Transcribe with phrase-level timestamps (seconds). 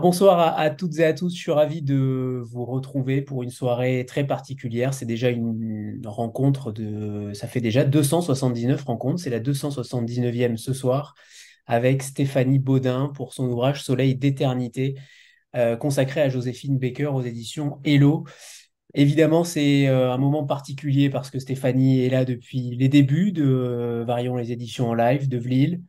[0.00, 4.04] Bonsoir à, toutes et à tous, je suis ravi de vous retrouver pour une soirée
[4.06, 4.94] très particulière.
[4.94, 7.32] C'est déjà une rencontre de...
[7.34, 11.14] Ça fait déjà 279 rencontres, c'est la 279e ce soir
[11.66, 14.96] avec Stéphanie Baudin pour son ouvrage Soleil d'éternité
[15.56, 18.24] euh, consacré à Joséphine Baker aux éditions Hello.
[18.94, 23.44] Évidemment, c'est euh, un moment particulier parce que Stéphanie est là depuis les débuts de
[23.44, 25.82] euh, les éditions en live de Vlil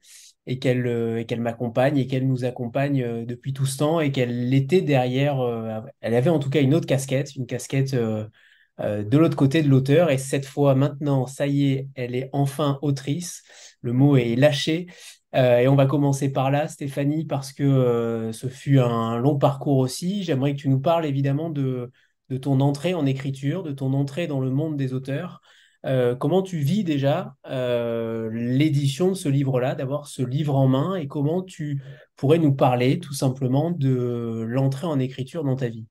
[0.50, 4.54] et qu'elle euh, m'accompagne et qu'elle nous accompagne euh, depuis tout ce temps et qu'elle
[4.54, 5.40] était derrière.
[5.42, 9.70] Euh, elle avait en tout cas une autre casquette, une casquette de l'autre côté de
[9.70, 10.10] l'auteur.
[10.10, 13.44] Et cette fois, maintenant, ça y est, elle est enfin autrice.
[13.82, 14.88] Le mot est lâché.
[15.34, 20.24] et on va commencer par là, Stéphanie, parce que ce fut un long parcours aussi.
[20.24, 21.92] J'aimerais que tu nous parles évidemment de,
[22.30, 25.42] de ton entrée en écriture, de ton entrée dans le monde des auteurs.
[25.86, 30.96] Euh, comment tu vis déjà euh, l'édition de ce livre-là, d'avoir ce livre en main
[30.96, 31.82] et comment tu
[32.18, 35.86] pourrais nous parler tout simplement de l'entrée en écriture dans ta vie?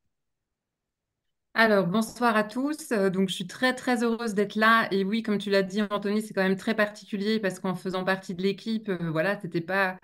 [1.55, 2.92] Alors, bonsoir à tous.
[2.92, 4.89] Euh, Donc, je suis très, très heureuse d'être là.
[4.92, 8.05] Et oui, comme tu l'as dit, Anthony, c'est quand même très particulier parce qu'en faisant
[8.05, 9.98] partie de l'équipe, voilà, c'était pas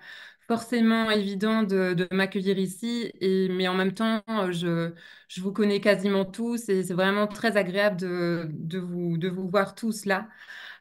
[0.47, 3.11] forcément évident de, de m'accueillir ici.
[3.21, 4.93] Et, mais en même temps, je,
[5.27, 9.49] je vous connais quasiment tous et c'est vraiment très agréable de, de vous, de vous
[9.49, 10.29] voir tous là.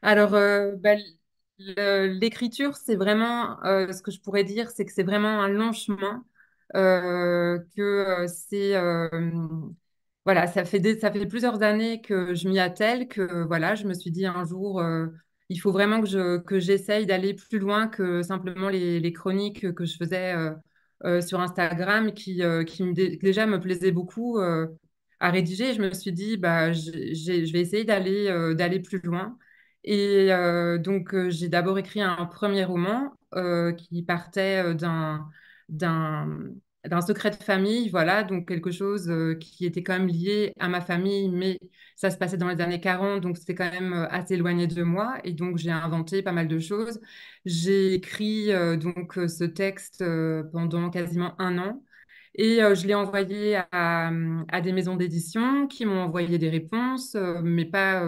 [0.03, 0.95] Alors, euh, bah,
[1.59, 5.73] l'écriture, c'est vraiment, euh, ce que je pourrais dire, c'est que c'est vraiment un long
[5.73, 6.25] chemin.
[6.77, 8.75] euh, que c'est
[10.25, 13.95] voilà, ça fait ça fait plusieurs années que je m'y attelle, que voilà, je me
[13.95, 14.83] suis dit un jour,
[15.48, 19.85] il faut vraiment que je, que j'essaye d'aller plus loin que simplement les, chroniques que
[19.85, 20.55] je faisais euh,
[21.05, 25.74] euh, sur Instagram, qui, euh, qui déjà me plaisaient beaucoup à rédiger.
[25.74, 29.39] Je me suis dit, bah, je vais essayer d'aller d'aller plus loin.
[29.85, 30.30] Et
[30.79, 33.13] donc, j'ai d'abord écrit un premier roman
[33.77, 35.29] qui partait d'un
[35.69, 36.29] d'un
[36.86, 40.68] d'un secret de famille, voilà, donc quelque chose euh, qui était quand même lié à
[40.68, 41.58] ma famille, mais
[41.96, 44.83] ça se passait dans les années 40, donc c'était quand même euh, assez éloigné de
[44.83, 47.00] moi, et donc j'ai inventé pas mal de choses.
[47.46, 50.05] J'ai écrit euh, donc ce texte
[50.52, 51.83] pendant quasiment un an,
[52.36, 54.11] et je l'ai envoyé à,
[54.51, 58.05] à des maisons d'édition qui m'ont envoyé des réponses, mais pas,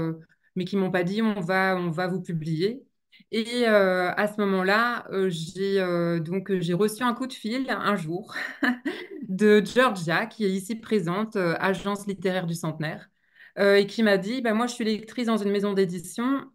[0.57, 2.86] mais qui m'ont pas dit on va, on va vous publier.
[3.33, 6.21] Et euh, à ce moment-là, euh, j'ai euh,
[6.61, 8.35] j'ai reçu un coup de fil un jour
[9.29, 13.11] de Georgia, qui est ici présente, agence littéraire du Centenaire,
[13.59, 16.51] et qui m'a dit, bah, moi je suis lectrice dans une maison d'édition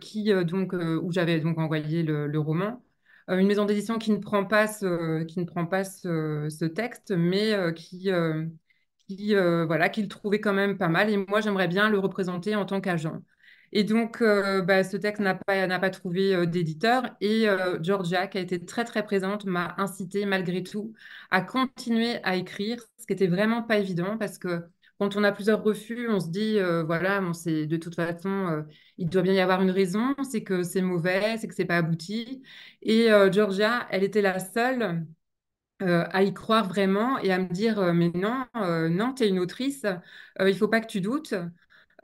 [0.00, 2.82] qui donc où j'avais donc envoyé le, roman,
[3.28, 7.54] une maison d'édition qui ne prend pas ce, qui ne prend pas ce, texte, mais
[7.74, 8.10] qui
[9.08, 12.56] qui voilà qui le trouvait quand même pas mal, et moi j'aimerais bien le représenter
[12.56, 13.20] en tant qu'agent.
[13.74, 17.04] Et donc, euh, bah, ce texte n'a pas, trouvé euh, d'éditeur.
[17.20, 20.92] Et euh, Georgia, qui a été très, très présente, m'a incité malgré tout
[21.30, 24.62] à continuer à écrire, ce qui était vraiment pas évident parce que
[24.98, 28.64] quand on a plusieurs refus, on se dit, voilà, c'est, de toute façon,
[28.98, 31.78] il doit bien y avoir une raison, c'est que c'est mauvais, c'est que c'est pas
[31.78, 32.44] abouti.
[32.82, 35.04] Et Georgia, elle était la seule
[35.80, 39.84] à y croire vraiment et à me dire, mais non, non, tu es une autrice,
[40.38, 41.34] il faut pas que tu doutes.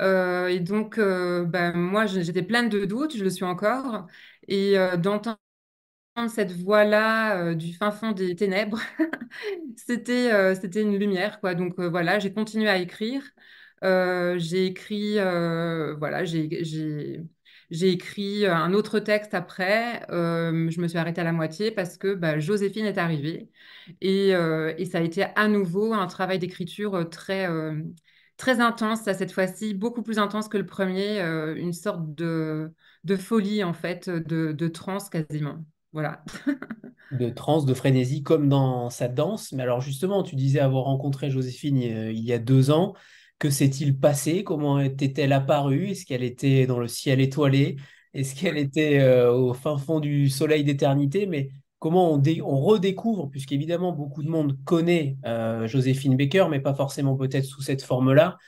[0.00, 4.06] Euh, et donc, euh, bah, moi, j'étais pleine de doutes, je le suis encore.
[4.46, 5.38] Et euh, d'entendre
[6.28, 8.80] cette voix-là du fin fond des ténèbres,
[9.76, 11.38] c'était c'était une lumière.
[11.56, 13.22] Donc voilà, j'ai continué à écrire.
[13.82, 15.14] J'ai écrit,
[15.98, 16.64] voilà, j'ai
[17.70, 20.04] j'ai écrit un autre texte après.
[20.10, 23.50] Je me suis arrêtée à la moitié parce que bah, Joséphine est arrivée
[24.00, 24.32] et,
[24.90, 27.46] ça a été à nouveau un travail d'écriture très
[28.38, 32.72] très intense, à cette fois-ci, beaucoup plus intense que le premier, euh, une sorte de
[33.04, 35.64] de folie en fait, de de transe quasiment.
[35.92, 36.24] Voilà.
[37.10, 39.52] De transe, de frénésie, comme dans sa danse.
[39.52, 42.94] Mais alors justement, tu disais avoir rencontré Joséphine euh, il y a deux ans.
[43.38, 44.44] Que s'est-il passé?
[44.44, 45.88] Comment était-elle apparue?
[45.90, 47.76] Est-ce qu'elle était dans le ciel étoilé?
[48.12, 51.24] Est-ce qu'elle était euh, au fin fond du soleil d'éternité?
[51.26, 51.48] Mais
[51.78, 56.74] comment on, dé- on redécouvre, puisqu'évidemment beaucoup de monde connaît euh, Joséphine Baker, mais pas
[56.74, 58.38] forcément peut-être sous cette forme-là.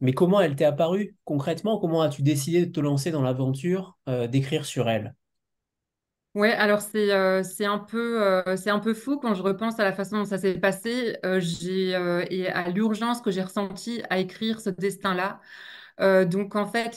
[0.00, 1.78] Mais comment elle t'est apparue concrètement?
[1.78, 5.14] Comment as-tu décidé de te lancer dans l'aventure euh, d'écrire sur elle?
[6.34, 10.24] Ouais, alors c'est euh, c'est un peu fou quand je repense à la façon dont
[10.24, 11.16] ça s'est passé.
[11.24, 15.40] Et à l'urgence que j'ai ressentie à écrire ce destin-là.
[16.26, 16.96] Donc en fait,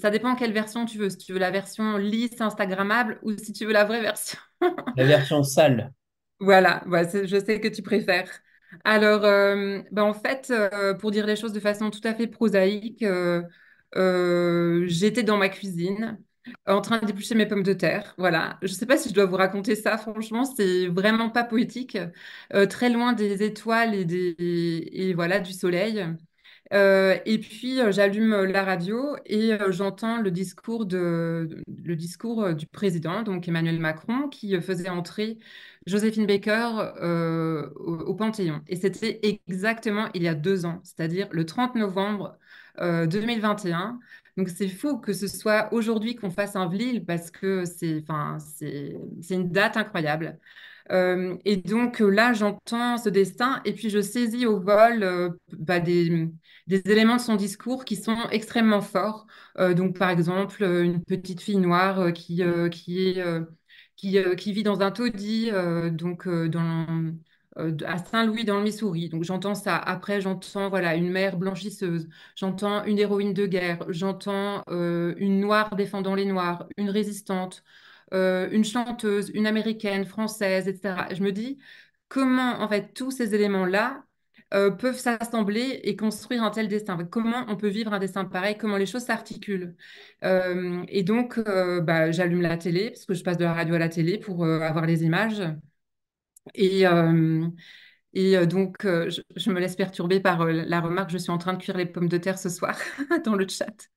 [0.00, 1.10] ça dépend quelle version tu veux.
[1.10, 4.38] Si tu veux la version lisse Instagrammable ou si tu veux la vraie version.
[4.96, 5.92] La version sale.
[6.40, 8.28] Voilà, je sais que tu préfères.
[8.84, 12.26] Alors, euh, ben en fait, euh, pour dire les choses de façon tout à fait
[12.26, 13.42] prosaïque, euh,
[14.88, 16.18] j'étais dans ma cuisine.
[16.66, 18.14] en train d'éplucher mes pommes de terre.
[18.18, 18.58] Voilà.
[18.62, 19.96] Je ne sais pas si je dois vous raconter ça.
[19.98, 21.96] Franchement, c'est vraiment pas poétique.
[22.70, 24.34] Très loin des étoiles et des
[24.92, 26.04] et voilà du soleil.
[26.72, 32.66] Euh, et puis euh, j'allume la radio et j'entends le discours de le discours du
[32.66, 35.38] président, donc Emmanuel Macron, qui faisait entrer
[35.86, 36.92] Joséphine Baker
[37.76, 38.62] au, Panthéon.
[38.68, 42.38] Et c'était exactement il y a deux ans, c'est-à-dire le 30 novembre
[42.78, 43.98] 2021.
[44.38, 48.38] Donc c'est fou que ce soit aujourd'hui qu'on fasse un VLIL parce que c'est enfin,
[48.38, 48.94] c'est
[49.30, 50.38] une date incroyable.
[50.90, 55.80] Euh, et donc là, j'entends ce destin et puis je saisis au vol euh, bah,
[55.80, 56.28] des,
[56.66, 59.26] des, éléments de son discours qui sont extrêmement forts.
[59.58, 62.42] Euh, donc par exemple, une petite fille noire qui,
[62.72, 63.18] qui,
[64.36, 65.50] qui, vit dans un taudis,
[65.92, 66.26] donc
[67.58, 69.08] euh, à Saint-Louis dans le Missouri.
[69.08, 69.76] Donc j'entends ça.
[69.76, 72.08] Après, j'entends voilà une mère blanchisseuse.
[72.34, 73.84] J'entends une héroïne de guerre.
[73.88, 77.62] J'entends euh, une noire défendant les noirs, une résistante,
[78.14, 81.08] euh, une chanteuse, une américaine, française, etc.
[81.14, 81.58] Je me dis
[82.08, 83.34] comment en fait tous ces
[84.52, 86.96] éléments-là peuvent s'assembler et construire un tel destin.
[87.10, 88.56] Comment on peut vivre un destin pareil?
[88.56, 89.74] Comment les choses s'articulent?
[90.22, 93.88] Et donc, bah, j'allume la télé parce que je passe de la radio à la
[93.88, 95.42] télé pour avoir les images.
[96.54, 97.46] Et, euh,
[98.12, 101.54] et euh, donc, euh, je, me laisse perturber par la remarque, je suis en train
[101.54, 102.76] de cuire les pommes de terre ce soir
[103.24, 103.88] dans le chat.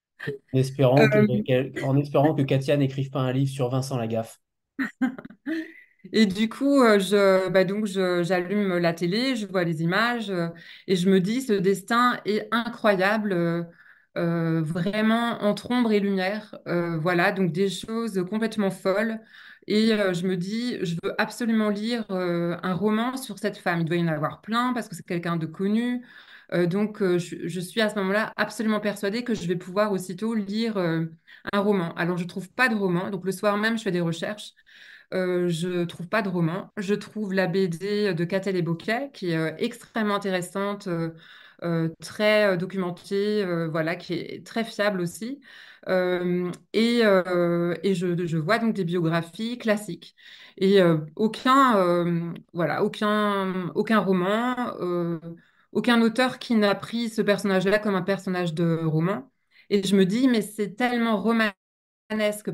[0.53, 4.39] En espérant que, en espérant que Katia n'écrive pas un livre sur Vincent Lagaffe.
[6.13, 10.31] Et du coup, je, bah donc j'allume la télé, je vois les images
[10.87, 13.67] et je me dis, ce destin est incroyable,
[14.15, 16.55] vraiment entre ombre et lumière.
[16.65, 19.19] voilà, donc des choses complètement folles.
[19.67, 23.81] Et euh, je me dis, je veux absolument lire euh, un roman sur cette femme.
[23.81, 26.05] Il doit y en avoir plein parce que c'est quelqu'un de connu.
[26.53, 30.77] Euh, donc, je, suis à ce moment-là absolument persuadée que je vais pouvoir aussitôt lire
[30.77, 31.93] un roman.
[31.95, 33.09] Alors, je ne trouve pas de roman.
[33.09, 34.53] Donc, le soir même, je fais des recherches.
[35.11, 36.69] Je ne trouve pas de roman.
[36.77, 40.87] Je trouve la BD de Catel et Bocquet, qui est extrêmement intéressante,
[42.01, 45.39] très documentée, voilà, qui est très fiable aussi.
[45.87, 50.15] Euh, et, euh, je, je, vois donc des biographies classiques.
[50.57, 54.55] Et euh, aucun, voilà, aucun, aucun roman,
[55.71, 59.31] aucun auteur qui n'a pris ce personnage-là comme un personnage de roman.
[59.69, 61.55] Et je me dis, mais c'est tellement romanesque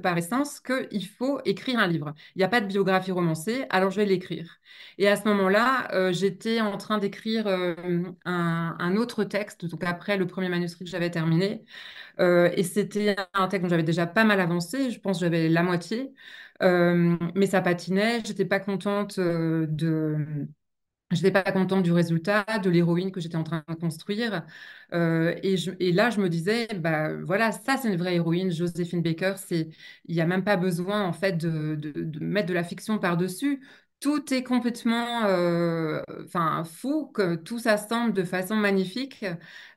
[0.02, 2.14] par essence qu'il faut écrire un livre.
[2.36, 4.60] Il n'y a pas de biographie romancée, alors je vais l'écrire.
[4.98, 10.28] Et à ce moment-là, j'étais en train d'écrire un, un, autre texte, donc après le
[10.28, 11.66] premier manuscrit que j'avais terminé,
[12.20, 15.50] euh, et c'était un texte dont j'avais déjà pas mal avancé, je pense que j'avais
[15.50, 16.14] la moitié,
[16.64, 19.68] euh, mais ça patinait, j'étais pas contente euh,
[21.12, 21.16] de...
[21.16, 24.44] J'étais pas contente du résultat, de l'héroïne que j'étais en train de construire.
[24.94, 29.36] et, et, là, je me disais, bah voilà, ça c'est une vraie héroïne, Joséphine Baker.
[29.52, 31.78] Il n'y a même pas besoin en fait de
[32.20, 33.62] mettre de la fiction par-dessus
[34.02, 39.24] tout est complètement euh, enfin, fou, que tout s'assemble de façon magnifique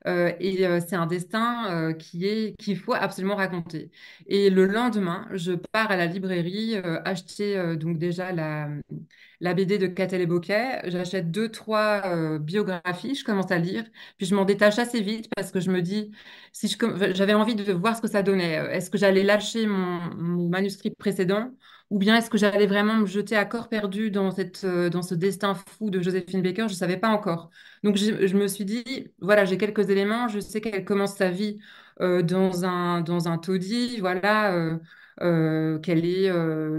[0.06, 3.90] euh, et euh, c'est un destin qui est qu'il faut absolument raconter.
[4.26, 8.68] Et le lendemain, je pars à la librairie acheter donc déjà la,
[9.40, 13.84] la BD de Catel et Bocquet, j'achète deux, trois biographies, je commence à lire,
[14.16, 16.10] puis je m'en détache assez vite parce que je me dis,
[16.52, 16.68] si
[17.14, 21.50] j'avais envie de voir ce que ça donnait, est-ce que j'allais lâcher mon manuscrit précédent
[21.94, 25.02] ou bien est-ce que j'allais vraiment me jeter à corps perdu dans, cette, euh, dans
[25.02, 26.62] ce destin fou de Joséphine Baker?
[26.62, 27.50] Je ne savais pas encore.
[27.84, 30.26] Donc je, me suis dit, voilà, j'ai quelques éléments.
[30.26, 31.60] Je sais qu'elle commence sa vie
[32.00, 34.76] euh, dans, un, dans un taudis, voilà,
[35.20, 36.28] euh, qu'elle est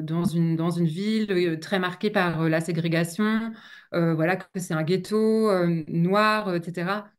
[0.03, 3.53] dans, une, dans une ville très marquée par la ségrégation,
[3.93, 5.49] voilà, que c'est un ghetto
[5.87, 7.09] noir, etc.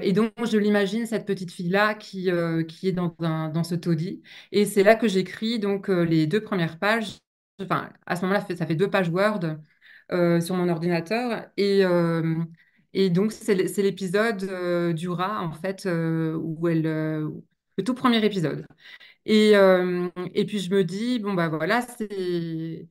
[0.00, 2.30] et donc, je l'imagine, cette petite fille-là qui,
[2.68, 4.22] qui est dans, dans ce taudis.
[4.52, 7.18] Et c'est là que j'écris donc les deux premières pages
[7.60, 9.40] enfin, à ce moment-là, ça fait deux pages Word
[10.12, 11.46] euh, sur mon ordinateur.
[11.56, 12.36] Et, euh,
[12.92, 16.82] et donc, c'est l'épisode euh, du rat, en fait, où elle.
[16.82, 18.66] le tout premier épisode.
[19.26, 19.52] Et,
[20.34, 22.88] et puis, je me dis, bon, bah voilà, c'est.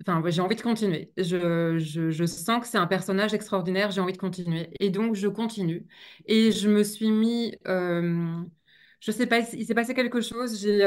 [0.00, 1.12] Enfin, j'ai envie de continuer.
[1.16, 4.70] Je, je, je sens que c'est un personnage extraordinaire, j'ai envie de continuer.
[4.80, 5.86] Et donc, je continue.
[6.26, 7.56] Et je me suis mis.
[9.00, 10.60] je sais pas, il s'est passé quelque chose.
[10.60, 10.82] J'ai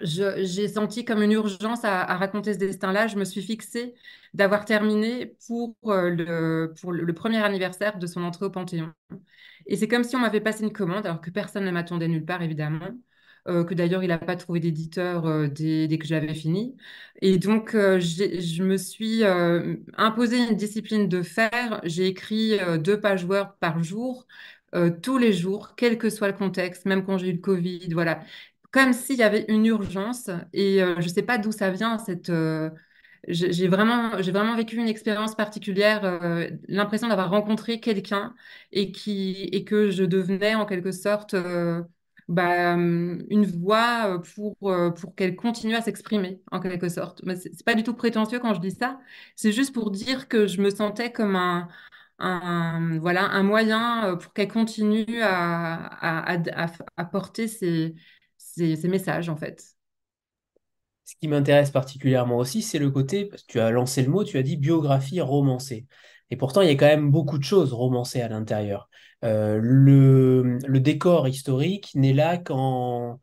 [0.00, 3.08] j'ai senti comme une urgence à, raconter ce destin-là.
[3.08, 3.94] Je me suis fixée
[4.34, 8.92] d'avoir terminé pour, euh, le, pour le, premier anniversaire de son entrée au Panthéon.
[9.66, 12.24] Et c'est comme si on m'avait passé une commande, alors que personne ne m'attendait nulle
[12.24, 12.88] part, évidemment.
[13.48, 16.76] Euh, que d'ailleurs, il n'a pas trouvé d'éditeur euh, dès, que j'avais fini.
[17.20, 19.24] Et donc, je me suis
[19.96, 21.80] imposé une discipline de faire.
[21.84, 24.26] J'ai écrit deux pages Word par jour,
[25.02, 27.88] tous les jours, quel que soit le contexte, même quand j'ai eu le Covid.
[27.92, 28.20] Voilà
[28.72, 30.30] comme s'il y avait une urgence.
[30.52, 32.70] Et euh, je ne sais pas d'où ça vient, cette, euh,
[33.28, 38.34] j'ai vraiment, j'ai vraiment vécu une expérience particulière, euh, l'impression d'avoir rencontré quelqu'un
[38.72, 41.36] et qui, et que je devenais en quelque sorte
[42.28, 44.56] bah, une voix pour,
[44.96, 47.22] pour qu'elle continue à s'exprimer, en quelque sorte.
[47.36, 49.00] C'est pas du tout prétentieux quand je dis ça,
[49.36, 51.68] c'est juste pour dire que je me sentais comme un,
[53.00, 56.36] voilà, un moyen pour qu'elle continue à-
[56.96, 57.94] à porter ses,
[58.54, 59.64] ses, ses messages, en fait.
[61.04, 64.24] Ce qui m'intéresse particulièrement aussi, c'est le côté, parce que tu as lancé le mot,
[64.24, 65.86] tu as dit biographie romancée.
[66.30, 68.88] Et pourtant, il y a quand même beaucoup de choses romancées à l'intérieur.
[69.24, 73.20] Euh, le, décor historique n'est là qu'en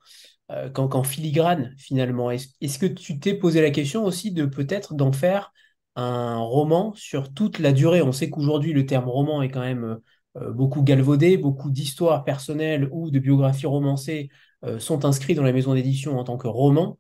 [0.52, 2.32] euh, filigrane, finalement.
[2.32, 5.54] Est-ce, que tu t'es posé la question aussi de peut-être d'en faire
[5.96, 8.02] un roman sur toute la durée?
[8.02, 10.00] On sait qu'aujourd'hui, le terme roman est quand même
[10.38, 14.30] euh, beaucoup galvaudé, beaucoup d'histoires personnelles ou de biographies romancées
[14.80, 16.98] sont inscrits dans la maison d'édition en tant que roman.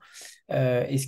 [0.51, 1.07] Euh, est-ce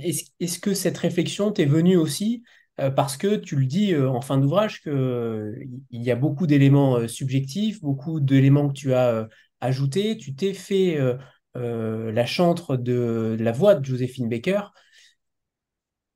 [0.00, 2.42] est-ce, est-ce que cette réflexion t'est venue aussi
[2.80, 5.54] euh, parce que tu le dis euh, en fin d'ouvrage que
[5.90, 9.26] il y a beaucoup d'éléments euh, subjectifs, beaucoup d'éléments que tu as euh,
[9.60, 11.16] ajoutés, tu t'es fait euh,
[11.56, 14.62] euh, la chantre de, de la voix de Joséphine Baker.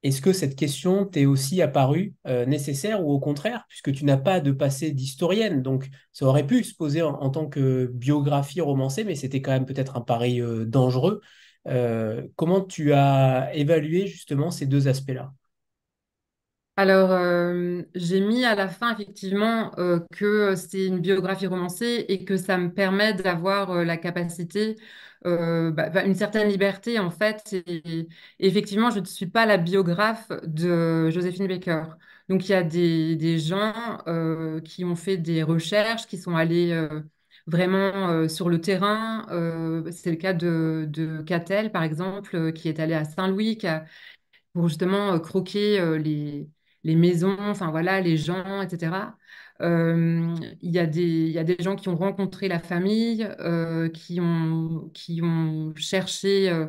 [0.06, 4.16] Est-ce que cette question t'est aussi apparue euh, nécessaire ou au contraire, puisque tu n'as
[4.16, 9.02] pas de passé d'historienne, donc ça aurait pu se poser en, tant que biographie romancée,
[9.02, 11.22] mais c'était quand même peut-être un pari euh, dangereux.
[11.66, 15.32] Euh, comment tu as évalué justement ces deux aspects-là?
[16.76, 17.08] Alors,
[17.94, 19.70] j'ai mis à la fin effectivement
[20.12, 24.76] que c'est une biographie romancée et que ça me permet d'avoir la capacité,
[25.24, 27.56] euh, bah, bah, une certaine liberté en fait.
[28.38, 31.84] Effectivement, je ne suis pas la biographe de Joséphine Baker.
[32.28, 33.72] Donc, il y a des, des gens
[34.08, 37.02] euh, qui ont fait des recherches, qui sont allés euh,
[37.46, 39.26] vraiment sur le terrain.
[39.92, 43.58] C'est le cas de, de Catel, par exemple, qui est allé à Saint-Louis,
[44.52, 46.48] pour justement croquer les,
[46.84, 49.16] les maisons, enfin voilà, les gens, etc.
[49.60, 53.28] Il y a des, y a des gens qui ont rencontré la famille,
[53.94, 56.66] qui ont, qui ont cherché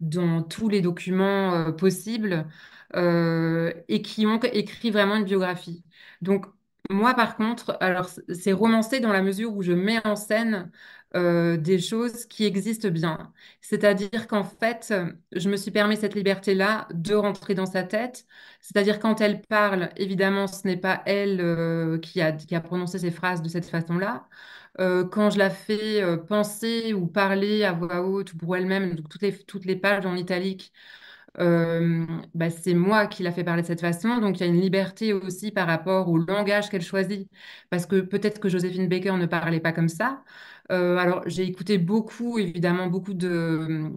[0.00, 2.46] dans tous les documents possibles
[2.94, 5.84] et qui ont écrit vraiment une biographie.
[6.20, 6.46] Donc,
[6.90, 10.70] moi, par contre, alors c'est romancé dans la mesure où je mets en scène
[11.14, 13.32] euh, des choses qui existent bien.
[13.60, 14.94] C'est-à-dire qu'en fait,
[15.32, 18.26] je me suis permis cette liberté-là de rentrer dans sa tête.
[18.60, 23.42] C'est-à-dire quand elle parle, évidemment, ce n'est pas elle euh, qui a, prononcé ces phrases
[23.42, 24.28] de cette façon-là.
[24.80, 29.02] Euh, quand je la fais penser ou parler à voix haute ou pour elle-même,
[29.46, 30.72] toutes les pages en italique,
[31.38, 34.18] bah, c'est moi qui la fais parler de cette façon.
[34.18, 37.28] Donc il y a une liberté aussi par rapport au langage qu'elle choisit.
[37.70, 40.22] Parce que peut-être que Joséphine Baker ne parlait pas comme ça.
[40.68, 43.90] Alors j'ai écouté beaucoup, évidemment, beaucoup de,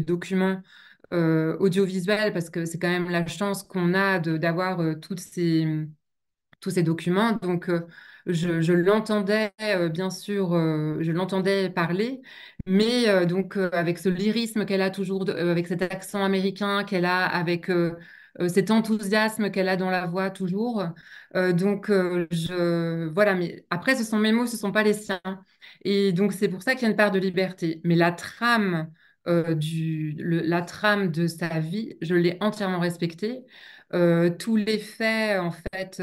[0.00, 0.60] documents
[1.12, 7.32] audiovisuels parce que c'est quand même la chance qu'on a d'avoir tous ces documents.
[7.42, 7.70] Donc,
[8.26, 12.22] je, l'entendais, euh, bien sûr, euh, je l'entendais parler,
[12.66, 17.26] mais euh, donc avec ce lyrisme qu'elle a toujours, avec cet accent américain qu'elle a,
[17.26, 17.70] avec
[18.48, 20.84] cet enthousiasme qu'elle a dans la voix toujours.
[21.34, 25.20] Donc, voilà, mais après, ce sont mes mots, ce sont pas les siens.
[25.84, 27.80] Et donc, c'est pour ça qu'il y a une part de liberté.
[27.84, 28.90] Mais la trame,
[29.26, 33.44] de sa vie, je l'ai entièrement respectée.
[34.38, 36.00] Tous les faits, en fait,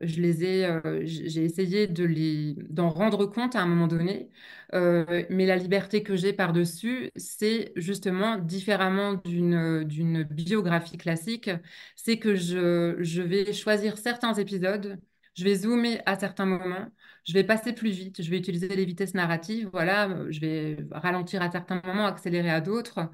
[0.00, 4.30] je les ai, euh, j'ai essayé de les, d'en rendre compte à un moment donné.
[4.74, 11.50] Euh, mais la liberté que j'ai par-dessus, c'est justement différemment d'une, d'une biographie classique.
[11.96, 14.98] C'est que je, je vais choisir certains épisodes,
[15.34, 16.90] je vais zoomer à certains moments,
[17.26, 21.42] je vais passer plus vite, je vais utiliser les vitesses narratives, voilà, je vais ralentir
[21.42, 23.10] à certains moments, accélérer à d'autres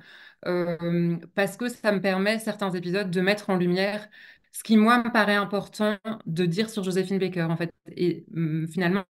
[0.46, 4.08] euh, parce que ça me permet, certains épisodes, de mettre en lumière
[4.54, 7.72] ce qui, moi, me paraît important de dire sur Joséphine Baker, en fait.
[7.96, 9.04] Et hum, finalement,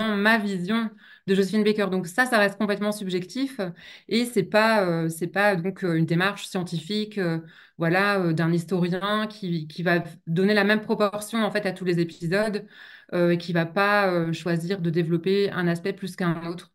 [0.00, 0.90] ma vision
[1.26, 1.86] de Joséphine Baker.
[1.90, 3.60] Donc ça, ça reste complètement subjectif
[4.08, 7.40] et c'est pas, euh, c'est pas donc euh, une démarche scientifique, euh,
[7.78, 12.00] voilà, d'un historien qui, qui va donner la même proportion en fait à tous les
[12.00, 12.66] épisodes
[13.12, 16.72] et qui va pas choisir de développer un aspect plus qu'un autre.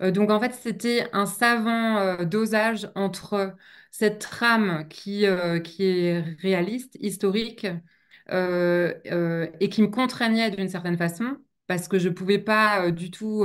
[0.00, 3.54] Donc en fait, c'était un savant dosage entre
[3.96, 7.64] cette trame qui, euh, qui est réaliste, historique,
[8.32, 11.36] euh, euh, et qui me contraignait d'une certaine façon,
[11.68, 13.44] parce que je ne pouvais pas du tout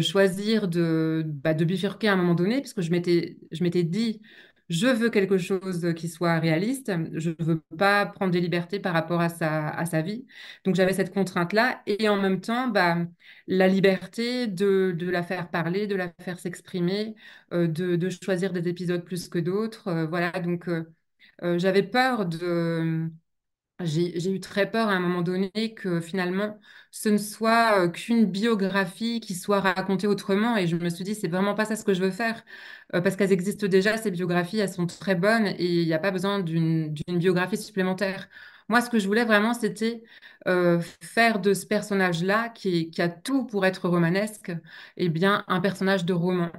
[0.00, 4.20] choisir de, bah, de bifurquer à un moment donné, puisque je m'étais dit
[4.68, 6.92] je veux quelque chose qui soit réaliste.
[7.14, 10.26] Je ne veux pas prendre des libertés par rapport à sa, vie.
[10.64, 11.82] Donc j'avais cette contrainte-là.
[11.86, 12.98] Et en même temps, bah,
[13.46, 17.14] la liberté de, la faire parler, de la faire s'exprimer,
[17.52, 19.88] euh, de, choisir des épisodes plus que d'autres.
[19.88, 20.84] Euh, voilà, donc euh,
[21.58, 23.10] j'avais peur de
[23.80, 26.58] j'ai eu très peur à un moment donné que finalement
[26.92, 31.28] ce ne soit qu'une biographie qui soit racontée autrement et je me suis dit c'est
[31.28, 32.44] vraiment pas ça ce que je veux faire
[32.92, 36.12] parce qu'elles existent déjà ces biographies elles sont très bonnes et il n'y a pas
[36.12, 38.28] besoin d'une biographie supplémentaire.
[38.68, 40.04] Moi ce que je voulais vraiment c'était
[41.00, 44.52] faire de ce personnage-là qui, qui a tout pour être romanesque
[44.96, 46.50] et bien un personnage de roman.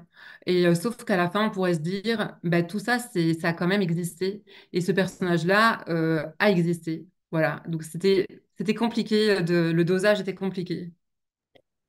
[0.46, 3.50] Et euh, sauf qu'à la fin on pourrait se dire bah, tout ça c'est ça
[3.50, 7.08] a quand même existé et ce personnage-là euh, a existé.
[7.32, 8.28] Voilà, donc c'était
[8.58, 10.92] c'était compliqué, euh, le dosage était compliqué.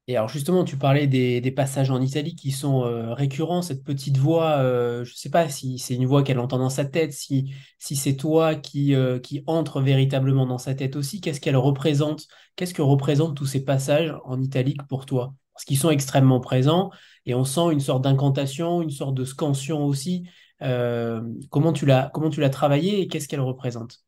[0.08, 2.82] Et alors justement, tu parlais des, passages en Italie qui sont
[3.14, 4.58] récurrents, cette petite voix,
[5.02, 7.96] je ne sais pas si c'est une voix qu'elle entend dans sa tête, si, si
[7.96, 12.28] c'est toi qui, euh, qui entre véritablement dans sa tête aussi, qu'est-ce qu'elle représente?
[12.54, 15.34] Qu'est-ce que représentent tous ces passages en italique pour toi?
[15.56, 16.90] Parce qu'ils sont extrêmement présents
[17.24, 20.28] et on sent une sorte d'incantation, une sorte de scansion aussi.
[20.60, 24.04] Euh, comment tu l'as, comment tu l'as travaillé et qu'est-ce qu'elle représente?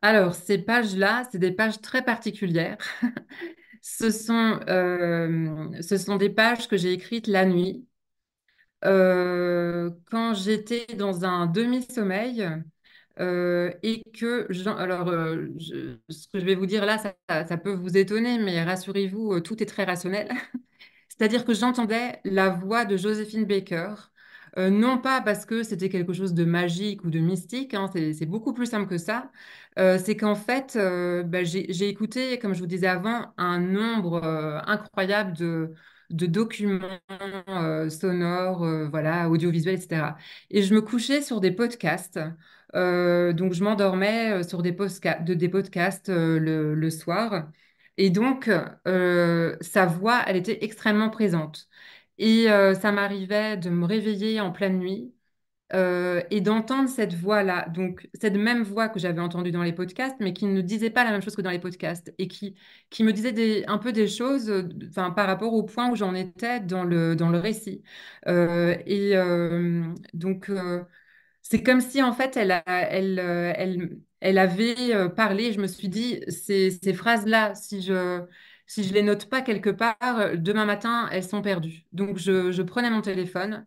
[0.00, 2.78] Alors, ces pages-là, c'est des pages très particulières.
[3.82, 7.86] Ce sont, euh, ce sont des pages que j'ai écrites la nuit,
[8.84, 12.48] euh, quand j'étais dans un demi-sommeil
[13.20, 14.46] euh, et que,
[14.78, 19.34] alors, euh, ce que je vais vous dire là, ça, peut vous étonner, mais rassurez-vous,
[19.34, 20.28] euh, tout est très rationnel.
[21.08, 23.94] C'est-à-dire que j'entendais la voix de Joséphine Baker,
[24.56, 28.52] non pas parce que c'était quelque chose de magique ou de mystique, hein, c'est, beaucoup
[28.52, 29.30] plus simple que ça.
[29.76, 30.76] C'est qu'en fait,
[31.26, 34.24] bah, j'ai, écouté, comme je vous disais avant, un nombre
[34.66, 35.74] incroyable de,
[36.10, 37.00] documents
[37.90, 40.16] sonores, voilà, audiovisuels, etc.
[40.50, 42.18] Et je me couchais sur des podcasts.
[42.74, 46.38] Euh, donc, je m'endormais euh, sur des, podcasts euh,
[46.74, 47.50] le, soir.
[47.96, 48.50] Et donc,
[49.60, 51.68] sa voix, elle était extrêmement présente.
[52.18, 52.46] Et
[52.80, 55.14] ça m'arrivait de me réveiller en pleine nuit
[55.72, 60.32] et d'entendre cette voix-là, donc cette même voix que j'avais entendue dans les podcasts, mais
[60.32, 62.56] qui ne disait pas la même chose que dans les podcasts et qui,
[62.90, 64.52] qui me disait un peu des choses
[64.94, 67.82] par rapport au point où j'en étais dans le, dans le récit.
[68.26, 69.14] Et
[70.14, 70.50] donc,
[71.50, 75.52] c'est comme si en fait elle, elle, euh, elle, elle avait euh, parlé.
[75.52, 78.22] Je me suis dit, ces, phrases-là, si je
[78.66, 81.86] si je les note pas quelque part, demain matin, elles sont perdues.
[81.92, 83.66] Donc je, je prenais mon téléphone.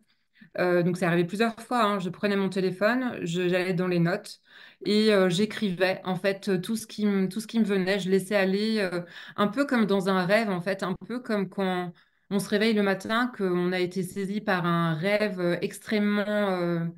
[0.58, 1.84] Euh, donc c'est arrivé plusieurs fois.
[1.84, 1.98] hein.
[2.00, 4.40] Je prenais mon téléphone, j'allais dans les notes
[4.86, 7.98] et j'écrivais en fait tout ce qui me, tout ce qui me venait.
[8.00, 8.88] Je laissais aller
[9.36, 11.92] un peu comme dans un rêve en fait, un peu comme quand
[12.30, 16.88] on se réveille le matin, qu'on a été saisi par un rêve extrêmement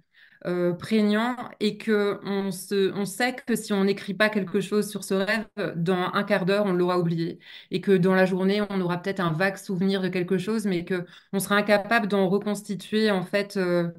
[0.46, 4.60] euh, euh, prégnant et que on se, on sait que si on n'écrit pas quelque
[4.60, 7.38] chose sur ce rêve, dans un quart d'heure, on l'aura oublié
[7.70, 10.84] et que dans la journée, on aura peut-être un vague souvenir de quelque chose, mais
[10.84, 13.90] que on sera incapable d'en reconstituer en fait, euh,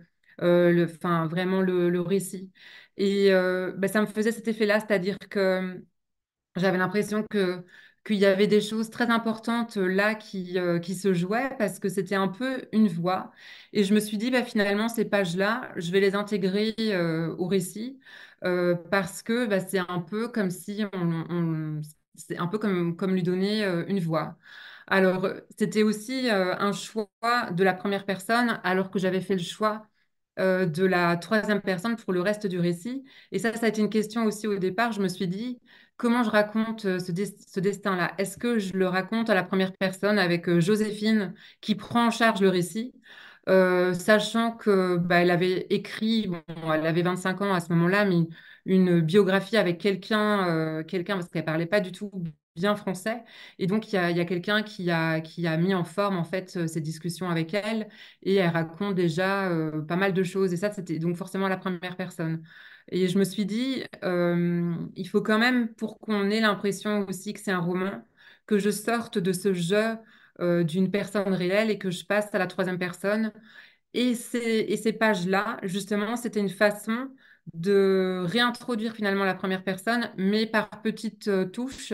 [0.42, 0.86] euh, le,
[1.28, 2.52] vraiment le, le récit.
[2.98, 5.84] Et euh, ben, ça me faisait cet effet-là, c'est-à-dire que
[6.56, 7.66] j'avais l'impression que
[8.06, 11.80] qu'il y avait des choses très importantes euh, là qui, euh, qui se jouaient parce
[11.80, 13.32] que c'était un peu une voix.
[13.74, 17.48] Et je me suis dit, bah, finalement, ces pages-là, je vais les intégrer euh, au
[17.48, 18.00] récit
[18.92, 21.82] parce que bah, c'est un peu comme si on,
[22.16, 24.38] c'est un peu comme, comme lui donner une voix.
[24.88, 27.10] Alors, c'était aussi un choix
[27.52, 29.88] de la première personne alors que j'avais fait le choix
[30.38, 33.04] de la troisième personne pour le reste du récit.
[33.32, 34.92] Et ça, ça a été une question aussi au départ.
[34.92, 35.60] Je me suis dit,
[35.98, 38.14] comment je raconte euh, ce, des- ce destin-là?
[38.18, 42.12] Est-ce que je le raconte à la première personne avec euh, Joséphine qui prend en
[42.12, 42.94] charge le récit,
[43.50, 46.42] euh, sachant que bah, elle avait écrit, bon,
[46.74, 48.28] elle avait 25 ans à ce moment-là, mais
[48.66, 52.12] une biographie avec quelqu'un, quelqu'un parce qu'elle parlait pas du tout
[52.56, 53.24] bien français.
[53.60, 56.68] Et donc, il y a, quelqu'un qui a, qui a mis en forme en fait
[56.68, 57.88] ces discussions avec elle
[58.24, 59.50] et elle raconte déjà
[59.88, 60.52] pas mal de choses.
[60.54, 62.42] Et ça, c'était donc forcément la première personne.
[62.92, 67.40] Et je me suis dit, il faut quand même, pour qu'on ait l'impression aussi que
[67.40, 68.06] c'est un roman,
[68.46, 69.98] que je sorte de ce jeu
[70.40, 73.32] d'une personne réelle et que je passe à la troisième personne.
[73.94, 77.10] Et ces, pages-là, justement, c'était une façon
[77.54, 81.94] de réintroduire finalement la première personne, mais par petites touches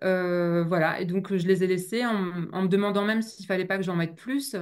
[0.00, 3.76] voilà, et donc je les ai laissés en, en me demandant même s'il fallait pas
[3.78, 4.56] que j'en mette plus.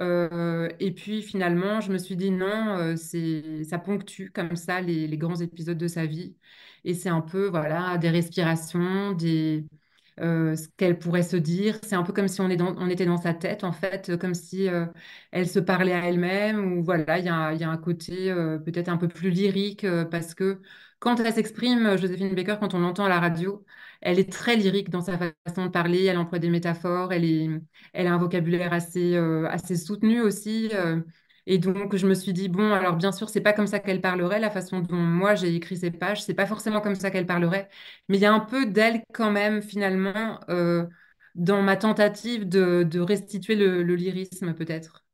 [0.00, 4.80] Euh, et puis finalement, je me suis dit non, euh, c'est, ça ponctue comme ça
[4.80, 6.36] les, grands épisodes de sa vie.
[6.84, 9.66] Et c'est un peu, voilà, des respirations, des,
[10.18, 11.78] ce qu'elle pourrait se dire.
[11.82, 12.48] C'est un peu comme si on
[12.88, 14.68] était dans sa tête, en fait, comme si
[15.30, 18.32] elle se parlait à elle-même, ou voilà, il y a, y a, un côté
[18.64, 20.60] peut-être un peu plus lyrique, parce que
[20.98, 23.64] quand elle s'exprime, Joséphine Baker, quand on l'entend à la radio,
[24.00, 27.48] elle est très lyrique dans sa façon de parler, elle emploie des métaphores, elle, est,
[27.92, 30.70] elle a un vocabulaire assez, assez soutenu aussi.
[31.46, 34.00] Et donc, je me suis dit, bon, alors bien sûr, c'est pas comme ça qu'elle
[34.00, 37.26] parlerait, la façon dont moi j'ai écrit ces pages, c'est pas forcément comme ça qu'elle
[37.26, 37.68] parlerait,
[38.08, 40.86] mais il y a un peu d'elle quand même, finalement, euh,
[41.34, 45.04] dans ma tentative de, restituer le, lyrisme, peut-être.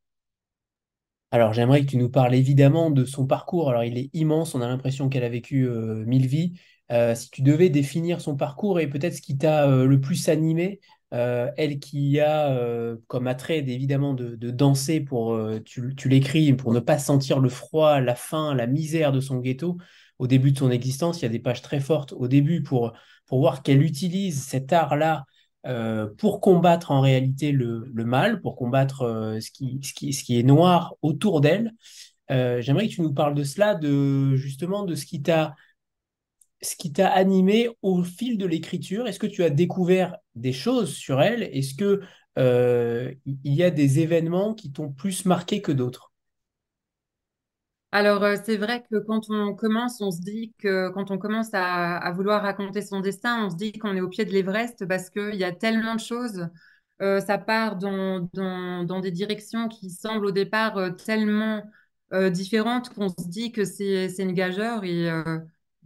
[1.30, 3.70] Alors, j'aimerais que tu nous parles évidemment de son parcours.
[3.70, 6.60] Alors, il est immense, on a l'impression qu'elle a vécu euh, mille vies.
[6.92, 10.80] Euh, si tu devais définir son parcours et peut-être ce qui t'a le plus animé,
[11.12, 16.72] euh, elle qui a euh, comme attrait évidemment de, danser pour, euh, tu, l'écris, pour
[16.72, 19.78] ne pas sentir le froid, la faim, la misère de son ghetto.
[20.18, 22.92] Au début de son existence, il y a des pages très fortes au début pour,
[23.26, 25.24] pour voir qu'elle utilise cet art-là
[26.18, 30.44] pour combattre en réalité le, mal, pour combattre ce, qui, ce, qui, ce qui est
[30.44, 31.72] noir autour d'elle.
[32.30, 35.56] J'aimerais que tu nous parles de cela, de justement de ce qui t'a
[36.62, 39.06] ce qui t'a animé au fil de l'écriture?
[39.06, 41.42] Est-ce que tu as découvert des choses sur elle?
[41.42, 42.00] Est-ce que
[42.38, 46.12] euh, il y a des événements qui t'ont plus marqué que d'autres?
[47.92, 51.50] Alors, euh, c'est vrai que quand on commence, on se dit que quand on commence
[51.52, 55.08] à, vouloir raconter son destin, on se dit qu'on est au pied de l'Everest parce
[55.08, 56.48] qu'il y a tellement de choses.
[57.02, 58.28] Euh, ça part dans,
[59.00, 61.62] des directions qui semblent au départ tellement
[62.30, 64.84] différentes qu'on se dit que c'est une gageure.
[64.84, 65.10] Et,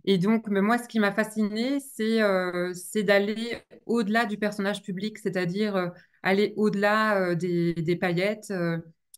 [0.05, 4.83] et donc, mais moi, ce qui m'a fasciné, c'est euh, c'est d'aller au-delà du personnage
[4.83, 5.89] public, c'est-à-dire euh,
[6.23, 8.53] aller au-delà euh, des, paillettes,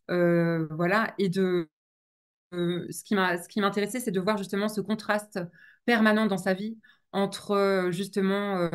[0.09, 1.13] voilà.
[1.17, 1.69] Et de
[2.51, 5.39] ce qui ce qui m'intéressait, c'est de voir justement ce contraste
[5.85, 6.77] permanent dans sa vie
[7.11, 8.69] entre justement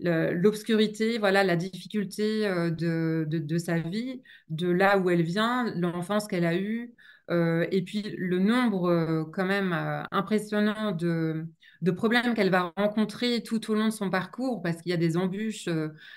[0.00, 6.56] l'obscurité, voilà, la difficulté de, sa vie, de là où elle vient, l'enfance qu'elle a
[6.56, 6.94] eue,
[7.30, 11.46] euh, et puis le nombre euh, quand même euh, impressionnant de,
[11.94, 15.16] problèmes qu'elle va rencontrer tout au long de son parcours, parce qu'il y a des
[15.16, 15.68] embûches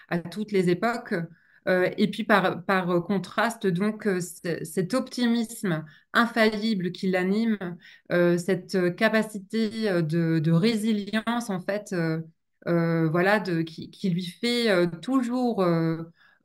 [0.09, 1.13] à toutes les époques.
[1.67, 2.63] et puis par,
[3.05, 7.57] contraste, donc, cet optimisme infaillible qui l'anime,
[8.09, 9.69] cette capacité
[10.01, 11.95] de, résilience, en fait,
[12.65, 15.63] voilà, qui, lui fait toujours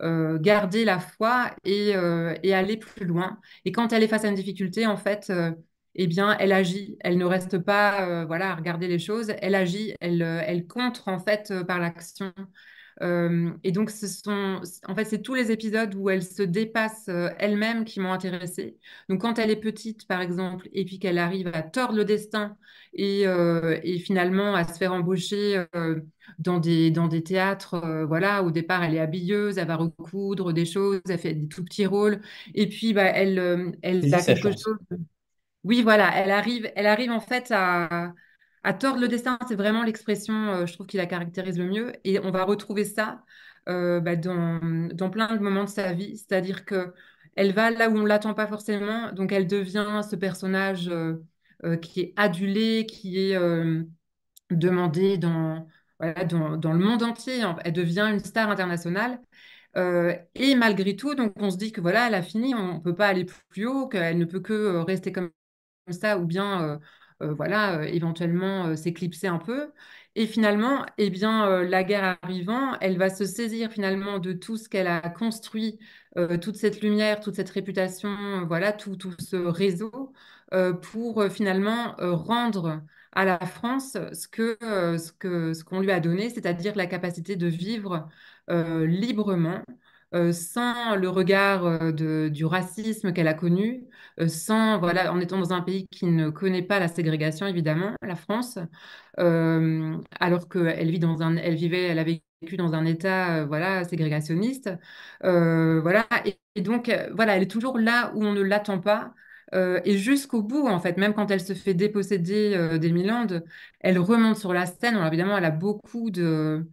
[0.02, 3.38] euh, garder la foi euh, et, aller plus loin.
[3.64, 5.52] Et quand elle est face à une difficulté, en fait, euh,
[5.94, 6.96] eh bien, elle agit.
[7.00, 9.32] Elle ne reste pas, voilà, à regarder les choses.
[9.40, 9.94] Elle agit.
[10.00, 12.32] Elle, elle contre en fait par l'action.
[13.00, 17.84] Et donc, ce sont, en fait, c'est tous les épisodes où elle se dépasse elle-même
[17.84, 18.78] qui m'ont intéressée.
[19.08, 22.56] Donc, quand elle est petite, par exemple, et puis qu'elle arrive à tordre le destin
[22.94, 25.64] et, et finalement à se faire embaucher
[26.38, 30.52] dans des, dans des théâtres, euh, voilà, au départ, elle est habilleuse, elle va recoudre
[30.52, 32.20] des choses, elle fait des tout petits rôles,
[32.54, 34.76] et puis bah, elle, euh, elle a quelque chose.
[35.64, 38.12] Oui, voilà, elle arrive, elle arrive en fait à,
[38.66, 41.92] à tordre le destin, c'est vraiment l'expression, euh, je trouve, qui la caractérise le mieux,
[42.04, 43.24] et on va retrouver ça
[43.66, 46.94] bah, dans, plein de moments de sa vie, c'est-à-dire que
[47.34, 50.90] elle va là où on l'attend pas forcément, donc elle devient ce personnage
[51.82, 53.38] qui est adulé, qui est
[54.50, 55.66] demandé dans
[56.00, 57.42] dans, le monde entier.
[57.64, 59.20] Elle devient une star internationale.
[59.76, 62.80] Euh, et malgré tout, donc on se dit que voilà, elle a fini, on ne
[62.80, 65.30] peut pas aller plus haut, qu'elle ne peut que euh, rester comme
[65.90, 66.78] ça, ou bien euh,
[67.20, 69.72] voilà, éventuellement s'éclipser un peu.
[70.14, 74.68] Et finalement, eh bien, la guerre arrivant, elle va se saisir finalement de tout ce
[74.68, 75.78] qu'elle a construit,
[76.40, 80.12] toute cette lumière, toute cette réputation, voilà, tout, tout ce réseau,
[80.82, 82.82] pour finalement rendre
[83.16, 86.86] à la France ce que euh, ce que ce qu'on lui a donné, c'est-à-dire la
[86.86, 88.08] capacité de vivre
[88.50, 89.62] euh, librement,
[90.16, 93.84] euh, sans le regard de, du racisme qu'elle a connu,
[94.28, 98.16] sans voilà, en étant dans un pays qui ne connaît pas la ségrégation évidemment, la
[98.16, 98.58] France,
[100.20, 104.70] alors qu'elle vit dans un, elle vivait, elle avait vécu dans un État voilà ségrégationniste,
[105.22, 106.06] voilà,
[106.54, 109.14] et, donc voilà, elle est toujours là où on ne l'attend pas.
[109.54, 112.92] Euh, et jusqu'au bout, en fait, même quand elle se fait déposséder euh, des
[113.80, 114.94] elle remonte sur la scène.
[114.96, 116.64] Alors évidemment, elle a beaucoup de, euh,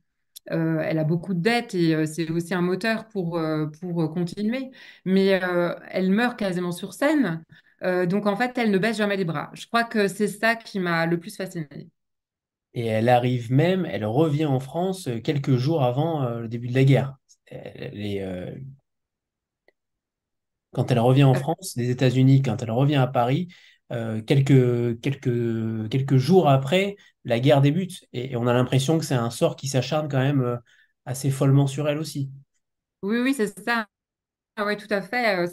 [0.48, 3.40] elle a beaucoup de dettes et c'est aussi un moteur pour,
[3.80, 4.72] pour continuer.
[5.06, 5.40] Mais
[5.90, 7.44] elle meurt quasiment sur scène.
[7.82, 9.52] donc en fait, elle ne baisse jamais les bras.
[9.54, 11.90] Je crois que c'est ça qui m'a le plus fascinée.
[12.74, 16.84] Et elle arrive même, elle revient en France quelques jours avant le début de la
[16.84, 17.18] guerre.
[17.46, 18.22] Elle est
[20.74, 23.48] quand elle revient en France, des États-Unis, quand elle revient à Paris,
[23.92, 28.06] euh, quelques, quelques, quelques jours après, la guerre débute.
[28.14, 30.58] Et, on a l'impression que c'est un sort qui s'acharne quand même euh,
[31.06, 32.32] assez follement sur elle aussi.
[33.02, 33.88] Oui, oui, c'est ça.
[34.56, 35.48] Ah ouais, tout à fait.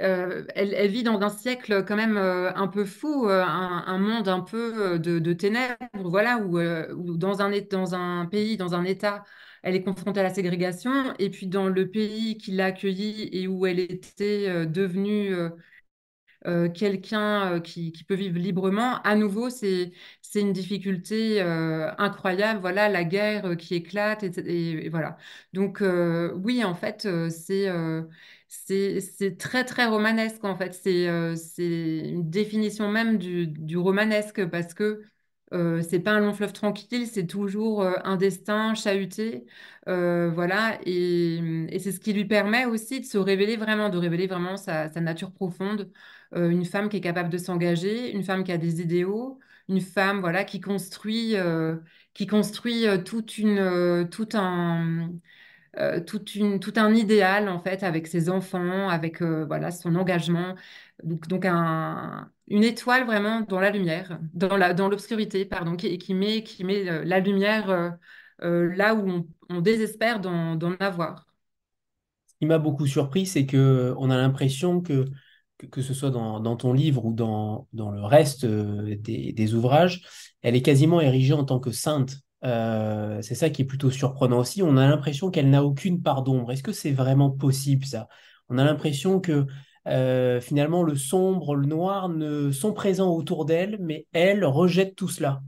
[0.00, 4.98] euh, elle, vit dans un siècle quand même un peu fou, un, monde un peu
[4.98, 9.24] de, de ténèbres, voilà, où, où dans un, dans un pays, dans un État,
[9.64, 13.48] elle est confrontée à la ségrégation, et puis dans le pays qui l'a accueillie et
[13.48, 15.34] où elle était devenue
[16.46, 19.92] euh, quelqu'un euh, qui, peut vivre librement, à nouveau, c'est,
[20.34, 22.60] une difficulté euh, incroyable.
[22.60, 25.16] Voilà, la guerre qui éclate, et, voilà.
[25.52, 25.82] Donc,
[26.34, 27.06] oui, en fait,
[28.48, 30.74] c'est très, très romanesque, en fait.
[30.74, 35.02] C'est une définition même du, du romanesque parce que
[35.52, 39.44] euh, c'est pas un long fleuve tranquille, c'est toujours un destin chahuté.
[39.86, 41.36] Voilà, et,
[41.68, 44.88] et c'est ce qui lui permet aussi de se révéler vraiment, de révéler vraiment sa
[45.00, 45.90] nature profonde
[46.34, 49.80] euh, une femme qui est capable de s'engager, une femme qui a des idéaux, une
[49.80, 51.76] femme voilà qui construit euh,
[52.14, 55.10] qui construit euh, toute une tout un
[56.06, 60.54] toute une tout un idéal en fait avec ses enfants, avec voilà son engagement.
[61.02, 65.96] Donc, donc un, une étoile vraiment dans la lumière, dans la dans l'obscurité pardon, qui,
[65.98, 67.96] qui met qui met la lumière
[68.40, 71.26] là où on, désespère d'en d'en avoir.
[72.26, 75.06] Ce qui m'a beaucoup surpris, c'est que on a l'impression que,
[75.70, 80.02] que, ce soit dans, ton livre ou dans, le reste euh, des, ouvrages,
[80.42, 82.16] elle est quasiment érigée en tant que sainte.
[82.44, 84.62] Euh, c'est ça qui est plutôt surprenant aussi.
[84.62, 86.52] On a l'impression qu'elle n'a aucune part d'ombre.
[86.52, 88.08] Est-ce que c'est vraiment possible ça?
[88.48, 89.46] On a l'impression que
[89.88, 95.08] euh, finalement le sombre, le noir ne sont présents autour d'elle, mais elle rejette tout
[95.08, 95.40] cela.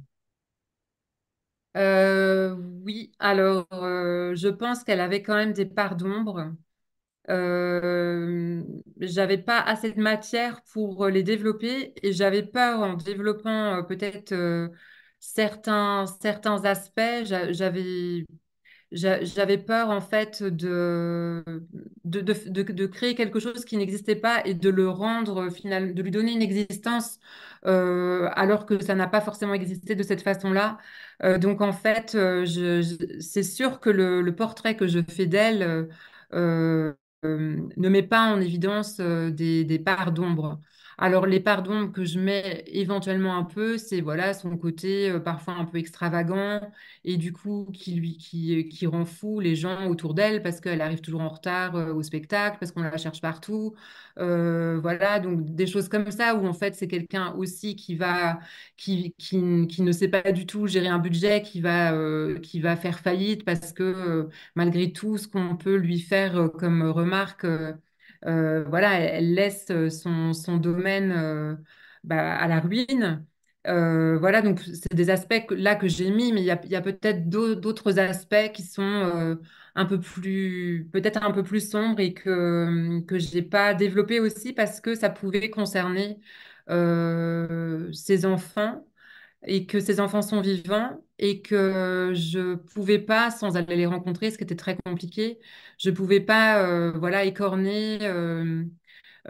[1.77, 6.53] Oui, alors je pense qu'elle avait quand même des parts d'ombre.
[7.31, 8.63] Euh,
[9.01, 14.33] j'avais pas assez de matière pour les développer et j'avais peur en développant euh, peut-être
[14.33, 14.69] euh,
[15.21, 18.25] certains, certains aspects, j'a- j'avais
[18.93, 21.43] J'a- J'avais peur en fait de,
[22.05, 26.11] de, de, créer quelque chose qui n'existait pas et de le rendre final, de lui
[26.13, 27.19] donner une existence
[27.67, 30.79] euh, alors que ça n'a pas forcément existé de cette façon-là.
[31.25, 32.45] Euh, donc en fait, euh,
[33.21, 35.85] c'est sûr que le, portrait que je fais d'elle euh,
[36.35, 40.61] euh, euh, ne met pas en évidence euh, des, des parts d'ombre.
[40.99, 45.55] Alors les d'ombre que je mets éventuellement un peu, c'est voilà son côté euh, parfois
[45.55, 46.61] un peu extravagant
[47.05, 50.81] et du coup qui lui qui, qui rend fou les gens autour d'elle parce qu'elle
[50.81, 53.75] arrive toujours en retard euh, au spectacle, parce qu'on la cherche partout.
[54.19, 58.39] Euh, voilà, donc des choses comme ça où en fait c'est quelqu'un aussi qui va
[58.77, 62.61] qui, qui, qui ne sait pas du tout gérer un budget, qui va euh, qui
[62.61, 66.83] va faire faillite parce que euh, malgré tout ce qu'on peut lui faire euh, comme
[66.83, 67.75] remarque euh, euh,
[68.25, 71.57] voilà, elle, laisse euh, son, son domaine euh,
[72.05, 73.27] bah, à la ruine.
[73.67, 76.83] Euh, voilà, donc c'est des aspects là que j'ai mis, mais il y a, a
[76.83, 79.37] peut-être d'au- d'autres aspects qui sont euh,
[79.75, 84.53] un peu plus, peut-être un peu plus sombres et que que j'ai pas développé aussi
[84.53, 86.21] parce que ça pouvait concerner
[86.71, 88.87] euh, ses enfants
[89.47, 94.31] et que ces enfants sont vivants et que je pouvais pas, sans aller les rencontrer,
[94.31, 95.39] ce qui était très compliqué,
[95.79, 97.99] je pouvais pas, euh, voilà, écorner.
[98.03, 98.65] euh,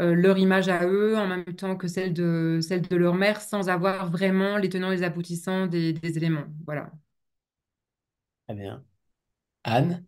[0.01, 3.41] euh, leur image à eux en même temps que celle de, celle de leur mère
[3.41, 6.47] sans avoir vraiment les tenants et les aboutissants des, des éléments.
[6.67, 6.91] Voilà.
[8.47, 8.83] Très bien.
[9.65, 10.07] Anne?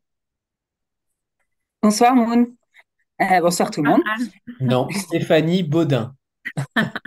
[1.82, 2.54] Bonsoir Moon.
[3.22, 4.02] Euh, bonsoir tout le monde.
[4.60, 6.14] Non, Stéphanie Baudin.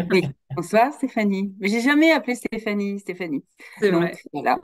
[0.09, 1.55] Oui, bonsoir Stéphanie.
[1.59, 3.43] Mais j'ai jamais appelé Stéphanie, Stéphanie.
[3.79, 4.17] C'est Donc vrai.
[4.33, 4.59] voilà.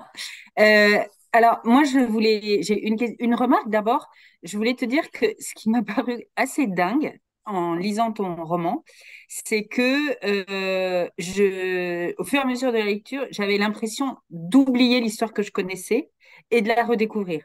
[0.60, 1.00] Euh,
[1.34, 4.10] alors moi je voulais, j'ai une remarque d'abord.
[4.44, 8.84] Je voulais te dire que ce qui m'a paru assez dingue en lisant ton roman,
[9.28, 15.00] c'est que euh, je, au fur et à mesure de la lecture, j'avais l'impression d'oublier
[15.00, 16.10] l'histoire que je connaissais
[16.52, 17.44] et de la redécouvrir.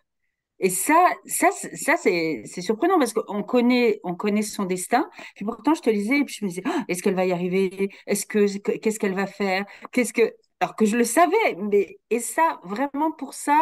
[0.61, 0.94] Et ça,
[1.27, 5.09] ça, ça c'est surprenant parce qu'on connaît, on connaît son destin.
[5.35, 7.33] Puis pourtant, je te lisais et puis je me disais, Ah, est-ce qu'elle va y
[7.33, 7.88] arriver?
[8.07, 8.46] Est-ce que
[8.79, 9.64] qu'est-ce qu'elle va faire?
[9.92, 13.57] Qu'est-ce que alors que je le savais, mais et ça vraiment pour ça,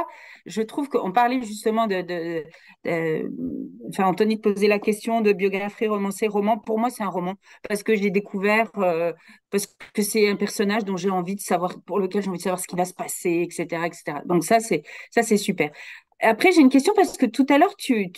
[0.47, 2.45] je trouve qu'on parlait justement de-
[3.89, 6.59] enfin Anthony te posait la question de biographie romancée, roman.
[6.59, 7.35] Pour moi, c'est un roman
[7.69, 9.13] parce que j'ai découvert euh,
[9.51, 12.43] parce que c'est un personnage dont j'ai envie de savoir, pour lequel j'ai envie de
[12.43, 14.23] savoir ce qui va se passer, etc., etc.
[14.27, 15.71] Donc ça, c'est ça, c'est super.
[16.21, 18.11] Après, j'ai une question parce que tout à l'heure, tu,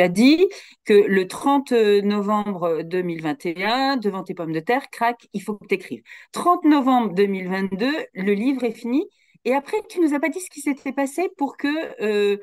[0.00, 0.46] as dit
[0.84, 5.74] que le 30 novembre 2021, devant tes pommes de terre, crac, il faut que tu
[5.74, 6.02] écrives.
[6.32, 9.06] 30 novembre 2022, le livre est fini.
[9.44, 11.68] Et après, tu nous as pas dit ce qui s'était passé pour que,
[12.02, 12.36] euh,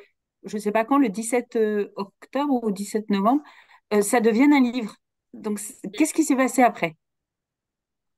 [0.46, 1.58] je ne sais pas quand, le 17
[1.96, 3.44] octobre ou 17 novembre,
[3.94, 4.96] euh, ça devienne un livre.
[5.34, 5.60] Donc,
[5.94, 6.96] qu'est-ce qui s'est passé après?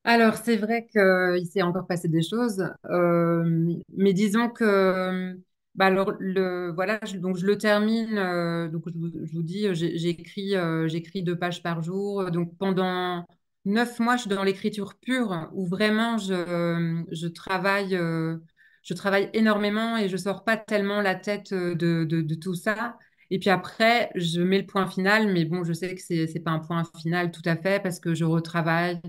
[0.04, 5.38] Alors, c'est vrai qu'il s'est encore passé des choses, euh, mais disons que
[5.76, 8.18] Bah alors, le, voilà, je, donc je le termine.
[8.18, 10.88] euh, donc, je, vous dis, j'écris euh,
[11.24, 12.30] deux pages par jour.
[12.32, 13.26] Donc, pendant
[13.66, 18.38] neuf mois, je suis dans l'écriture pure, où vraiment je, je travaille, euh,
[18.84, 22.98] je travaille énormément et je sors pas tellement la tête euh, de, de, tout ça.
[23.30, 26.42] Et puis après, je mets le point final, mais bon, je sais que c'est c'est
[26.42, 29.00] pas un point final tout à fait parce que je retravaille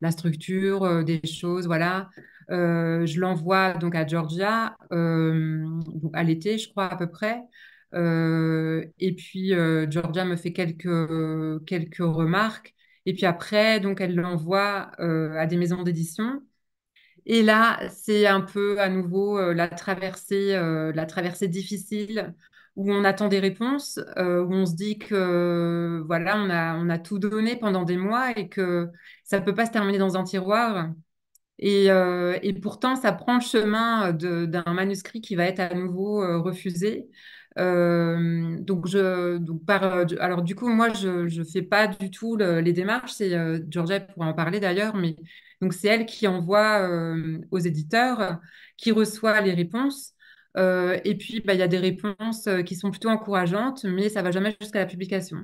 [0.00, 2.08] la structure des choses, voilà.
[2.50, 5.64] Euh, je l'envoie donc à Georgia euh,
[6.12, 7.42] à l'été, je crois à peu près.
[7.94, 9.50] Euh, et puis
[9.90, 12.74] Georgia me fait quelques quelques remarques.
[13.06, 16.42] Et puis après, donc elle l'envoie à des maisons d'édition.
[17.26, 20.52] Et là, c'est un peu à nouveau la traversée,
[20.94, 22.34] la traversée difficile
[22.76, 26.98] où on attend des réponses, où on se dit que voilà, on a on a
[26.98, 28.88] tout donné pendant des mois et que
[29.24, 30.90] ça peut pas se terminer dans un tiroir.
[31.64, 35.74] Et, euh, et pourtant, ça prend le chemin de- d'un manuscrit qui va être à
[35.74, 37.08] nouveau euh, refusé.
[37.58, 42.10] Euh, donc, je, donc par, euh, alors du coup, moi, je ne fais pas du
[42.10, 43.12] tout le- les démarches.
[43.12, 45.16] C'est euh, Georgia pourra en parler d'ailleurs, mais
[45.60, 48.40] donc c'est elle qui envoie euh, aux éditeurs,
[48.76, 50.14] qui reçoit les réponses.
[50.56, 54.08] Euh, et puis, bah, il y a des réponses euh, qui sont plutôt encourageantes, mais
[54.08, 55.38] ça va jamais jusqu'à la publication.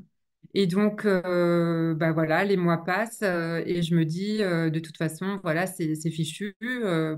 [0.54, 4.80] Et donc, euh, bah voilà, les mois passent euh, et je me dis, euh, de
[4.80, 6.54] toute façon, voilà, c'est fichu,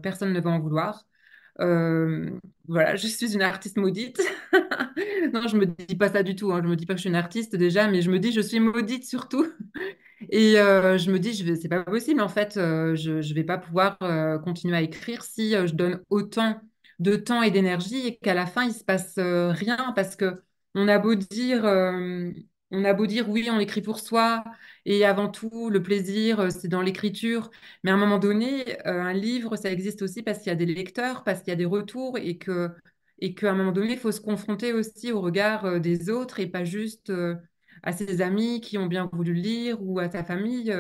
[0.03, 1.07] personne ne va en vouloir.
[1.59, 4.21] Voilà, je suis une artiste maudite.
[5.33, 6.53] Non, je me dis pas ça du tout.
[6.53, 6.61] Hein.
[6.63, 8.41] Je me dis pas que je suis une artiste déjà, mais je me dis, je
[8.41, 9.47] suis maudite surtout.
[10.31, 13.57] Et je me dis, je vais, c'est pas possible en fait, je, je vais pas
[13.59, 13.99] pouvoir
[14.45, 16.61] continuer à écrire si je donne autant
[16.99, 20.43] de temps et d'énergie et qu'à la fin il se passe rien parce que
[20.75, 21.65] on a beau dire,
[22.71, 24.45] on a beau dire oui, on écrit pour soi
[24.85, 27.51] et avant tout le plaisir euh, c'est dans l'écriture,
[27.85, 30.55] mais à un moment donné, euh, un livre ça existe aussi parce qu'il y a
[30.57, 32.71] des lecteurs, parce qu'il y a des retours et que
[33.19, 36.41] et qu'à un moment donné il faut se confronter aussi au regard euh, des autres
[36.41, 37.13] et pas juste
[37.83, 40.73] à ses amis qui ont bien voulu lire ou à sa famille,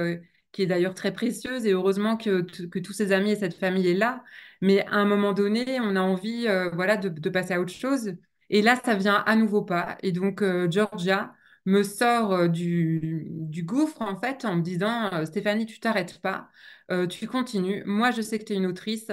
[0.52, 1.64] qui est d'ailleurs très précieuse.
[1.66, 4.22] Et heureusement que, que tous ses amis et cette famille est là.
[4.60, 8.14] Mais à un moment donné, on a envie voilà, de, de passer à autre chose.
[8.50, 9.96] Et là, ça vient à nouveau pas.
[10.02, 11.34] Et donc, Georgia
[11.66, 16.48] me sort euh, du, gouffre, en fait, en me disant, euh, Stéphanie, tu t'arrêtes pas,
[16.90, 17.82] euh, tu continues.
[17.86, 19.10] Moi, je sais que tu es une autrice.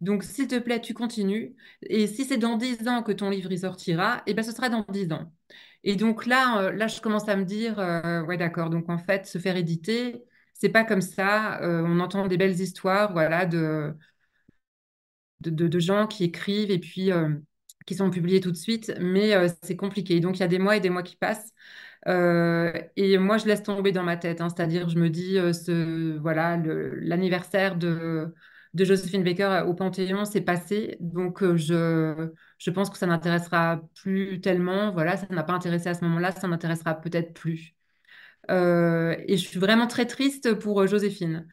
[0.00, 1.54] Donc, s'il te plaît, tu continues.
[1.82, 4.84] Et si c'est dans 10 ans que ton livre sortira, eh ben, ce sera dans
[4.90, 5.32] 10 ans.
[5.84, 7.78] Et donc là, là, je commence à me dire,
[8.26, 8.70] ouais, d'accord.
[8.70, 11.58] Donc en fait, se faire éditer, c'est pas comme ça.
[11.62, 13.94] On entend des belles histoires, voilà, de,
[15.40, 17.10] de, gens qui écrivent et puis
[17.86, 20.20] qui sont publiés tout de suite, mais c'est compliqué.
[20.20, 21.52] Donc il y a des mois et des mois qui passent.
[22.06, 26.18] Euh, et moi, je laisse tomber dans ma tête, hein, c'est-à-dire, je me dis, euh,
[26.20, 28.34] voilà, l'anniversaire de,
[28.74, 33.80] de Josephine Baker au Panthéon, c'est passé, donc euh, je, je pense que ça n'intéressera
[34.02, 34.92] plus tellement.
[34.92, 37.74] Voilà, ça n'a pas intéressé à ce moment-là, ça n'intéressera peut-être plus.
[38.50, 41.48] Euh, et je suis vraiment très triste pour euh, Joséphine.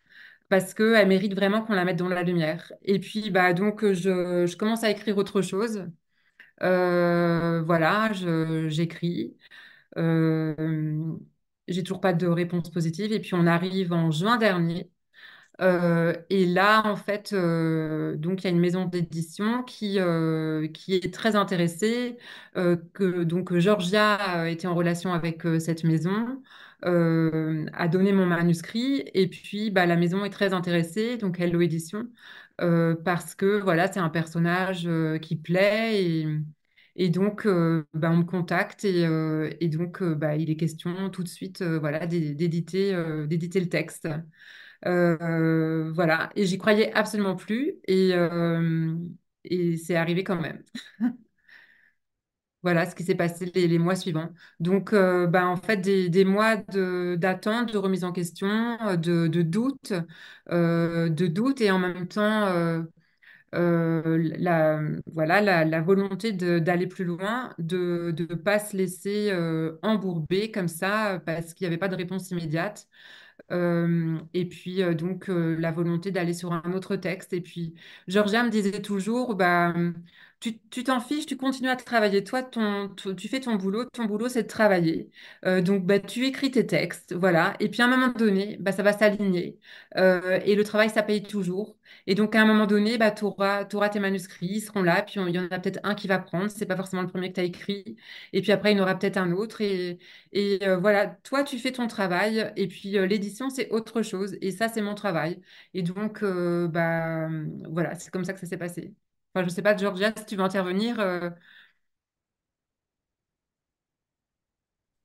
[0.50, 2.72] Parce qu'elle mérite vraiment qu'on la mette dans la lumière.
[2.84, 5.86] Et puis, bah, donc, je, je commence à écrire autre chose.
[6.64, 8.12] Euh, voilà,
[8.68, 9.36] j'écris.
[9.98, 10.56] Euh,
[11.68, 13.12] j'ai toujours pas de réponse positive.
[13.14, 14.92] Et puis on arrive en juin dernier.
[15.62, 20.68] Euh, et là, en fait, euh, donc il y a une maison d'édition qui, euh,
[20.70, 22.18] qui est très intéressée.
[22.58, 26.42] euh, que, donc Georgia était en relation avec euh, cette maison,
[26.86, 29.04] euh, a donné mon manuscrit.
[29.14, 32.08] Et puis bah, la maison est très intéressée, donc Hello Édition,
[32.62, 36.04] euh, parce que voilà, c'est un personnage euh, qui plaît.
[36.04, 36.28] Et,
[36.96, 41.10] et donc, euh, bah, on me contacte et, euh, donc, euh, bah, il est question
[41.10, 42.92] tout de suite voilà, d'é- d'éditer
[43.60, 44.08] le texte.
[44.84, 48.14] Voilà, et j'y croyais absolument plus et,
[49.78, 50.64] c'est arrivé quand même.
[52.64, 54.30] Voilà ce qui s'est passé les, mois suivants.
[54.60, 58.48] Donc, bah, en fait, des, mois d'attente, de remise en question,
[58.98, 59.94] de, doute,
[60.52, 62.84] de doute et en même temps,
[63.54, 69.32] la, voilà, la, volonté d'aller plus loin, de ne pas se laisser
[69.82, 72.88] embourber comme ça parce qu'il n'y avait pas de réponse immédiate.
[73.50, 77.34] Et puis, donc, la volonté d'aller sur un autre texte.
[77.34, 77.76] Et puis,
[78.08, 79.74] Georgia me disait toujours, bah,
[80.72, 82.24] tu t'en fiches, tu continues à travailler.
[82.24, 83.86] Toi, ton, tu fais ton boulot.
[83.94, 85.12] Ton boulot, c'est de travailler.
[85.46, 87.14] Euh, donc, bah, tu écris tes textes.
[87.14, 87.54] Voilà.
[87.60, 89.60] Et puis, à un moment donné, bah, ça va s'aligner.
[89.98, 91.78] Euh, et le travail, ça paye toujours.
[92.08, 95.04] Et donc, à un moment donné, bah, tu auras, tes manuscrits, ils seront là.
[95.04, 96.50] Puis, il y en a peut-être un qui va prendre.
[96.50, 97.96] C'est pas forcément le premier que tu as écrit.
[98.34, 99.62] Et puis après, il y en aura peut-être un autre.
[99.62, 100.00] Et,
[100.64, 104.36] euh, voilà, toi, tu fais ton travail et puis l'édition, c'est autre chose.
[104.42, 105.42] Et ça, c'est mon travail.
[105.74, 108.94] Et donc, voilà, c'est comme ça que ça s'est passé.
[109.34, 111.30] Enfin, je sais pas, Georgia, si tu veux intervenir, euh,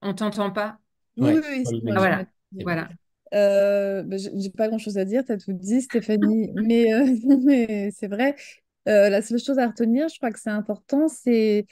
[0.02, 0.78] on t'entend pas.
[1.16, 2.26] Oui, oui, Ouais, oui, Ah, voilà,
[2.62, 2.88] voilà.
[3.34, 7.06] Euh, bah, j'ai pas grand-chose à dire, tu as tout dit, Stéphanie, mais, euh,
[7.44, 8.36] mais c'est vrai.
[8.88, 11.66] Euh, la seule chose à retenir, je crois que c'est important, c'est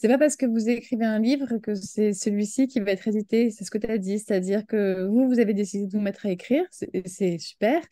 [0.00, 3.50] c'est pas parce que vous écrivez un livre que c'est celui-ci qui va être édité,
[3.50, 6.24] c'est ce que tu as dit, c'est-à-dire que vous, vous avez décidé de vous mettre
[6.26, 7.82] à écrire, c'est super.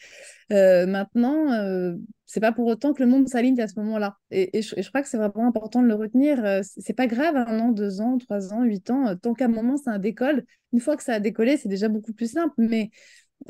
[0.52, 4.18] Euh, maintenant, euh, c'est pas pour autant que le monde s'aligne à ce moment-là.
[4.30, 6.44] Et, je, crois que c'est vraiment important de le retenir.
[6.44, 9.46] Euh, c'est pas grave, un an, deux ans, trois ans, huit ans, euh, tant qu'à
[9.46, 10.44] un moment ça décolle.
[10.72, 12.90] Une fois que ça a décollé, c'est déjà beaucoup plus simple, mais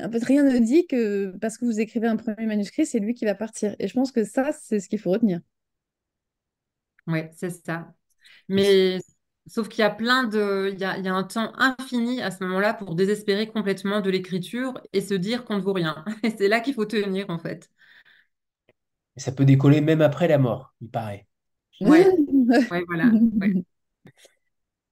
[0.01, 3.13] en fait, rien ne dit que parce que vous écrivez un premier manuscrit, c'est lui
[3.13, 3.75] qui va partir.
[3.77, 5.41] Et je pense que ça, c'est ce qu'il faut retenir.
[7.05, 7.93] Oui, c'est ça.
[8.49, 8.99] Mais
[9.47, 12.21] sauf qu'il y a plein de, il y a, il y a un temps infini
[12.21, 16.03] à ce moment-là pour désespérer complètement de l'écriture et se dire qu'on ne vaut rien.
[16.23, 17.69] Et c'est là qu'il faut tenir, en fait.
[19.17, 21.27] Et ça peut décoller même après la mort, il paraît.
[21.79, 22.13] Ouais,
[22.71, 23.17] ouais, voilà.
[23.41, 23.53] Ouais.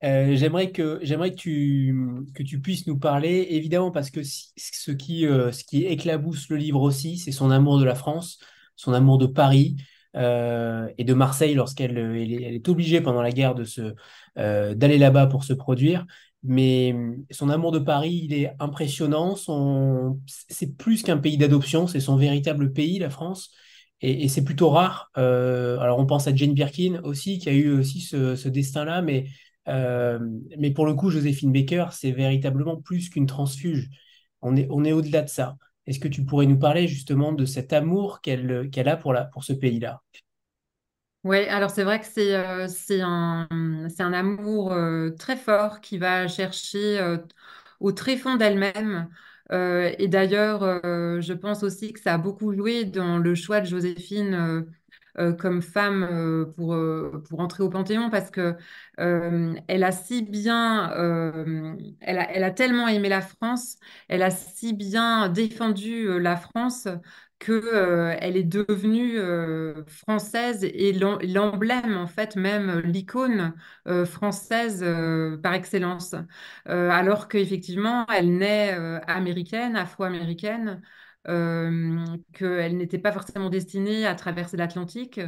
[0.03, 1.95] Euh, j'aimerais que, j'aimerais que tu,
[2.35, 6.49] que tu puisses nous parler, évidemment, parce que si- ce qui, euh, ce qui éclabousse
[6.49, 8.39] le livre aussi, c'est son amour de la France,
[8.75, 9.77] son amour de Paris
[10.15, 13.65] euh, et de Marseille lorsqu'elle euh, est, obligée pendant la guerre de
[14.37, 16.05] euh, d'aller là-bas pour se produire.
[16.43, 19.35] Mais hum, son amour de Paris, il est impressionnant.
[20.27, 23.51] C'est plus qu'un pays d'adoption, c'est son véritable pays, la France.
[24.01, 25.09] Et, c'est plutôt rare.
[25.15, 29.25] Alors on pense à Jane Birkin aussi, qui a eu aussi ce, destin-là, mais
[29.67, 33.89] mais pour le coup, Joséphine Baker, c'est véritablement plus qu'une transfuge.
[34.41, 35.57] On est, on est au-delà de ça.
[35.87, 40.01] Est-ce que tu pourrais nous parler justement de cet amour qu'elle a pour, ce pays-là?
[41.23, 42.67] Ouais, alors c'est vrai que c'est euh,
[43.01, 47.17] un, amour euh, très fort qui va chercher euh,
[47.79, 49.09] au tréfonds d'elle-même.
[49.51, 53.65] Euh, et d'ailleurs, je pense aussi que ça a beaucoup joué dans le choix de
[53.65, 54.65] Joséphine
[55.33, 58.55] comme femme euh, pour, euh, pour entrer au Panthéon parce que
[58.99, 64.31] euh, elle a si bien, euh, elle elle a tellement aimé la France, elle a
[64.31, 66.87] si bien défendu euh, la France
[67.39, 73.53] que, euh, est devenue euh, française et l'em- l'emblème, en fait, même l'icône
[73.87, 76.15] euh, française euh, par excellence.
[76.69, 80.87] Euh, alors qu'effectivement, elle naît euh, américaine, afro-américaine, euh,
[81.25, 85.19] qu'elle n'était pas forcément destinée à traverser l'Atlantique.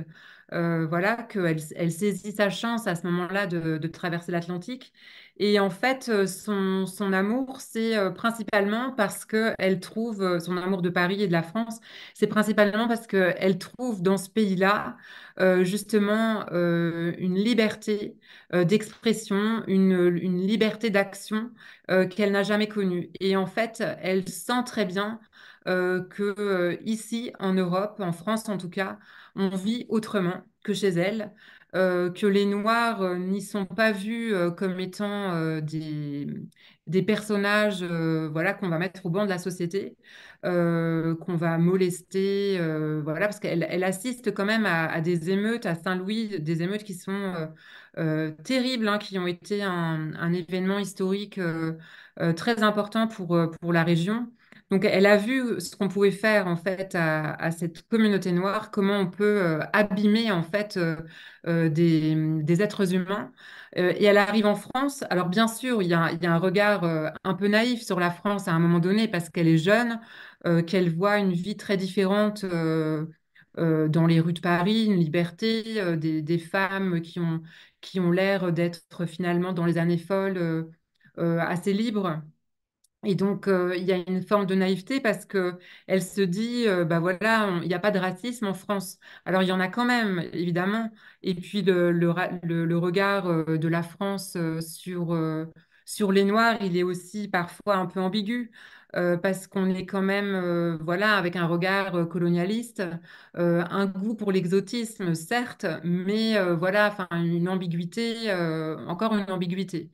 [0.54, 4.94] Euh, voilà, qu'elle elle saisit sa chance à ce moment-là de, traverser l'Atlantique.
[5.40, 10.82] Et en fait, euh, son, amour, c'est euh, principalement parce qu'elle trouve euh, son amour
[10.82, 11.80] de Paris et de la France,
[12.14, 14.96] c'est principalement parce qu'elle trouve dans ce pays-là
[15.40, 18.18] euh, justement euh, une liberté
[18.54, 21.52] euh, d'expression, une, liberté d'action
[21.92, 23.12] euh, qu'elle n'a jamais connue.
[23.20, 25.20] Et en fait, elle sent très bien
[25.68, 29.00] euh, que euh, ici, en Europe, en France en tout cas,
[29.36, 31.34] on vit autrement que chez elle,
[31.76, 36.26] euh, que les Noirs euh, n'y sont pas vus euh, comme étant des,
[37.06, 39.98] personnages voilà, qu'on va mettre au banc de la société,
[40.44, 42.60] qu'on va molester,
[43.04, 46.94] voilà, parce qu'elle elle assiste quand même à, des émeutes à Saint-Louis, des émeutes qui
[46.96, 47.50] sont
[48.44, 51.40] terribles, hein, qui ont été un, un événement historique
[52.36, 54.32] très important pour, pour la région.
[54.70, 59.00] Donc, elle a vu ce qu'on pouvait faire en fait à, cette communauté noire, comment
[59.00, 60.98] on peut euh, abîmer en fait euh,
[61.48, 63.32] euh, des, des êtres humains.
[63.76, 65.04] Et elle arrive en France.
[65.10, 66.84] Alors, bien sûr, il y a, il y a un regard
[67.24, 70.00] un peu naïf sur la France à un moment donné parce qu'elle est jeune,
[70.66, 72.44] qu'elle voit une vie très différente.
[73.56, 77.42] dans les rues de Paris, une liberté, des, des femmes qui ont,
[77.82, 80.70] qui ont l'air d'être finalement dans les années folles
[81.18, 82.22] assez libres.
[83.04, 86.68] Et donc, euh, il y a une forme de naïveté parce que elle se dit,
[86.68, 88.98] euh, bah voilà, il n'y a pas de racisme en France.
[89.26, 90.92] Alors, il y en a quand même, évidemment.
[91.22, 92.10] Et puis, le,
[92.78, 94.60] regard euh, de la France euh,
[95.86, 98.52] sur les Noirs, il est aussi parfois un peu ambigu.
[98.96, 102.84] Euh, parce qu'on est quand même, euh, voilà, avec un regard euh, colonialiste,
[103.36, 108.32] un goût pour l'exotisme, certes, mais voilà, enfin, une ambiguïté,
[108.88, 109.92] encore une ambiguïté.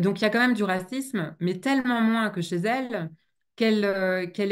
[0.00, 3.10] Donc il y a quand même du racisme, mais tellement moins que chez elle
[3.56, 3.84] qu'elle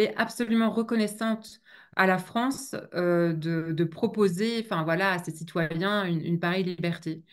[0.01, 1.61] est absolument reconnaissante
[1.97, 7.25] à la France euh, de, proposer, enfin voilà, à ses citoyens une, pareille liberté.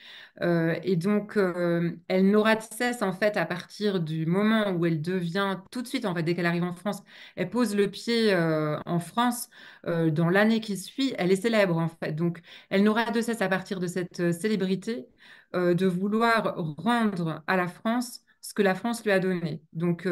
[0.41, 4.85] Euh, et donc euh, elle n'aura de cesse en fait à partir du moment où
[4.85, 7.03] elle devient tout de suite en fait dès qu'elle arrive en France,
[7.35, 9.49] elle pose le pied en France
[9.85, 12.13] dans l'année qui suit, elle est célèbre en fait.
[12.13, 15.07] Donc elle n'aura de cesse à partir de cette célébrité
[15.53, 19.61] de vouloir rendre à la France ce que la France lui a donné.
[19.73, 20.07] Donc,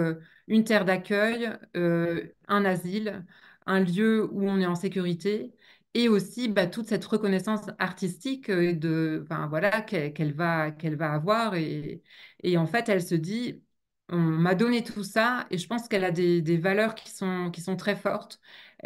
[0.48, 3.26] une terre d'accueil, un asile,
[3.66, 5.54] un lieu où on est en sécurité
[5.94, 11.56] et aussi bah, toute cette reconnaissance artistique de, enfin, voilà, qu'elle va, qu'elle va avoir.
[11.56, 12.02] Et,
[12.44, 13.62] et en fait, elle se dit,
[14.10, 17.62] on m'a donné tout ça et je pense qu'elle a des, valeurs qui sont, qui
[17.62, 18.40] sont très fortes.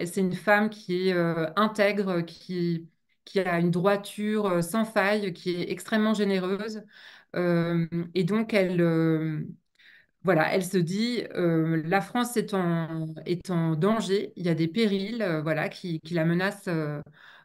[0.04, 1.14] C'est une femme qui est
[1.58, 2.90] intègre, qui,
[3.24, 6.84] qui a une droiture sans faille, qui est extrêmement généreuse.
[7.36, 9.46] Euh, et donc, elle, euh,
[10.26, 13.06] voilà, elle se dit, euh, la France est en,
[13.76, 16.70] danger, il y a des périls voilà, qui, la menacent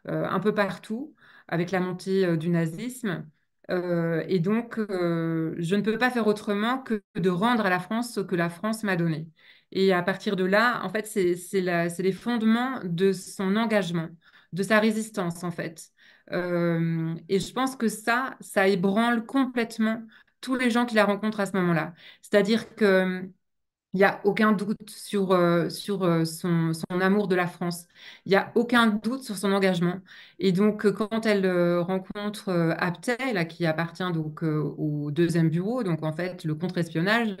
[0.05, 1.15] un peu partout
[1.47, 3.25] avec la montée du nazisme.
[3.69, 8.19] et donc, je ne peux pas faire autrement que de rendre à la France ce
[8.19, 9.27] que la France m'a donné.
[9.71, 14.09] Et à partir de là, en fait, c'est les fondements de son engagement,
[14.53, 15.91] de sa résistance, en fait.
[16.31, 20.01] Euh, et je pense que ça, ça ébranle complètement
[20.41, 21.93] tous les gens qui la rencontrent à ce moment-là.
[22.21, 23.29] C'est-à-dire que
[23.93, 26.71] il n'y a aucun doute sur, euh, sur euh, son,
[27.01, 27.87] amour de la France.
[28.25, 29.99] Il n'y a aucun doute sur son engagement.
[30.39, 31.45] Et donc, quand elle
[31.79, 37.35] rencontre Aptel, qui appartient donc au deuxième bureau, donc en fait, le contre-espionnage,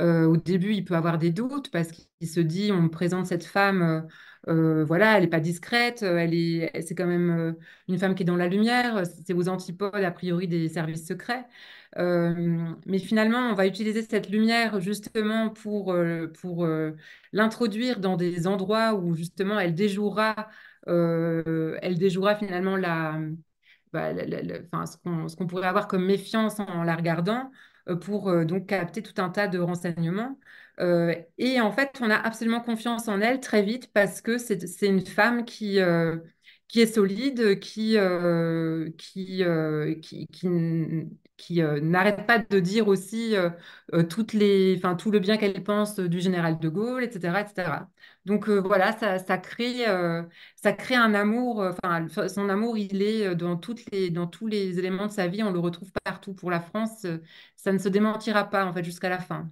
[0.00, 3.44] au début, il peut avoir des doutes parce qu'il se dit, on me présente cette
[3.44, 4.08] femme
[4.48, 7.52] euh, voilà, elle n'est pas discrète, euh, elle est, c'est quand même euh,
[7.88, 11.46] une femme qui est dans la lumière, c'est aux antipodes a priori des services secrets.
[11.96, 15.94] Mais finalement, on va utiliser cette lumière justement pour,
[16.40, 16.66] pour
[17.32, 20.48] l'introduire dans des endroits où justement elle déjouera,
[20.86, 23.18] elle déjouera finalement la,
[23.92, 24.12] bah,
[24.86, 27.50] ce qu'on pourrait avoir comme méfiance en la regardant
[28.00, 30.38] pour donc capter tout un tas de renseignements.
[31.38, 35.04] Et en fait, on a absolument confiance en elle très vite parce que c'est une
[35.04, 35.78] femme qui,
[36.68, 37.96] qui est solide, qui,
[38.98, 39.44] qui,
[40.02, 40.28] qui,
[41.36, 43.34] qui, n'arrête pas de dire aussi
[44.08, 47.40] toutes les, tout le bien qu'elle pense du général de Gaulle, etc.
[47.40, 47.88] etc.
[48.24, 49.84] Donc voilà, ça, crée,
[50.56, 51.64] ça crée un amour,
[52.28, 53.60] son amour, il est dans,
[54.10, 57.06] dans tous les éléments de sa vie, on le retrouve partout pour la France,
[57.56, 59.50] ça ne se démentira pas en fait jusqu'à la fin.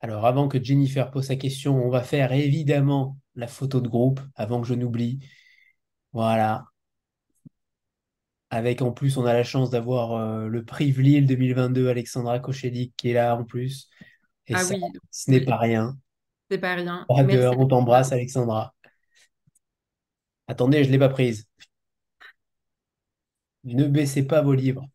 [0.00, 4.20] Alors, avant que Jennifer pose sa question, on va faire évidemment la photo de groupe,
[4.36, 5.20] avant que je n'oublie.
[6.12, 6.67] Voilà.
[8.50, 12.94] Avec en plus, on a la chance d'avoir euh, le prix Vlil 2022, Alexandra Kochelik,
[12.96, 13.88] qui est là en plus.
[14.46, 15.98] Et ah ça, oui, ce n'est pas rien.
[16.50, 17.06] C'est pas rien.
[17.08, 18.74] on t'embrasse, Alexandra.
[20.46, 21.46] Attendez, je ne l'ai pas prise.
[23.64, 24.86] Ne baissez pas vos livres.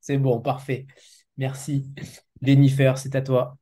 [0.00, 0.86] C'est bon, parfait.
[1.36, 1.86] Merci.
[2.42, 3.56] Jennifer, c'est à toi.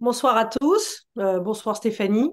[0.00, 1.06] Bonsoir à tous.
[1.18, 2.30] Euh, bonsoir Stéphanie.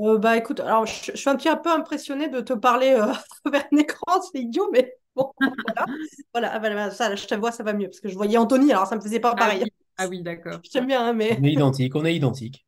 [0.00, 3.22] Euh, bah écoute, alors je, suis un petit peu impressionnée de te parler euh, à
[3.42, 5.32] travers un écran, c'est idiot, mais bon,
[6.32, 6.58] voilà.
[6.58, 8.96] voilà, ça, je te vois, ça va mieux, parce que je voyais Anthony, alors ça
[8.96, 9.64] me faisait pas ah pareil.
[9.98, 10.60] Ah oui, d'accord.
[10.72, 11.36] J'aime bien, hein, mais...
[11.38, 12.66] On est identique, on est identique.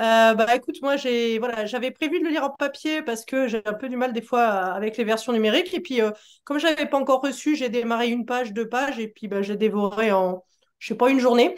[0.00, 3.46] Euh, bah écoute, moi j'ai voilà, j'avais prévu de le lire en papier parce que
[3.46, 5.74] j'ai un peu du mal des fois avec les versions numériques.
[5.74, 6.10] Et puis euh,
[6.44, 9.42] comme je l'avais pas encore reçu, j'ai démarré une page, deux pages, et puis bah,
[9.42, 10.42] j'ai dévoré en
[10.78, 11.54] je sais pas une journée.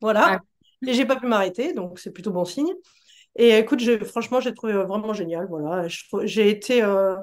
[0.00, 0.40] voilà.
[0.40, 0.40] Ah.
[0.86, 2.72] Et j'ai pas pu m'arrêter, donc c'est plutôt bon signe.
[3.36, 5.46] Et écoute, franchement, j'ai trouvé vraiment génial.
[5.48, 5.86] Voilà,
[6.24, 7.16] j'ai été euh,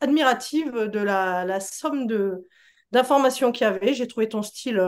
[0.00, 2.46] admirative de la, somme de
[2.92, 3.94] d'informations qu'il y avait.
[3.94, 4.80] J'ai trouvé ton style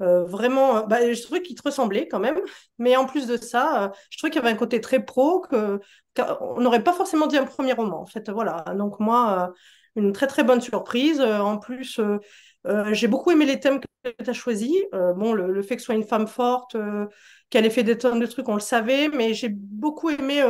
[0.00, 2.40] euh, vraiment, euh, bah, je trouvais qu'il te ressemblait quand même.
[2.78, 5.40] Mais en plus de ça, euh, je trouvais qu'il y avait un côté très pro
[5.40, 5.80] que
[6.40, 8.00] on n'aurait pas forcément dit un premier roman.
[8.00, 8.64] En fait, voilà.
[8.76, 9.52] Donc moi,
[9.96, 11.20] une très très bonne surprise.
[11.20, 12.00] en plus,
[12.92, 14.76] j'ai beaucoup aimé les thèmes tu as choisis.
[14.92, 16.76] bon, le, fait que ce soit une femme forte,
[17.50, 19.08] qu'elle ait fait des tonnes de trucs, on le savait.
[19.08, 20.42] Mais j'ai beaucoup aimé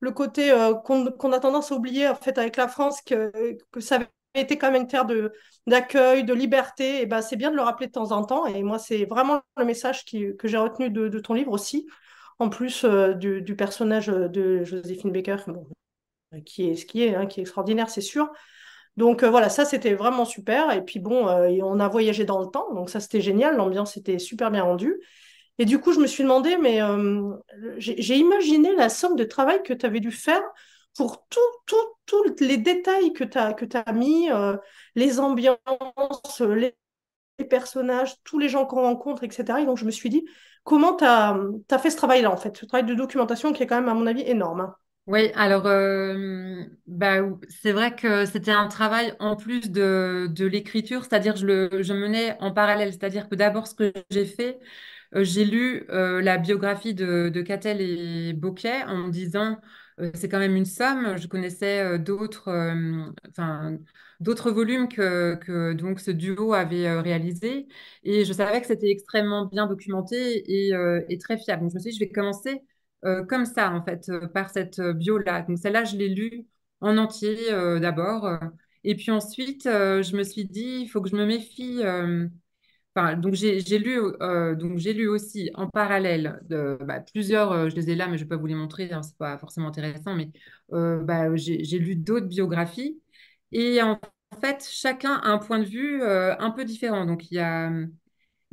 [0.00, 0.52] le côté
[0.84, 3.32] qu'on a tendance à oublier en fait avec la France, que,
[3.80, 5.06] ça avait été quand même une terre
[5.66, 8.46] d'accueil, de liberté, et ben, c'est bien de le rappeler de temps en temps.
[8.46, 11.86] Et moi, c'est vraiment le message que j'ai retenu de, ton livre aussi,
[12.38, 15.36] en plus euh, du, personnage de Joséphine Baker,
[16.44, 18.30] qui est ce qui est, hein, qui est extraordinaire, c'est sûr.
[18.96, 20.72] Donc euh, voilà, ça c'était vraiment super.
[20.72, 23.96] Et puis bon, euh, on a voyagé dans le temps, donc ça c'était génial, l'ambiance
[23.96, 25.00] était super bien rendue.
[25.58, 26.80] Et du coup, je me suis demandé, mais
[27.78, 30.42] j'ai imaginé la somme de travail que tu avais dû faire
[30.96, 31.26] pour
[32.06, 34.56] tous les détails que tu as, mis, euh,
[34.94, 36.74] les ambiances, les,
[37.48, 39.60] personnages, tous les gens qu'on rencontre, etc.
[39.60, 40.24] Et donc, je me suis dit,
[40.62, 41.36] comment tu as,
[41.78, 44.06] fait ce travail-là, en fait, ce travail de documentation qui est quand même, à mon
[44.06, 44.60] avis, énorme.
[44.60, 44.76] Hein.
[45.06, 47.16] Oui, alors euh, bah,
[47.50, 52.38] c'est vrai que c'était un travail en plus de, l'écriture, c'est-à-dire je le je menais
[52.40, 54.58] en parallèle, c'est-à-dire que d'abord ce que j'ai fait,
[55.14, 59.58] euh, j'ai lu la biographie de, de Catel et Bocquet en me disant
[60.00, 61.16] euh, c'est quand même une somme.
[61.18, 63.78] Je connaissais euh, d'autres, euh, enfin,
[64.20, 67.68] d'autres volumes que, que, donc ce duo avait réalisé
[68.02, 70.16] et je savais que c'était extrêmement bien documenté
[70.70, 70.72] et,
[71.08, 71.62] et, très fiable.
[71.62, 72.62] Donc je me suis dit, je vais commencer
[73.28, 75.42] comme ça, en fait, par cette bio-là.
[75.42, 76.46] Donc celle-là, je l'ai lue
[76.80, 77.36] en entier
[77.80, 78.28] d'abord.
[78.84, 81.82] et puis ensuite, je me suis dit, il faut que je me méfie.
[83.18, 83.98] Donc j'ai lu,
[84.94, 88.36] lu aussi en parallèle de, bah, plusieurs, je les ai là, mais je ne vais
[88.36, 90.30] pas vous les montrer, hein, ce n'est pas forcément intéressant, mais
[90.70, 93.00] bah, j'ai lu d'autres biographies.
[93.52, 93.98] Et en
[94.40, 97.04] fait, chacun a un point de vue un peu différent.
[97.04, 97.70] Donc il y a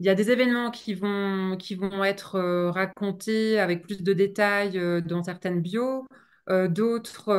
[0.01, 4.13] il y a des événements qui vont, qui vont être euh, racontés avec plus de
[4.13, 6.07] détails euh, dans certaines bios,
[6.49, 7.29] euh, d'autres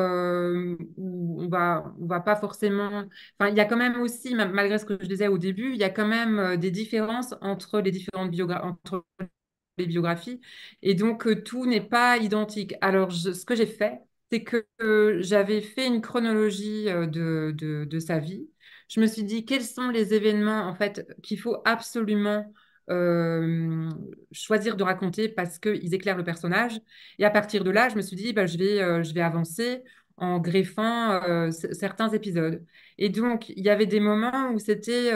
[0.97, 3.05] où on va, on va pas forcément.
[3.41, 5.77] Enfin, il y a quand même aussi, malgré ce que je disais au début, il
[5.81, 8.65] y a quand même des différences entre les différentes biographies.
[8.67, 9.05] Entre
[9.79, 10.41] les biographies
[10.83, 12.75] et donc tout n'est pas identique.
[12.83, 14.01] Alors, ce que j'ai fait,
[14.31, 14.67] c'est que
[15.23, 18.49] j'avais fait une chronologie de, de sa vie
[18.93, 22.53] je me suis dit quels sont les événements en fait qu'il faut absolument
[22.91, 23.89] euh,
[24.33, 26.79] choisir de raconter parce qu'ils éclairent le personnage.
[27.19, 29.23] Et à partir de là, je me suis dit bah, je, vais, euh, je vais
[29.23, 29.83] avancer
[30.19, 32.65] en greffant euh, certains épisodes.
[32.99, 35.11] Et donc, il y avait des moments où c'était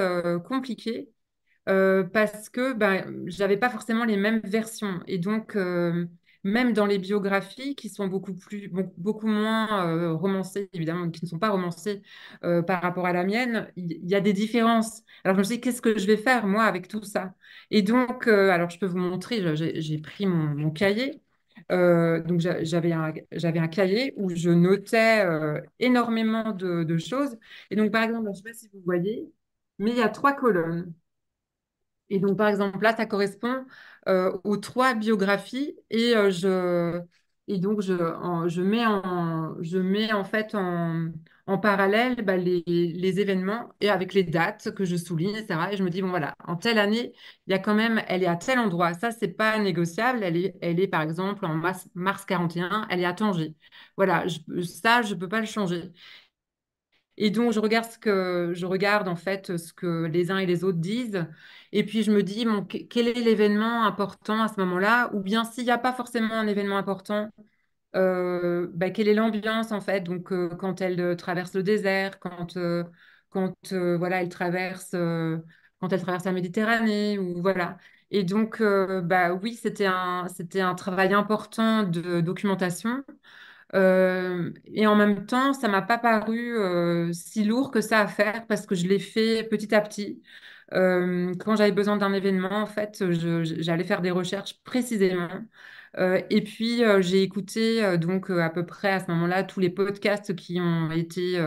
[0.46, 1.10] compliqué
[1.66, 5.00] parce que bah, je n'avais pas forcément les mêmes versions.
[5.06, 5.56] Et donc,
[6.46, 11.28] même dans les biographies qui sont beaucoup plus, beaucoup moins euh, romancées, évidemment, qui ne
[11.28, 12.02] sont pas romancées
[12.44, 15.02] euh, par rapport à la mienne, il y, a des différences.
[15.24, 17.34] Alors je me suis dit, qu'est-ce que je vais faire moi avec tout ça?
[17.70, 21.20] Et donc, euh, alors je peux vous montrer, j'ai pris mon, cahier.
[21.70, 25.26] donc j'avais un, un cahier où je notais
[25.80, 27.36] énormément de, choses.
[27.70, 29.32] Et donc par exemple, je ne sais pas si vous voyez,
[29.78, 30.92] mais il y a trois colonnes.
[32.10, 33.64] Et donc, par exemple, là, ça correspond
[34.08, 37.00] euh, aux trois biographies et, euh, je,
[37.48, 37.94] et donc je,
[38.48, 41.08] je, mets en, je mets en fait en,
[41.46, 45.72] en parallèle bah, les, les, événements et avec les dates que je souligne, etc.
[45.72, 47.12] Et je me dis, bon voilà, en telle année,
[47.46, 48.94] il y a quand même, elle est à tel endroit.
[48.94, 50.22] Ça, c'est pas négociable.
[50.22, 53.54] Elle est, elle est par exemple en mars, mars 41, elle est à Tanger.
[53.96, 54.24] Voilà,
[54.64, 55.92] ça, je peux pas le changer.
[57.18, 60.46] Et donc, je regarde, ce que, je regarde en fait ce que les uns et
[60.46, 61.26] les autres disent.
[61.72, 65.10] Et puis, je me dis, bon, quel est l'événement important à ce moment-là?
[65.14, 67.30] Ou bien, s'il n'y a pas forcément un événement important,
[67.96, 70.02] euh, bah, quelle est l'ambiance en fait?
[70.02, 72.58] Donc, euh, quand elle euh, traverse le désert, quand,
[73.30, 77.78] quand voilà, elle traverse, quand elle traverse la Méditerranée, ou voilà.
[78.10, 83.04] Et donc, bah oui, c'était un, c'était un travail important de documentation.
[83.74, 88.06] Euh, et en même temps, ça m'a pas paru euh, si lourd que ça à
[88.06, 90.22] faire parce que je l'ai fait petit à petit.
[90.72, 95.28] Euh, quand j'avais besoin d'un événement, en fait, j'allais faire des recherches précisément.
[95.98, 100.60] et puis, j'ai écouté donc à peu près à ce moment-là tous les podcasts qui
[100.60, 101.40] ont été,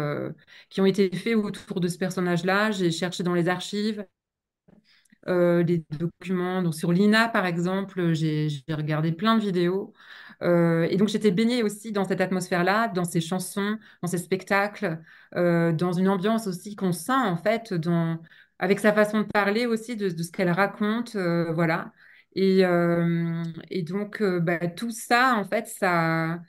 [0.69, 2.71] qui ont été faits autour de ce personnage-là.
[2.71, 4.05] J'ai cherché dans les archives.
[5.27, 9.93] les documents donc sur l'INA par exemple j'ai regardé plein de vidéos
[10.41, 14.99] euh, et donc, j'étais baignée aussi dans cette atmosphère-là, dans ces chansons, dans ces spectacles,
[15.35, 18.19] euh, dans une ambiance aussi qu'on sent, en fait, dans,
[18.59, 21.91] avec sa façon de parler aussi, de, ce qu'elle raconte, euh, voilà.
[22.35, 22.61] Et,
[23.69, 26.39] et donc, bah, tout ça, en fait, ça,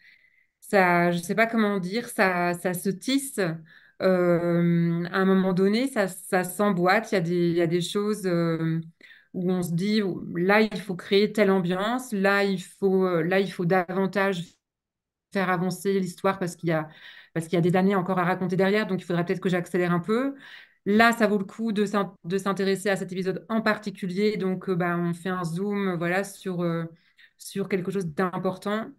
[0.60, 3.38] ça je sais pas comment dire, ça, ça se tisse.
[3.38, 8.26] à un moment donné, ça, ça s'emboîte, il y y a des choses
[9.34, 10.02] où on se dit
[10.34, 14.44] là il faut créer telle ambiance, là il faut, euh, là, il faut davantage
[15.32, 16.88] faire avancer l'histoire parce qu'il y a,
[17.34, 19.48] parce qu'il y a des années encore à raconter derrière, donc il faudrait peut-être que
[19.48, 20.36] j'accélère un peu.
[20.86, 21.84] Là, ça vaut le coup de,
[22.38, 26.62] s'intéresser à cet épisode en particulier, donc euh, bah, on fait un zoom voilà, sur,
[26.62, 26.84] euh,
[27.38, 28.90] sur quelque chose d'important.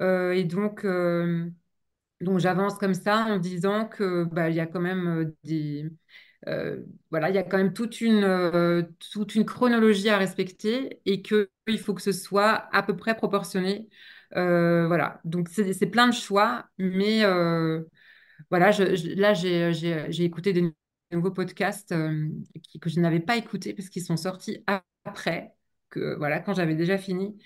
[0.00, 0.86] et donc,
[2.20, 5.90] donc j'avance comme ça en disant que bah, y a quand même des
[7.10, 8.82] voilà, il y a quand même toute une, euh,
[9.12, 13.88] toute une chronologie à respecter et qu'il faut que ce soit à peu près proportionné.
[14.36, 17.24] Euh, voilà, donc c'est plein de choix, mais
[18.50, 18.84] voilà, je,
[19.18, 20.72] là j'ai écouté des
[21.12, 21.94] nouveaux podcasts
[22.80, 24.64] que je n'avais pas écoutés parce qu'ils sont sortis
[25.04, 25.55] après
[25.94, 27.38] voilà, quand j'avais déjà fini.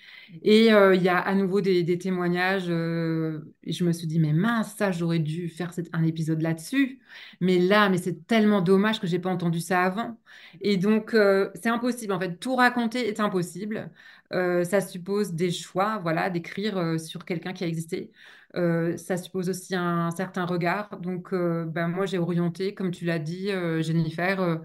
[0.43, 2.65] Et euh, il y a à nouveau des, témoignages.
[2.69, 6.99] Euh, je me suis dit, mais mince, ça, j'aurais dû faire un épisode là-dessus.
[7.39, 10.19] Mais là, mais c'est tellement dommage que j'ai pas entendu ça avant.
[10.61, 12.13] Et donc, euh, c'est impossible.
[12.13, 13.91] En fait, tout raconter est impossible.
[14.31, 18.11] ça suppose des choix, voilà, d'écrire sur quelqu'un qui a existé.
[18.55, 20.99] Euh, ça suppose aussi un, certain regard.
[20.99, 24.61] Donc, euh, ben, moi, j'ai orienté, comme tu l'as dit, euh, Jennifer,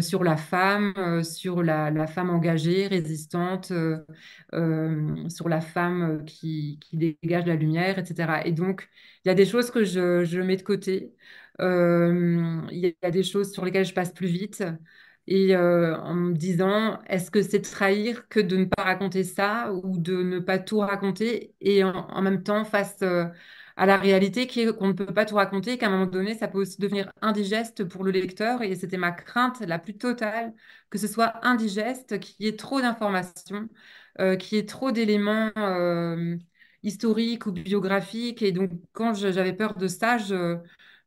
[0.00, 3.72] sur la femme, sur la, femme engagée, résistante,
[5.28, 8.42] sur la femme qui, dégage la lumière, etc.
[8.44, 8.88] Et donc,
[9.24, 11.14] il y a des choses que je, mets de côté.
[11.58, 14.62] Il y a des choses sur lesquelles je passe plus vite.
[15.26, 19.72] Et euh, en me disant, est-ce que c'est trahir que de ne pas raconter ça
[19.72, 23.26] ou de ne pas tout raconter et en, même temps face euh,
[23.76, 26.58] à la réalité qu'on ne peut pas tout raconter, qu'à un moment donné, ça peut
[26.58, 30.54] aussi devenir indigeste pour le lecteur et c'était ma crainte la plus totale
[30.90, 33.68] que ce soit indigeste, qu'il y ait trop d'informations,
[34.20, 35.50] euh, qu'il y ait trop d'éléments
[36.82, 40.58] historiques ou biographiques et donc quand j'avais peur de ça, je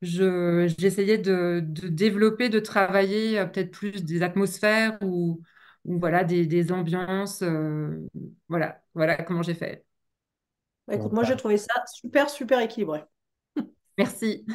[0.01, 5.41] j'essayais de, développer, de travailler euh, peut-être plus des atmosphères ou,
[5.85, 7.41] voilà, des, ambiances.
[7.41, 8.07] Euh,
[8.47, 9.85] voilà, voilà comment j'ai fait.
[10.87, 13.03] Bah, écoute, moi, j'ai trouvé ça super, super équilibré.
[13.97, 14.45] Merci.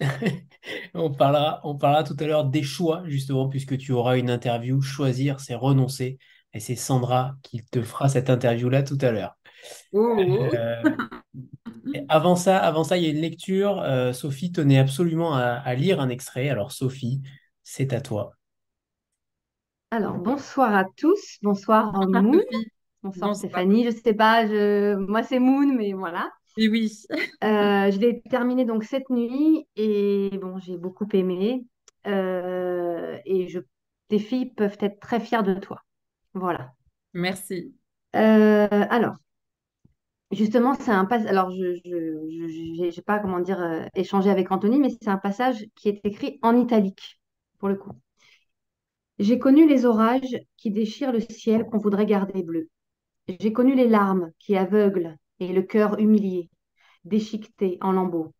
[0.94, 4.80] on, parlera, on parlera tout à l'heure des choix, justement, puisque tu auras une interview.
[4.80, 6.18] Choisir, c'est renoncer.
[6.52, 9.36] Et c'est Sandra qui te fera cette interview-là tout à l'heure.
[9.92, 10.16] Oh.
[10.18, 10.82] Euh,
[12.08, 13.80] avant ça, avant ça, il y a une lecture.
[13.80, 16.48] Euh, Sophie tenait absolument à, lire un extrait.
[16.48, 17.20] Alors, Sophie,
[17.62, 18.32] c'est à toi.
[19.90, 21.38] Alors, bonsoir à tous.
[21.42, 22.40] Bonsoir, Moon.
[23.02, 23.84] Bonsoir, Stéphanie.
[23.84, 24.94] Je ne sais pas, je...
[24.94, 26.30] moi c'est Moon, mais voilà.
[26.56, 26.92] Oui, oui.
[27.42, 31.64] Euh, je l'ai terminé donc cette nuit et bon, j'ai beaucoup aimé.
[32.06, 33.60] Euh, et je...
[34.08, 35.82] tes filles peuvent être très fières de toi.
[36.34, 36.72] Voilà.
[37.14, 37.74] Merci.
[38.12, 39.16] alors,
[40.30, 41.28] Justement, c'est un passage.
[41.28, 45.88] Alors, je n'ai pas comment dire euh, échanger avec Anthony, mais c'est un passage qui
[45.88, 47.20] est écrit en italique
[47.58, 47.90] pour le coup.
[49.18, 52.68] J'ai connu les orages qui déchirent le ciel qu'on voudrait garder bleu.
[53.28, 56.48] J'ai connu les larmes qui aveuglent et le cœur humilié,
[57.04, 58.32] déchiqueté en lambeaux.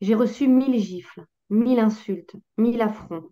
[0.00, 3.30] J'ai reçu mille gifles, mille insultes, mille affronts,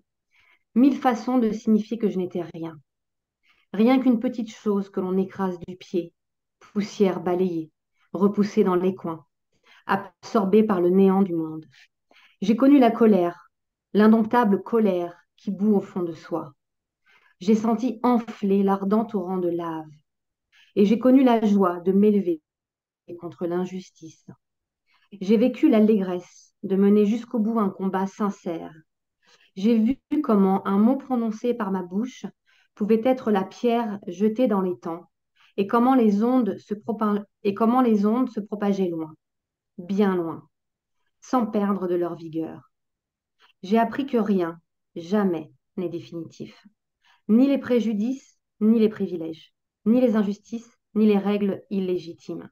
[0.75, 2.79] mille façons de signifier que je n'étais rien.
[3.73, 6.15] Rien qu'une petite chose que l'on écrase du pied,
[6.59, 7.71] poussière balayée,
[8.13, 9.25] repoussé dans les coins,
[9.87, 11.67] absorbé par le néant du monde.
[12.41, 13.51] J'ai connu la colère,
[13.93, 16.55] l'indomptable colère qui bout au fond de soi.
[17.41, 19.89] J'ai senti enfler l'ardent torrent de lave.
[20.77, 22.41] Et j'ai connu la joie de m'élever
[23.21, 24.27] contre l'injustice.
[25.21, 28.73] J'ai vécu l'allégresse de mener jusqu'au bout un combat sincère.
[29.57, 32.25] J'ai vu comment un mot prononcé par ma bouche
[32.75, 35.12] pouvait être la pierre jetée dans les temps
[35.57, 39.15] et comment les ondes se, propageaient loin,
[39.79, 40.49] bien loin,
[41.21, 42.71] sans perdre de leur vigueur.
[43.63, 44.61] J'ai appris que rien,
[44.97, 46.67] jamais, n'est définitif.
[47.29, 49.53] Ni les préjudices, ni les privilèges,
[49.85, 52.51] ni les injustices, ni les règles illégitimes.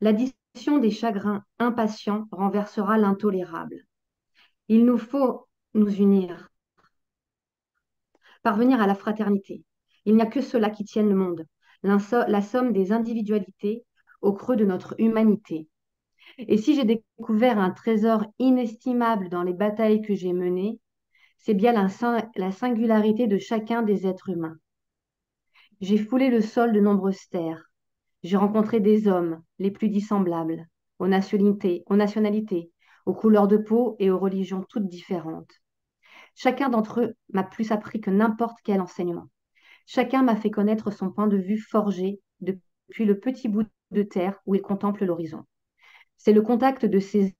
[0.00, 3.84] L'addition des chagrins impatients renversera l'intolérable.
[4.68, 6.48] Il nous faut nous unir,
[8.42, 9.64] parvenir à la fraternité.
[10.04, 11.46] Il n'y a que cela qui tienne le monde,
[11.84, 13.84] la somme des individualités
[14.20, 15.68] au creux de notre humanité.
[16.38, 20.80] Et si j'ai découvert un trésor inestimable dans les batailles que j'ai menées,
[21.38, 24.56] c'est bien la, singularité de chacun des êtres humains.
[25.80, 27.70] J'ai foulé le sol de nombreuses terres.
[28.22, 30.66] J'ai rencontré des hommes les plus dissemblables,
[30.98, 32.70] aux nationalités, aux nationalités,
[33.04, 35.52] aux couleurs de peau et aux religions toutes différentes.
[36.34, 39.28] Chacun d'entre eux m'a plus appris que n'importe quel enseignement.
[39.86, 44.40] Chacun m'a fait connaître son point de vue forgé depuis le petit bout de terre
[44.46, 45.44] où il contemple l'horizon.
[46.16, 47.34] C'est le contact de ces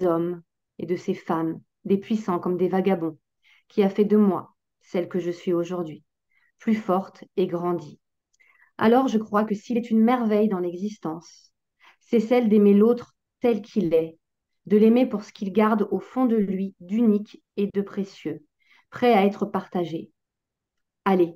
[0.00, 0.42] hommes
[0.78, 3.18] et de ces femmes, des puissants comme des vagabonds,
[3.68, 6.04] qui a fait de moi celle que je suis aujourd'hui,
[6.58, 8.00] plus forte et grandie.
[8.78, 11.52] Alors je crois que s'il est une merveille dans l'existence,
[12.00, 14.18] c'est celle d'aimer l'autre tel qu'il est,
[14.66, 18.44] de l'aimer pour ce qu'il garde au fond de lui d'unique et de précieux,
[18.90, 20.10] prêt à être partagé.
[21.04, 21.34] Allez,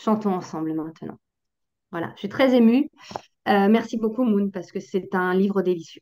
[0.00, 1.18] Chantons ensemble maintenant.
[1.90, 2.88] Voilà, je suis très émue.
[3.48, 6.00] Euh, merci beaucoup, Moon, parce que c'est un livre délicieux.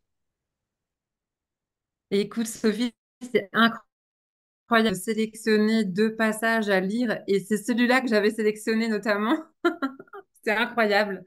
[2.10, 2.92] Écoute, Sophie,
[3.32, 9.36] c'est incroyable de sélectionner deux passages à lire et c'est celui-là que j'avais sélectionné notamment.
[10.44, 11.24] c'est incroyable.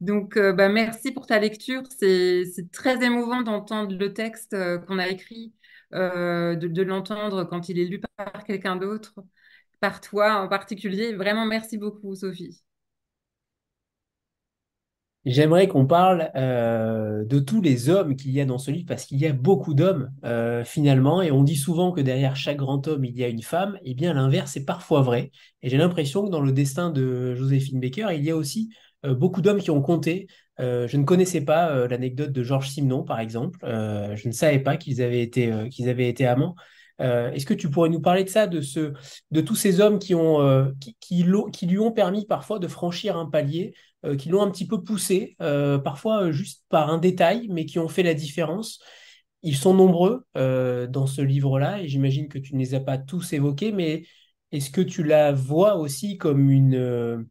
[0.00, 1.82] Donc, euh, bah, merci pour ta lecture.
[1.98, 5.54] C'est très émouvant d'entendre le texte euh, qu'on a écrit,
[5.92, 9.20] de l'entendre quand il est lu par quelqu'un d'autre
[9.80, 11.14] par toi en particulier.
[11.14, 12.62] Vraiment, merci beaucoup, Sophie.
[15.24, 19.04] J'aimerais qu'on parle euh, de tous les hommes qu'il y a dans ce livre, parce
[19.04, 22.86] qu'il y a beaucoup d'hommes euh, finalement, et on dit souvent que derrière chaque grand
[22.88, 23.78] homme, il y a une femme.
[23.82, 25.30] eh bien, l'inverse est parfois vrai.
[25.62, 28.70] Et j'ai l'impression que dans le destin de Joséphine Baker, il y a aussi
[29.04, 30.28] euh, beaucoup d'hommes qui ont compté.
[30.58, 33.58] je ne connaissais pas l'anecdote de Georges Simenon, par exemple.
[33.64, 36.56] je ne savais pas qu'ils avaient été amants.
[37.00, 38.60] Euh, est-ce que tu pourrais nous parler de ça, de,
[39.40, 43.74] tous ces hommes euh, qui, lui ont permis parfois de franchir un palier,
[44.04, 47.88] euh, qui l'ont un petit peu poussé, parfois juste par un détail, mais qui ont
[47.88, 48.80] fait la différence?
[49.42, 53.32] Ils sont nombreux dans ce livre-là, et j'imagine que tu ne les as pas tous
[53.32, 54.04] évoqués, mais
[54.50, 57.28] est-ce que tu la vois aussi comme une,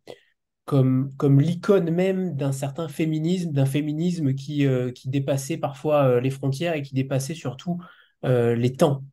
[0.66, 4.66] comme, l'icône même d'un certain féminisme, d'un féminisme qui,
[5.06, 7.82] dépassait parfois les frontières et qui dépassait surtout
[8.24, 9.04] les temps?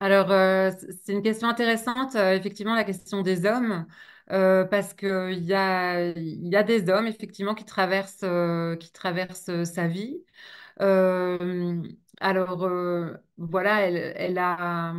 [0.00, 0.70] Alors, euh,
[1.04, 3.86] c'est une question intéressante, euh, effectivement, la question des hommes,
[4.30, 8.24] euh, parce qu'il y a, y a des hommes, effectivement, qui traversent,
[8.80, 10.22] qui traversent sa vie.
[12.20, 12.68] Alors,
[13.38, 14.94] voilà, elle, elle a...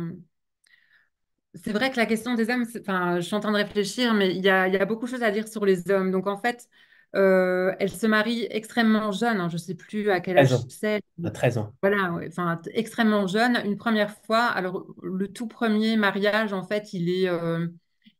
[1.54, 4.30] C'est vrai que la question des hommes, enfin, je suis en train de réfléchir, mais
[4.34, 6.10] il y a, y a beaucoup de choses à dire sur les hommes.
[6.12, 6.68] Donc, en fait,
[7.16, 10.60] euh, elle se marie extrêmement jeune, hein, je ne sais plus à quel 13 âge
[10.68, 11.02] c'est.
[11.24, 11.72] à 13 ans.
[11.82, 12.28] Voilà, ouais,
[12.74, 14.44] extrêmement jeune, une première fois.
[14.46, 17.68] Alors, le tout premier mariage, en fait, il est, euh,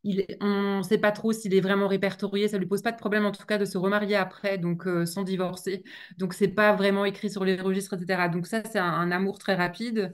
[0.03, 2.47] il est- on ne sait pas trop s'il est vraiment répertorié.
[2.47, 5.05] Ça lui pose pas de problème, en tout cas, de se remarier après, donc euh,
[5.05, 5.83] sans divorcer.
[6.17, 8.29] Donc, c'est pas vraiment écrit sur les registres, etc.
[8.29, 10.13] Donc, ça, c'est un, un amour très rapide.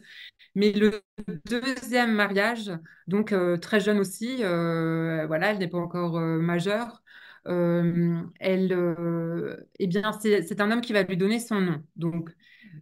[0.56, 1.02] Mais le
[1.46, 2.72] deuxième mariage,
[3.08, 7.02] donc très jeune aussi, voilà, elle n'est pas encore majeure.
[7.48, 11.84] Euh, elle, euh, eh bien, c'est un homme qui va lui donner son nom.
[11.96, 12.30] Donc,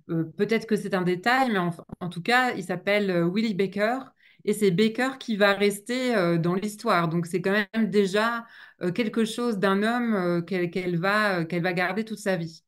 [0.10, 4.00] euh, peut-être que c'est un détail, mais en, tout cas, il s'appelle Willie Baker
[4.46, 7.10] et c'est Baker qui va rester dans l'histoire.
[7.10, 8.46] Donc, c'est quand même déjà
[8.94, 12.64] quelque chose d'un homme qu'elle va, va garder toute sa vie.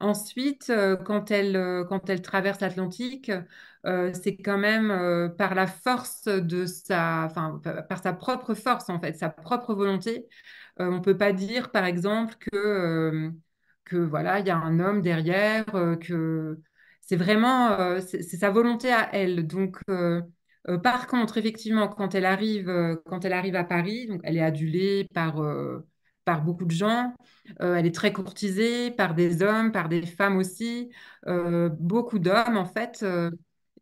[0.00, 0.72] Ensuite,
[1.04, 3.30] quand elle, quand elle traverse l'Atlantique,
[3.86, 8.88] euh, c'est quand même euh, par la force de sa, enfin, par sa propre force
[8.90, 10.28] en fait, sa propre volonté.
[10.80, 13.30] Euh, on peut pas dire, par exemple, que,
[13.84, 15.66] que voilà, il y a un homme derrière,
[16.00, 16.60] que
[17.00, 19.46] c'est vraiment, c'est sa volonté à elle.
[19.46, 19.78] Donc,
[20.82, 22.70] par contre, effectivement, quand elle arrive,
[23.06, 25.36] quand elle arrive à Paris, donc elle est adulée par,
[26.24, 27.14] par beaucoup de gens.
[27.60, 30.90] Elle est très courtisée par des hommes, par des femmes aussi,
[31.26, 33.04] beaucoup d'hommes en fait.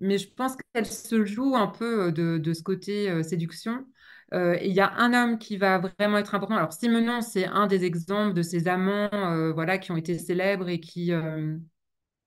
[0.00, 3.86] Mais je pense qu'elle se joue un peu euh, de, ce côté euh, séduction.
[4.32, 6.56] Euh, il y a un homme qui va vraiment être important.
[6.56, 10.68] Alors Simenon, c'est un des exemples de ces amants, euh, voilà, qui ont été célèbres
[10.68, 11.12] et qui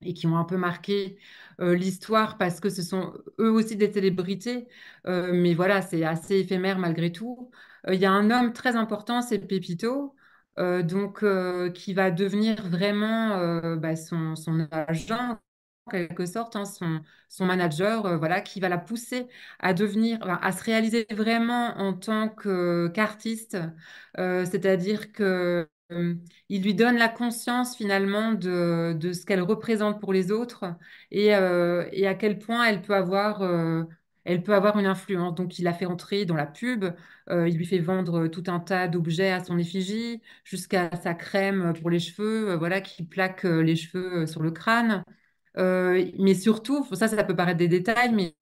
[0.05, 1.17] et qui ont un peu marqué
[1.59, 4.67] l'histoire parce que ce sont eux aussi des célébrités.
[5.05, 7.51] Mais voilà, c'est assez éphémère malgré tout.
[7.87, 10.15] Il y a un homme très important, c'est Pépito,
[10.57, 11.23] donc
[11.73, 14.35] qui va devenir vraiment bah, son
[14.71, 15.39] agent
[15.85, 19.27] en quelque sorte, hein, son, son manager, euh, voilà, qui va la pousser
[19.59, 23.57] à devenir, à se réaliser vraiment en tant qu'artiste,
[24.19, 26.15] Euh, c'est-à-dire que euh,
[26.49, 30.65] il lui donne la conscience finalement de, de ce qu'elle représente pour les autres
[31.11, 33.41] et, et à quel point elle peut avoir,
[34.25, 35.35] elle peut avoir une influence.
[35.35, 36.85] Donc il la fait entrer dans la pub,
[37.29, 41.89] il lui fait vendre tout un tas d'objets à son effigie, jusqu'à sa crème pour
[41.89, 45.03] les cheveux, voilà, qui plaque les cheveux sur le crâne.
[45.57, 48.35] Euh, mais surtout, ça, ça peut paraître des détails, mais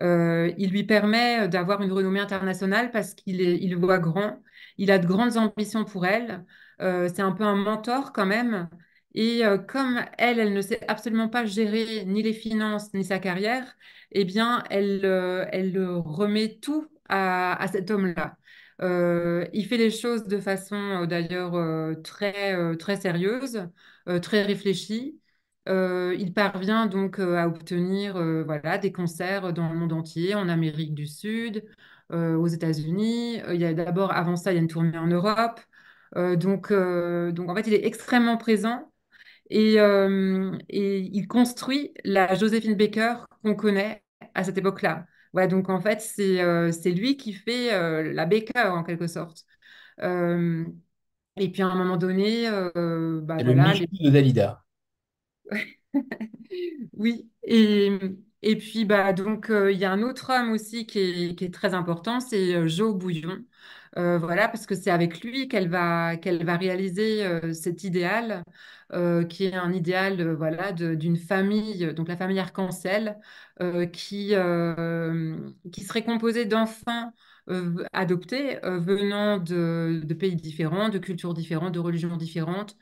[0.00, 4.42] euh, il lui permet d'avoir une renommée internationale parce qu'il voit grand,
[4.76, 6.44] il a de grandes ambitions pour elle.
[6.80, 8.68] Euh, c'est un peu un mentor quand même.
[9.14, 13.64] Et comme elle, elle ne sait absolument pas gérer ni les finances ni sa carrière,
[14.12, 15.04] eh bien, elle,
[15.50, 18.36] elle remet tout à, à cet homme-là.
[19.52, 21.52] Il fait les choses de façon d'ailleurs
[22.02, 23.68] très, très sérieuse,
[24.22, 25.18] très réfléchie.
[25.68, 30.34] Euh, il parvient donc euh, à obtenir euh, voilà, des concerts dans le monde entier,
[30.34, 31.64] en Amérique du Sud,
[32.10, 33.42] aux États-Unis.
[33.52, 35.60] Il y a d'abord, avant ça, il y a une tournée en Europe.
[36.16, 38.90] Donc, donc, en fait, il est extrêmement présent
[39.50, 44.02] et, et il construit la Joséphine Baker qu'on connaît
[44.34, 45.04] à cette époque-là.
[45.50, 49.44] Donc, en fait, c'est lui qui fait la Baker, en quelque sorte.
[50.00, 54.64] Et puis, à un moment donné, bah, C'est le voilà, Michou de Dalida.
[56.94, 57.90] Oui, et,
[58.42, 61.50] et puis bah donc euh, il y a un autre homme aussi qui est, qui
[61.50, 63.44] très important, c'est euh, Joe Bouillon.
[63.96, 67.24] Euh, voilà, parce que c'est avec lui qu'elle va qu'elle va réaliser
[67.54, 68.44] cet idéal,
[69.28, 73.18] qui est un idéal voilà d'une famille, donc la famille Arc-en-Ciel,
[73.92, 74.34] qui
[75.86, 77.12] serait composée d'enfants
[77.92, 82.76] adoptés venant de, de pays différents, de cultures différentes, de religions différentes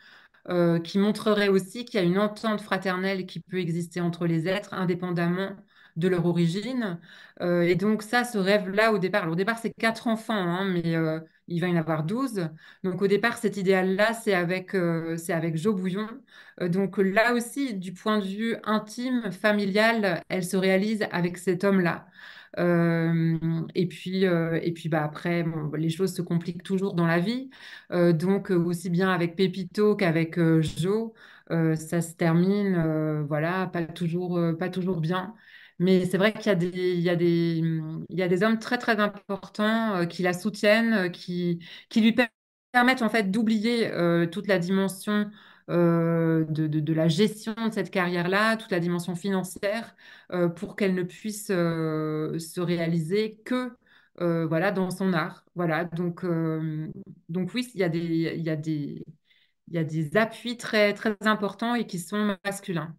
[0.49, 4.49] euh, qui montrerait aussi qu'il y a une entente fraternelle qui peut exister entre les
[4.49, 5.51] êtres indépendamment
[5.97, 7.01] de leur origine.
[7.40, 10.94] Euh, et donc ça, ce rêve-là, au départ, au départ, c'est quatre enfants, hein, mais
[10.97, 12.49] euh, il va y en avoir douze.
[12.84, 14.76] Donc au départ, cet idéal-là, c'est avec,
[15.16, 16.09] c'est avec Jo Bouillon.
[16.61, 22.07] Donc là aussi, du point de vue intime, familial, elle se réalise avec cet homme-là.
[22.57, 25.44] Et puis, et puis bah, après,
[25.76, 27.51] les choses se compliquent toujours dans la vie.
[27.90, 31.14] Donc, aussi bien avec Pépito qu'avec Jo,
[31.51, 35.34] euh, ça se termine, voilà, pas toujours, pas toujours bien.
[35.78, 37.59] Mais c'est vrai qu'il y a des, il y a des,
[38.09, 42.14] il y a des hommes très, très importants qui la soutiennent, qui, qui lui
[42.72, 43.90] permettent en fait d'oublier
[44.32, 45.30] toute la dimension
[45.68, 49.96] de, de, de, la gestion de cette carrière-là, toute la dimension financière,
[50.56, 53.72] pour qu'elle ne puisse se réaliser que
[54.18, 55.44] voilà, dans son art.
[55.54, 56.24] Voilà, donc,
[57.28, 59.04] donc oui, il y a des, il y a des,
[59.68, 62.94] il y a des appuis très, très importants et qui sont masculins.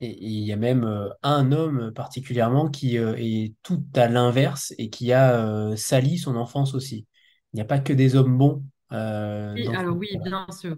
[0.00, 4.74] Et il y a même euh, un homme particulièrement qui euh, est tout à l'inverse
[4.78, 7.06] et qui a euh, sali son enfance aussi.
[7.52, 8.62] Il n'y a pas que des hommes bons.
[8.90, 10.76] oui, alors oui, bien sûr.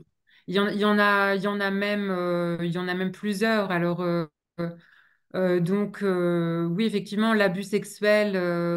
[0.49, 3.71] Il y en, a, il y en a même, il y en a même plusieurs.
[3.71, 4.03] Alors,
[5.35, 8.33] donc, oui, effectivement, l'abus sexuel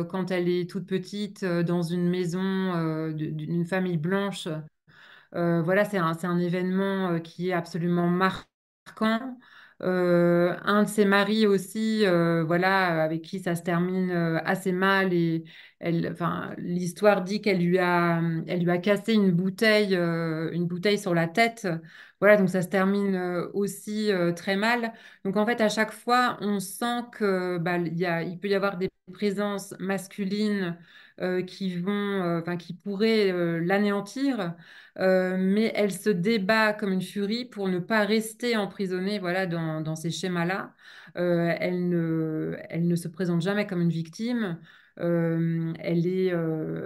[0.09, 4.47] quand elle est toute petite dans une maison d'une famille blanche,
[5.33, 9.37] voilà, c'est un, un événement qui est absolument marquant.
[9.83, 14.71] Euh, un de ses maris aussi, euh, voilà, avec qui ça se termine euh, assez
[14.71, 15.43] mal et
[16.57, 21.27] l'histoire dit qu'elle lui a, elle lui a cassé une bouteille, une bouteille sur la
[21.27, 21.67] tête.
[22.19, 23.15] Voilà, donc ça se termine
[23.53, 24.93] aussi très mal.
[25.25, 28.77] Donc en fait, à chaque fois, on sent que bah, y a, peut y avoir
[28.77, 30.77] des présences masculines
[31.47, 34.55] qui vont, enfin, qui pourraient l'anéantir.
[34.99, 39.81] Euh, mais elle se débat comme une furie pour ne pas rester emprisonnée voilà, dans,
[39.81, 40.73] dans ces schémas-là.
[41.17, 44.59] Euh, elle, ne, elle ne se présente jamais comme une victime.
[44.97, 46.33] Elle est,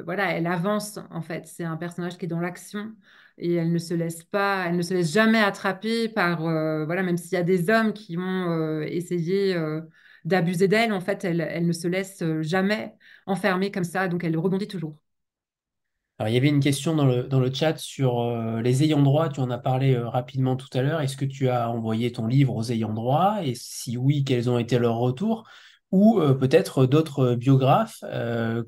[0.03, 1.45] voilà, elle avance en fait.
[1.47, 2.93] C'est un personnage qui est dans l'action
[3.37, 7.17] et elle ne se laisse pas, elle ne se laisse jamais attraper par, voilà, même
[7.17, 9.55] s'il y a des hommes qui ont essayé
[10.23, 12.95] d'abuser d'elle, en fait, elle, elle ne se laisse jamais
[13.27, 14.97] enfermer comme ça, donc elle rebondit toujours.
[16.17, 18.23] Alors, il y avait une question dans le, dans le chat sur
[18.61, 19.27] les ayants droit.
[19.29, 21.01] Tu en as parlé rapidement tout à l'heure.
[21.01, 23.39] Est-ce que tu as envoyé ton livre aux ayants droit?
[23.43, 25.45] Et si oui, quels ont été leurs retours?
[25.95, 28.03] Ou euh, peut-être d'autres biographes?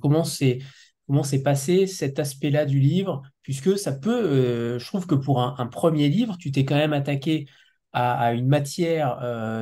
[0.02, 0.60] comment c'est,
[1.08, 3.22] comment s'est passé cet aspect-là du livre?
[3.44, 7.48] Puisque ça peut, je trouve que pour un, premier livre, tu t'es quand même attaqué
[7.94, 9.20] à, une matière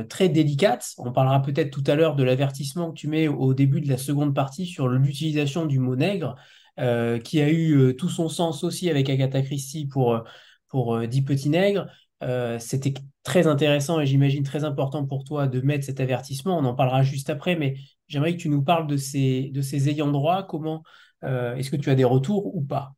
[0.09, 0.93] très délicate.
[0.97, 3.97] On parlera peut-être tout à l'heure de l'avertissement que tu mets au début de la
[3.97, 6.35] seconde partie sur l'utilisation du mot nègre.
[6.77, 10.19] Euh, qui a eu euh, tout son sens aussi avec Agatha Christie pour, euh,
[10.67, 11.87] pour Dix petits nègres.
[12.59, 12.93] C'était
[13.23, 16.57] très intéressant et j'imagine très important pour toi de mettre cet avertissement.
[16.57, 17.75] On en parlera juste après, mais
[18.07, 19.51] j'aimerais que tu nous parles de ces,
[19.89, 20.43] ayants droit.
[20.43, 20.83] Comment
[21.21, 22.93] est-ce que tu as des retours ou pas?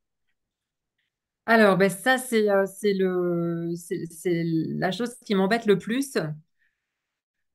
[1.46, 6.18] Alors, ben ça, le, c'est la chose qui m'embête le plus.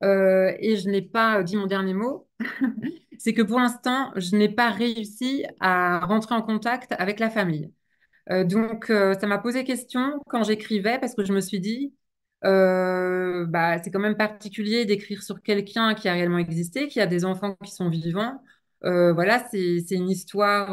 [0.03, 2.29] et je n'ai pas dit mon dernier mot.
[3.23, 7.71] c'est que pour l'instant, je n'ai pas réussi à rentrer en contact avec la famille.
[8.31, 11.95] Euh, donc, euh, ça m'a posé question quand j'écrivais parce que je me suis dit,
[12.45, 17.07] euh, bah, c'est quand même particulier d'écrire sur quelqu'un qui a réellement existé, qui a
[17.07, 18.43] des enfants qui sont vivants.
[18.83, 20.71] voilà, c'est une histoire,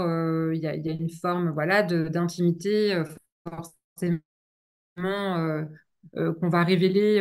[0.54, 3.04] il y a, une forme voilà, d'intimité
[3.48, 4.20] forcément
[4.98, 7.20] qu'on va révéler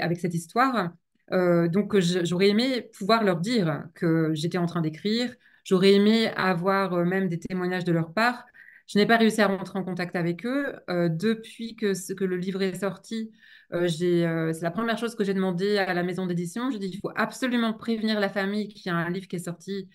[0.00, 0.90] avec, cette histoire.
[1.30, 5.34] Donc, j'aurais aimé pouvoir leur dire que j'étais en train d'écrire.
[5.64, 8.46] J'aurais aimé avoir même des témoignages de leur part.
[8.90, 10.74] Je n'ai pas réussi à rentrer en contact avec eux.
[10.88, 13.30] Euh, depuis que, que, le livre est sorti,
[13.70, 14.22] c'est
[14.62, 16.72] la première chose que j'ai demandé à la maison d'édition.
[16.72, 19.44] Je dis il faut absolument prévenir la famille qu'il y a un livre qui est
[19.44, 19.88] sorti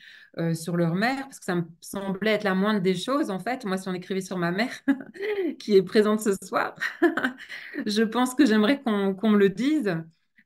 [0.54, 3.66] sur leur mère, parce que ça me semblait être la moindre des choses, en fait.
[3.66, 4.72] Moi, si on écrivait sur ma mère,
[5.60, 6.76] qui est présente ce soir,
[7.86, 9.94] je pense que j'aimerais qu'on me le dise.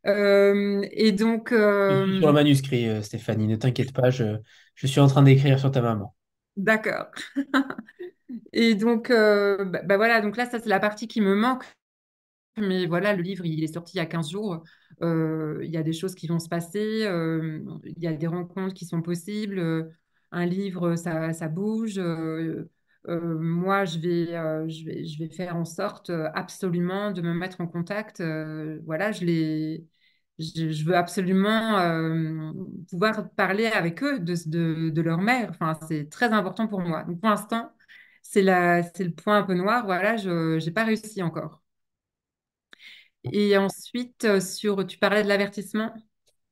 [0.05, 1.51] Euh, et donc.
[1.51, 4.37] Euh, sur le manuscrit, euh, Stéphanie, ne t'inquiète pas, je,
[4.75, 6.15] je, suis en train d'écrire sur ta maman.
[6.55, 7.07] D'accord.
[8.53, 11.63] et donc, bah, bah, voilà, donc là, ça, c'est la partie qui me manque.
[12.57, 14.63] Mais voilà, le livre, il est sorti il y a 15 jours.
[15.01, 17.07] il y a des choses qui vont se passer.
[17.85, 19.89] il y a des rencontres qui sont possibles.
[20.31, 21.99] un livre, ça, ça bouge.
[23.07, 24.25] Moi, je vais,
[24.69, 28.21] je, vais, je vais faire en sorte absolument de me mettre en contact.
[28.85, 29.85] voilà, je, les,
[30.39, 31.79] je, veux absolument
[32.89, 35.49] pouvoir parler avec eux de, de, de, leur mère.
[35.51, 37.03] Enfin, c'est très important pour moi.
[37.03, 37.71] Donc, pour l'instant,
[38.21, 39.85] c'est le point un peu noir.
[39.85, 41.61] Voilà, je n'ai pas réussi encore.
[43.31, 45.93] Et ensuite, sur, tu parlais de l'avertissement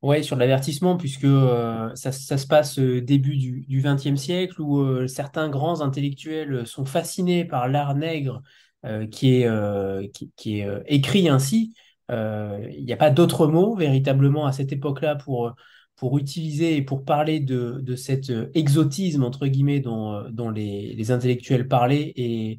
[0.02, 5.08] oui, sur l'avertissement, puisque euh, ça, se passe au début du XXe siècle, où euh,
[5.08, 8.42] certains grands intellectuels sont fascinés par l'art nègre
[8.86, 11.74] euh, qui est, qui, est écrit ainsi.
[12.10, 15.54] Il n'y a pas d'autre mot véritablement à cette époque-là pour,
[15.98, 21.66] pour utiliser et pour parler de, de cet exotisme, entre guillemets, dont, dont les, intellectuels
[21.66, 22.58] parlaient et,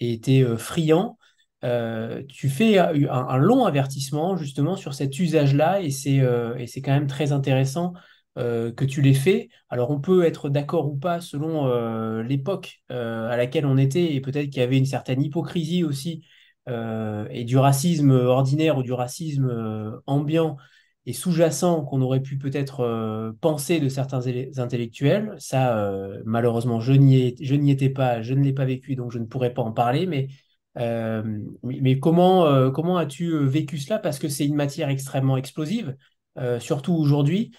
[0.00, 1.18] et étaient friands.
[2.28, 6.20] tu fais un, long avertissement justement sur cet usage-là et c'est
[6.66, 7.92] c'est quand même très intéressant
[8.36, 9.48] que tu l'aies fait.
[9.68, 11.68] Alors on peut être d'accord ou pas selon
[12.22, 16.24] l'époque à laquelle on était et peut-être qu'il y avait une certaine hypocrisie aussi
[16.66, 20.56] et du racisme ordinaire ou du racisme ambiant
[21.08, 24.20] et sous-jacent qu'on aurait pu peut-être euh, penser de certains
[24.58, 25.34] intellectuels.
[25.38, 29.24] Ça, euh, malheureusement, je n'y étais pas, je ne l'ai pas vécu, donc je ne
[29.24, 30.04] pourrais pas en parler.
[30.04, 30.28] Mais,
[30.76, 31.22] euh,
[31.62, 33.98] mais comment, comment as-tu vécu cela?
[33.98, 35.96] Parce que c'est une matière extrêmement explosive,
[36.58, 37.52] surtout aujourd'hui.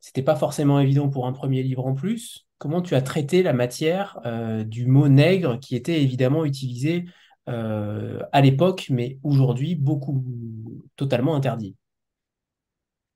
[0.00, 2.46] C'était pas forcément évident pour un premier livre en plus.
[2.56, 4.20] Comment tu as traité la matière
[4.64, 7.04] du mot nègre qui était évidemment utilisé
[7.46, 10.24] à l'époque, mais aujourd'hui beaucoup
[10.96, 11.76] totalement interdit?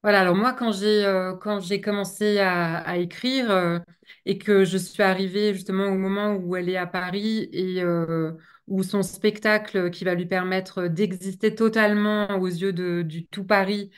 [0.05, 1.35] Voilà, alors moi, quand j'ai euh,
[1.83, 3.79] commencé à, écrire euh,
[4.27, 8.33] et que je suis arrivée justement au moment où elle est à Paris et euh,
[8.69, 13.91] où son spectacle qui va lui permettre d'exister totalement aux yeux de, du tout Paris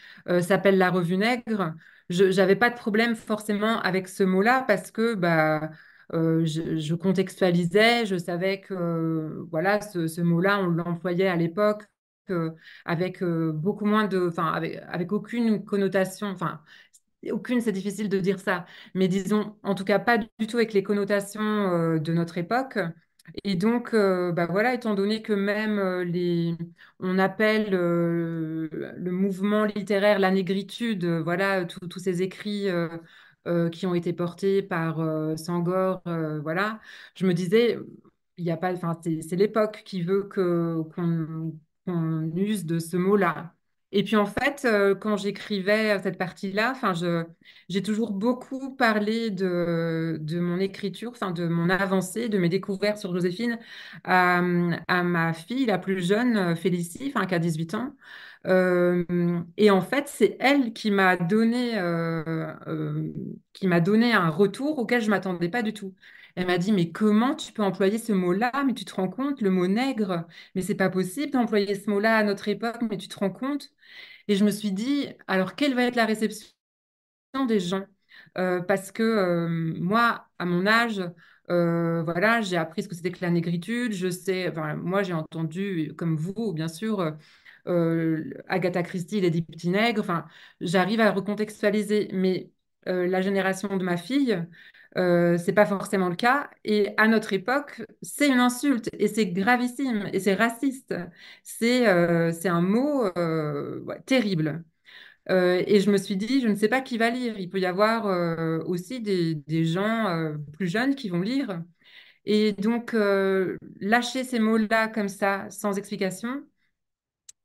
[0.43, 1.75] s'appelle La Revue Nègre,
[2.09, 5.71] je n'avais pas de problème forcément avec ce mot-là parce que bah,
[6.13, 11.83] je, contextualisais, je savais que voilà, ce mot-là, on l'employait à l'époque
[12.85, 16.61] avec euh, beaucoup moins de, enfin, avec, avec aucune connotation, enfin,
[17.33, 20.73] aucune, c'est difficile de dire ça, mais disons, en tout cas, pas du tout avec
[20.73, 22.79] les connotations euh, de notre époque.
[23.45, 26.57] Et donc, euh, bah voilà, étant donné que même les,
[27.01, 32.69] on appelle le mouvement littéraire la négritude, voilà, tous ces écrits
[33.73, 34.99] qui ont été portés par
[35.39, 36.03] Sangor,
[36.43, 36.81] voilà,
[37.15, 37.79] je me disais,
[38.37, 41.53] il y a pas, enfin, c'est l'époque qui veut que qu'on
[41.87, 43.55] qu'on use de ce mot-là.
[43.93, 46.75] Et puis en fait, euh, quand j'écrivais cette partie-là,
[47.69, 53.13] j'ai toujours beaucoup parlé de, de mon écriture, de mon avancée, de mes découvertes sur
[53.15, 53.59] Joséphine
[54.05, 54.39] à,
[54.89, 57.95] à ma fille la plus jeune, Félicie, qui a 18 ans.
[58.47, 59.05] Euh,
[59.57, 62.53] et en fait, c'est elle qui m'a donné, euh,
[63.81, 65.95] donné un retour auquel je m'attendais pas du tout.
[66.37, 68.53] Elle m'a dit, mais comment tu peux employer ce mot-là?
[68.67, 72.19] Mais tu te rends compte, le mot nègre, mais c'est pas possible d'employer ce mot-là
[72.19, 73.71] à notre époque, mais tu te rends compte?
[74.29, 76.53] Et je me suis dit, alors quelle va être la réception
[77.49, 77.85] des gens?
[78.39, 79.49] Euh, parce que euh,
[79.81, 81.03] moi, à mon âge,
[81.51, 83.93] euh, voilà, j'ai appris ce que c'était que la négritude.
[83.93, 87.17] Je sais, moi, j'ai entendu, comme vous, bien sûr,
[88.49, 90.01] Agatha Christie, les petits nègres.
[90.03, 90.27] Enfin,
[90.61, 92.51] j'arrive à recontextualiser, mais
[92.87, 94.45] la génération de ma fille,
[94.97, 96.51] euh, c'est pas forcément le cas.
[96.65, 100.95] Et à notre époque, c'est une insulte et c'est gravissime et c'est raciste.
[101.43, 104.65] C'est euh, un mot euh, terrible.
[105.29, 107.39] et je me suis dit, je ne sais pas qui va lire.
[107.39, 108.07] Il peut y avoir
[108.69, 111.63] aussi des, des gens plus jeunes qui vont lire.
[112.27, 112.95] Et donc,
[113.81, 116.45] lâcher ces mots-là comme ça, sans explication,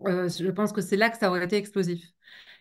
[0.06, 2.04] je pense que c'est là que ça aurait été explosif.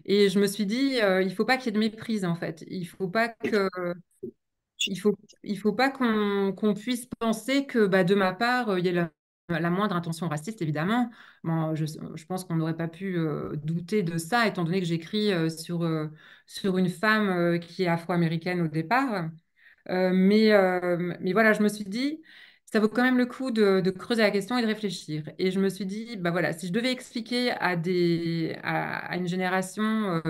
[0.06, 2.34] Et je me suis dit, il ne faut pas qu'il y ait de méprise, en
[2.36, 2.64] fait.
[2.68, 3.68] Il ne faut pas que
[4.86, 8.98] il faut, il faut pas qu'on puisse penser que bah, de ma part, il y
[8.98, 9.10] a
[9.48, 11.10] la, moindre intention raciste, évidemment.
[11.44, 15.32] je, je pense qu'on n'aurait pas pu euh, douter de ça, étant donné que j'écris
[15.32, 16.08] euh, sur, euh,
[16.46, 19.28] sur une femme qui est afro-américaine au départ.
[19.88, 20.50] mais,
[21.20, 22.22] mais voilà, je me suis dit,
[22.66, 25.24] ça vaut quand même le coup de, creuser la question et de réfléchir.
[25.38, 29.26] Et je me suis dit, bah voilà, si je devais expliquer à, des, à une
[29.26, 30.22] génération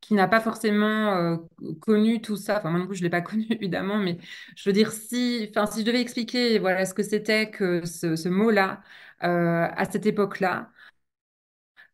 [0.00, 1.36] qui n'a pas forcément euh,
[1.80, 2.58] connu tout ça.
[2.58, 4.18] Enfin, moi non plus, je ne l'ai pas connu, évidemment, mais
[4.56, 8.28] je veux dire, si, enfin, si je devais expliquer voilà, ce que c'était que ce,
[8.28, 8.82] mot-là
[9.24, 10.70] euh, à cette époque-là,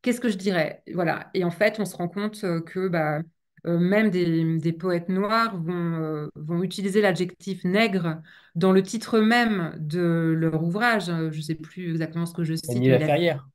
[0.03, 0.83] qu'est-ce que je dirais?
[0.93, 1.31] Voilà.
[1.35, 3.21] Et en fait, on se rend compte euh, que bah,
[3.65, 8.21] même des, des, poètes noirs vont, vont utiliser l'adjectif nègre
[8.57, 11.07] dans le titre même de leur ouvrage.
[11.07, 12.85] Je ne sais plus exactement ce que je cite.
[12.85, 13.49] La Ferrière.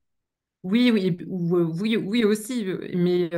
[0.63, 3.29] Oui, oui, oui, oui aussi, mais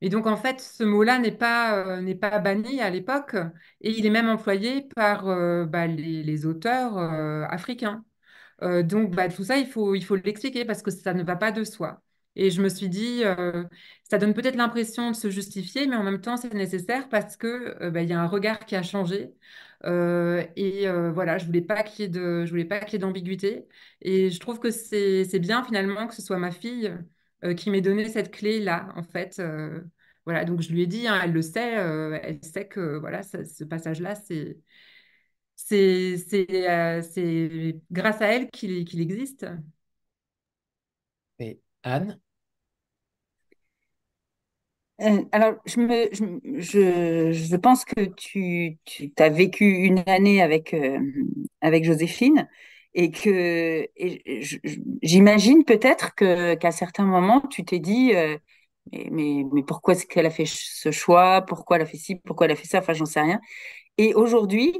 [0.00, 3.34] et donc, en fait, ce mot-là n'est pas, euh, pas banni à l'époque
[3.80, 8.04] et il est même employé par euh, bah, les, auteurs euh, africains.
[8.62, 11.52] donc, bah, tout ça, il faut, il faut l'expliquer parce que ça ne va pas
[11.52, 12.02] de soi.
[12.36, 13.22] Et je me suis dit,
[14.04, 17.88] ça donne peut-être l'impression de se justifier, mais en même temps, c'est nécessaire parce que
[17.90, 19.32] bah, y a un regard qui a changé.
[19.84, 21.82] et voilà, je je voulais pas
[22.80, 23.66] qu'il y ait d'ambiguïté.
[24.02, 26.92] Et je trouve que c'est bien finalement que ce soit ma fille
[27.44, 29.38] euh, qui m'ait donné cette clé-là, en fait.
[29.38, 29.80] Euh,
[30.24, 33.22] voilà, donc je lui ai dit, hein, elle le sait, euh, elle sait que voilà,
[33.22, 34.58] ce passage-là, c'est
[35.56, 36.16] c'est
[37.90, 39.46] grâce à elle qu'il existe.
[41.38, 42.20] Et Anne?
[45.32, 46.08] Alors, je, me,
[46.60, 50.74] je, je, pense que tu, tu as vécu une année avec,
[51.60, 52.48] avec Joséphine
[52.98, 53.88] et que
[55.02, 58.36] j'imagine peut-être que qu'à certains moments tu t'es dit euh,
[58.90, 61.42] mais, mais, mais pourquoi est-ce qu'elle a fait ce choix?
[61.42, 62.16] Pourquoi elle a fait ci?
[62.16, 62.80] Pourquoi elle a fait ça?
[62.80, 63.40] Enfin j'en sais rien.
[63.98, 64.76] Et aujourd'hui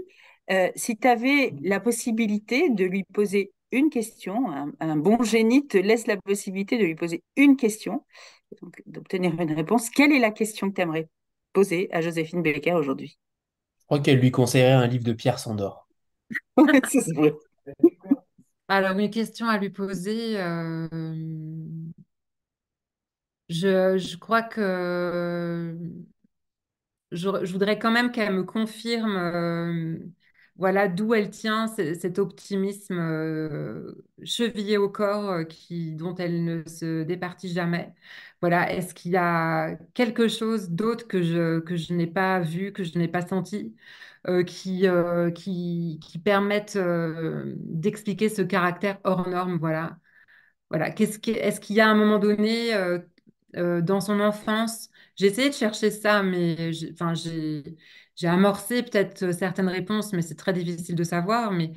[0.51, 4.51] euh, si tu avais la possibilité de lui poser une question
[4.81, 8.05] un, bon génie te laisse la possibilité de lui poser une question
[8.62, 11.09] donc d'obtenir une réponse quelle est la question que tu aimerais
[11.53, 13.16] poser à Joséphine Becker aujourd'hui?
[13.78, 15.86] Je crois qu'elle lui conseillerait un livre de Pierre Sandor.
[16.89, 17.32] C'est vrai
[18.69, 20.39] alors, une question à lui poser.
[20.40, 20.89] euh,
[23.49, 25.74] je, crois que
[27.12, 29.99] je, voudrais quand même qu'elle me confirme euh,
[30.57, 33.93] voilà, d'où elle tient cet optimisme euh,
[34.24, 37.95] chevillé au corps qui, dont elle ne se départit jamais.
[38.40, 42.99] Voilà, est-ce qu'il y a quelque chose d'autre que je n'ai pas vu, que je
[42.99, 43.74] n'ai pas senti,
[44.29, 49.99] euh, qui, euh, qui, qui permettent euh, d'expliquer ce caractère hors norme, voilà.
[50.71, 52.73] Voilà, qui, est-ce qu'il y a un moment donné
[53.55, 56.95] dans son enfance, j'ai essayé de chercher ça, mais j'ai,
[58.25, 61.53] amorcé peut-être certaines réponses, mais c'est très difficile de savoir.
[61.53, 61.73] Mais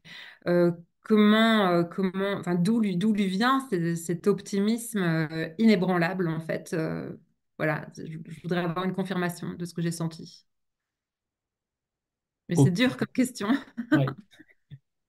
[1.03, 6.75] comment, comment, d'où lui, lui vient ce- cet optimisme inébranlable en fait.
[7.57, 10.45] voilà, je voudrais avoir une confirmation de ce que j'ai senti.
[12.51, 13.47] Mais c'est dur comme question.
[13.91, 14.05] ouais.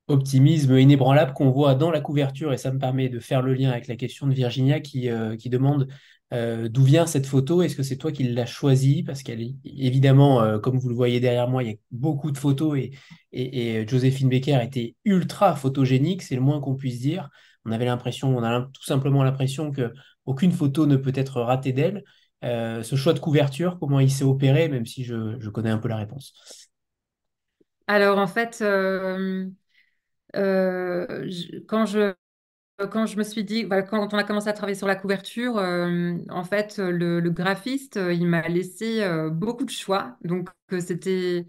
[0.08, 3.70] Optimisme inébranlable qu'on voit dans la couverture, et ça me permet de faire le lien
[3.70, 5.88] avec la question de Virginia qui, euh, qui demande
[6.32, 9.02] euh, d'où vient cette photo, est-ce que c'est toi qui l'as choisie?
[9.02, 12.30] Parce qu'elle est évidemment, euh, comme vous le voyez derrière moi, il y a beaucoup
[12.30, 12.92] de photos et,
[13.32, 17.28] et, et Joséphine Baker était ultra photogénique, c'est le moins qu'on puisse dire.
[17.64, 19.92] On avait l'impression, on a tout simplement l'impression que
[20.24, 22.02] aucune photo ne peut être ratée d'elle.
[22.44, 25.78] Euh, ce choix de couverture, comment il s'est opéré, même si je, je connais un
[25.78, 26.34] peu la réponse.
[27.86, 29.48] Alors en fait, euh,
[30.36, 31.26] euh,
[31.68, 35.58] quand je me suis dit, voilà, quand on a commencé à travailler sur la couverture,
[35.58, 40.16] euh, en fait, le, graphiste, il m'a laissé beaucoup de choix.
[40.24, 40.48] Donc,
[40.80, 41.46] c'était,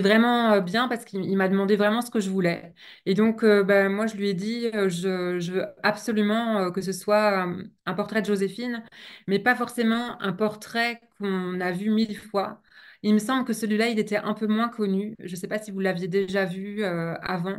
[0.00, 2.74] vraiment bien parce qu'il il m'a demandé vraiment ce que je voulais.
[3.06, 7.46] Et donc, ben, moi, je lui ai dit, je, veux absolument que ce soit
[7.86, 8.84] un portrait de Joséphine,
[9.26, 12.62] mais pas forcément un portrait qu'on a vu mille fois.
[13.02, 15.14] Il me semble que celui-là, il était un peu moins connu.
[15.18, 17.58] Je ne sais pas si vous l'aviez déjà vu euh, avant.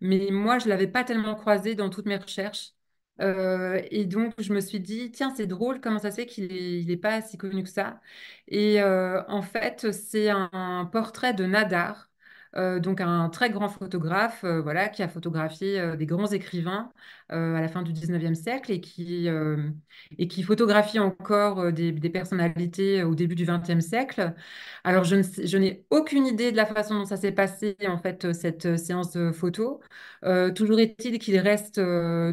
[0.00, 2.72] Mais moi, je ne l'avais pas tellement croisé dans toutes mes recherches.
[3.20, 6.86] Euh, et donc, je me suis dit, tiens, c'est drôle, comment ça se fait qu'il
[6.86, 8.00] n'est pas si connu que ça?
[8.48, 12.05] Et euh, en fait, c'est un portrait de Nadar,
[12.56, 16.90] euh, donc un très grand photographe, euh, voilà, qui a photographié euh, des grands écrivains
[17.28, 19.28] à la fin du 19e siècle et qui,
[20.16, 24.32] et qui photographie encore des, personnalités au début du 20e siècle.
[24.84, 28.76] Alors, je n'ai aucune idée de la façon dont ça s'est passé, en fait, cette
[28.76, 29.80] séance de photos.
[30.24, 31.80] Euh, toujours est-il qu'il reste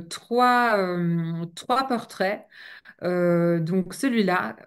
[0.10, 0.78] trois,
[1.56, 2.46] trois portraits.
[3.02, 4.58] Donc, celui-là,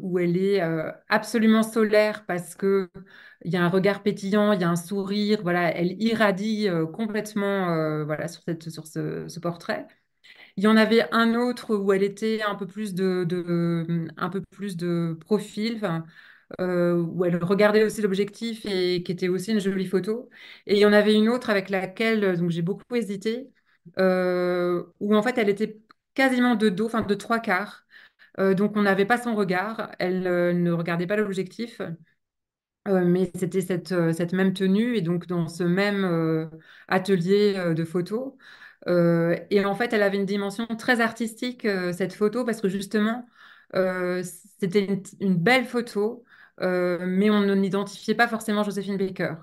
[0.00, 0.60] où elle est
[1.08, 2.88] absolument solaire parce que
[3.44, 6.86] il y a un regard pétillant, il y a un sourire, voilà, elle irradie euh,
[6.86, 9.86] complètement euh, voilà, sur cette, sur ce, portrait.
[10.56, 13.26] Il y en avait un autre où elle était un peu plus de,
[14.16, 15.80] un peu plus de profil,
[16.60, 20.30] euh, où elle regardait aussi l'objectif et qui était aussi une jolie photo.
[20.66, 23.50] Et il y en avait une autre avec laquelle j'ai beaucoup hésité,
[23.98, 25.80] où en fait elle était
[26.14, 27.84] quasiment de dos, enfin de trois quarts.
[28.38, 30.22] Donc on n'avait pas son regard, elle
[30.62, 31.80] ne regardait pas l'objectif.
[32.88, 36.46] Euh, mais c'était cette, euh, cette même tenue et donc dans ce même euh,
[36.88, 38.38] atelier de photo.
[38.86, 43.26] Et en fait, elle avait une dimension très artistique, cette photo, parce que justement,
[43.72, 46.24] c'était une, belle photo,
[46.60, 49.34] mais on n'identifiait pas forcément Joséphine Baker.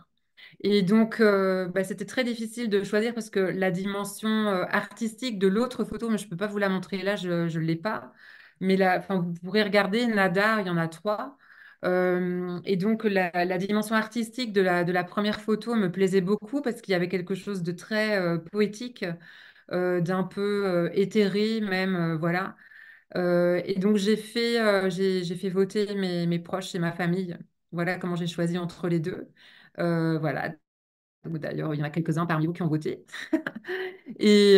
[0.61, 5.85] Et donc, bah, c'était très difficile de choisir parce que la dimension artistique de l'autre
[5.85, 8.11] photo, mais je ne peux pas vous la montrer là, je ne l'ai pas.
[8.59, 8.77] Mais
[9.09, 11.37] vous pourrez regarder, Nadar, il y en a trois.
[11.85, 16.61] Euh, et donc, la, dimension artistique de la, de la première photo me plaisait beaucoup
[16.61, 19.05] parce qu'il y avait quelque chose de très euh, poétique,
[19.71, 22.55] euh, d'un peu éthéré même, voilà.
[23.15, 27.37] Et donc, j'ai fait, j'ai, fait voter mes, mes proches et ma famille.
[27.71, 29.29] Voilà comment j'ai choisi entre les deux.
[29.77, 30.53] Voilà,
[31.25, 33.05] D'ailleurs, il y en a quelques-uns parmi vous qui ont voté.
[34.19, 34.57] Et,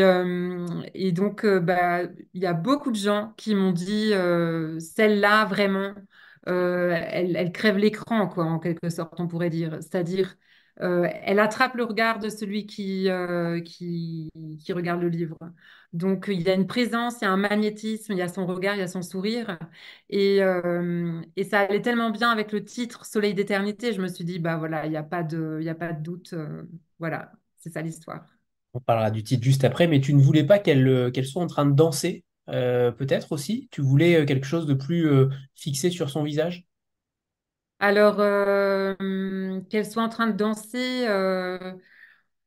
[0.94, 2.04] et donc, bah,
[2.34, 4.12] il y a beaucoup de gens qui m'ont dit,
[4.80, 5.94] celle-là, vraiment,
[6.48, 9.76] euh, elle, crève l'écran, quoi, en quelque sorte, on pourrait dire.
[9.82, 10.38] C'est-à-dire,
[10.82, 14.30] euh, elle attrape le regard de celui qui, euh, qui,
[14.74, 15.38] regarde le livre.
[15.94, 18.46] Donc, il y a une présence, il y a un magnétisme, il y a son
[18.46, 19.60] regard, il y a son sourire.
[20.10, 20.40] Et,
[21.50, 24.86] ça allait tellement bien avec le titre Soleil d'éternité, je me suis dit, bah voilà,
[24.86, 26.34] il n'y a pas de, a pas de doute.
[27.00, 28.26] voilà, c'est ça l'histoire.
[28.74, 31.66] On parlera du titre juste après, mais tu ne voulais pas qu'elle soit en train
[31.66, 33.68] de danser, euh, peut-être aussi?
[33.72, 36.66] Tu voulais euh, quelque chose de plus euh, fixé sur son visage?
[37.80, 38.18] Alors,
[39.70, 41.08] qu'elle soit en train de danser,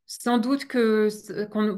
[0.06, 1.08] sans doute que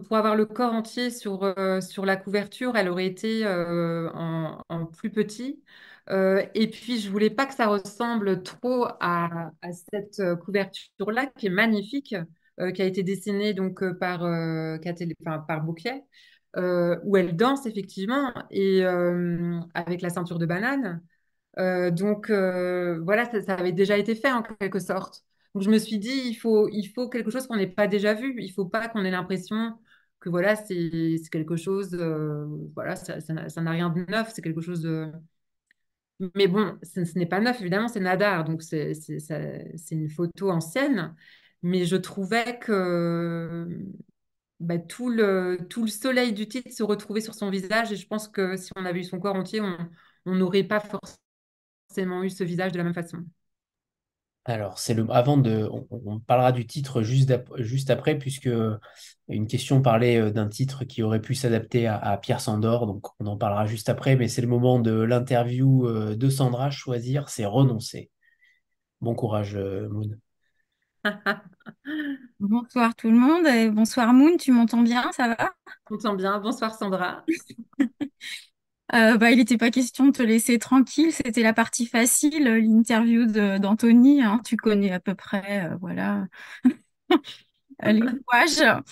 [0.06, 5.62] pour avoir le corps entier sur, sur la couverture, elle aurait été en, plus petit.
[6.10, 11.50] Et puis, je voulais pas que ça ressemble trop à, à cette couverture-là, qui est
[11.50, 12.14] magnifique,
[12.74, 16.04] qui a été dessinée donc par, enfin, par Bouquet,
[16.56, 21.02] euh, où elle danse effectivement, et euh, avec la ceinture de banane.
[21.58, 25.24] Euh, donc voilà, ça, avait déjà été fait en quelque sorte.
[25.54, 28.14] Donc je me suis dit, il faut, il faut quelque chose qu'on n'ait pas déjà
[28.14, 28.34] vu.
[28.38, 29.78] Il faut pas qu'on ait l'impression
[30.20, 31.94] que voilà, c'est quelque chose,
[32.74, 35.10] voilà, ça, n'a rien de neuf, c'est quelque chose de...
[36.34, 38.92] Mais bon, ce, ce n'est pas neuf, évidemment, c'est Nadar, donc c'est
[39.90, 41.14] une photo ancienne.
[41.62, 43.68] Mais je trouvais que
[44.60, 48.06] bah, tout le, tout le soleil du titre se retrouvait sur son visage et je
[48.06, 52.44] pense que si on avait eu son corps entier, on n'aurait pas forcément eu ce
[52.44, 53.24] visage de la même façon.
[54.48, 58.48] Alors, c'est le avant de, on, on parlera du titre juste, juste après, puisque
[59.28, 63.06] une question parlait euh, d'un titre qui aurait pu s'adapter à, à Pierre Sandor, donc
[63.18, 66.70] on en parlera juste après, mais c'est le moment de l'interview euh, de Sandra.
[66.70, 68.10] Choisir, c'est renoncer.
[69.00, 70.10] Bon courage, euh, Moon.
[72.38, 75.54] Bonsoir tout le monde et bonsoir Moon, tu m'entends bien, ça va?
[75.90, 76.38] On t'entend bien.
[76.38, 77.24] Bonsoir Sandra.
[78.94, 83.26] Euh, bah, il n'était pas question de te laisser tranquille, c'était la partie facile, l'interview
[83.26, 86.26] d'Anthony, hein, tu connais à peu près, euh, voilà,
[87.84, 88.82] les rouages.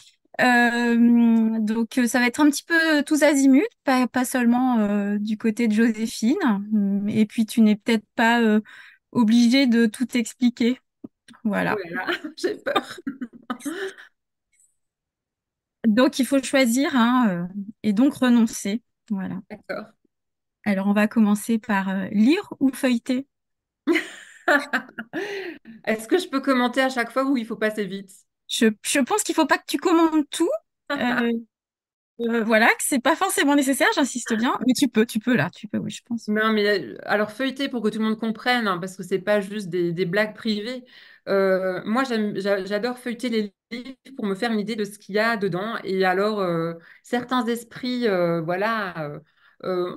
[0.40, 5.68] Euh, donc ça va être un petit peu tous azimuts, pas, pas seulement du côté
[5.68, 8.40] de Joséphine, et puis tu n'es peut-être pas
[9.12, 10.78] obligé de tout expliquer,
[11.44, 11.76] Voilà.
[11.90, 12.98] là là, j'ai peur.
[15.86, 17.46] Donc il faut choisir, hein, euh,
[17.82, 19.40] et donc renoncer, voilà.
[19.50, 19.84] D'accord.
[20.66, 23.26] Alors, on va commencer par euh, lire ou feuilleter?
[25.86, 28.10] Est-ce que je peux commenter à chaque fois ou il faut passer vite?
[28.48, 30.50] Je, je pense qu'il faut pas que tu commandes tout.
[30.92, 31.32] Euh,
[32.20, 34.56] euh, voilà, que c'est pas forcément nécessaire, j'insiste bien.
[34.66, 36.28] Mais tu peux, tu peux là, tu peux, oui, je pense.
[36.28, 39.18] Non, mais euh, alors feuilleter pour que tout le monde comprenne, hein, parce que c'est
[39.18, 40.84] pas juste des, blagues privées.
[41.28, 45.18] Euh, moi, j'adore feuilleter les livres pour me faire une idée de ce qu'il y
[45.18, 45.76] a dedans.
[45.82, 46.44] Et alors,
[47.02, 48.06] certains esprits,
[48.44, 49.10] voilà,
[49.64, 49.96] ont,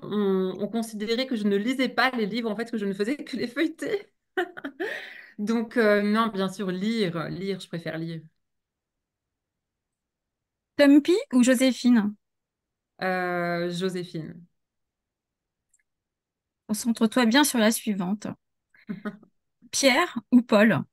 [0.59, 3.15] ont considéré que je ne lisais pas les livres, en fait, que je ne faisais
[3.17, 4.07] que les feuilleter.
[5.37, 8.21] Donc, non, bien sûr, lire, lire, je préfère lire.
[10.77, 12.15] Tumpy ou Joséphine?
[13.01, 14.47] Euh, Joséphine.
[16.65, 18.27] Concentre-toi bien sur la suivante.
[19.71, 20.83] Pierre ou Paul?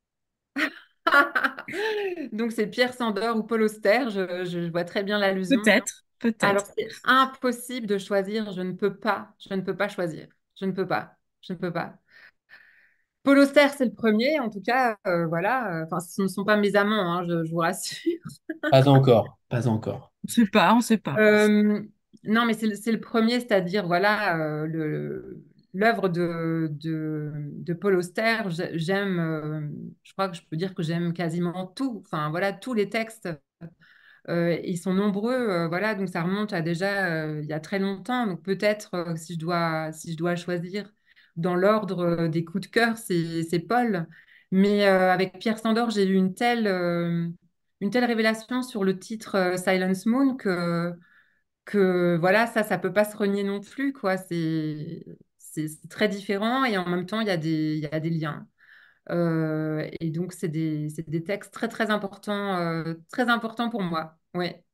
[2.33, 5.61] Donc, c'est Pierre Sandor ou Paul Auster, je, je vois très bien l'allusion.
[5.63, 6.05] Peut-être,
[6.41, 6.79] Alors, peut-être.
[6.79, 10.29] c'est impossible de choisir, je ne peux pas, je ne peux pas choisir.
[10.61, 11.99] Je ne peux pas, je ne peux pas.
[13.25, 15.81] Paul Auster, c'est le premier, en tout cas, euh, voilà.
[15.83, 18.19] euh, Enfin, ce ne sont pas mes amants, hein, je, je vous rassure.
[18.71, 20.13] Pas encore, pas encore.
[20.25, 21.19] On sait pas, on sait pas.
[21.19, 21.81] Euh,
[22.25, 24.67] non, mais c'est le, premier, c'est-à-dire, voilà, euh,
[25.75, 29.61] l'œuvre de, de, de Paul Auster, j'ai- j'aime, euh,
[30.03, 33.29] je crois que je peux dire que j'aime quasiment tout, enfin, voilà, tous les textes.
[34.31, 37.61] Euh, ils sont nombreux, euh, voilà, donc ça remonte à déjà euh, il y a
[37.61, 38.27] très longtemps.
[38.27, 40.91] Donc peut-être euh, si je dois, si je dois choisir
[41.37, 44.07] dans l'ordre euh, des coups de cœur, c'est, Paul.
[44.51, 47.29] Mais euh, avec Pierre Sandor, j'ai eu une telle, euh,
[47.81, 50.93] une telle révélation sur le titre Silence Moon que,
[51.65, 53.95] que voilà, ça, ça peut pas se renier non plus.
[54.29, 55.05] C'est,
[55.89, 58.47] très différent et en même temps, il y a des, y a des liens.
[59.11, 64.19] Et donc, c'est des, des textes très, très importants, très importants pour moi.
[64.35, 64.65] Ouais.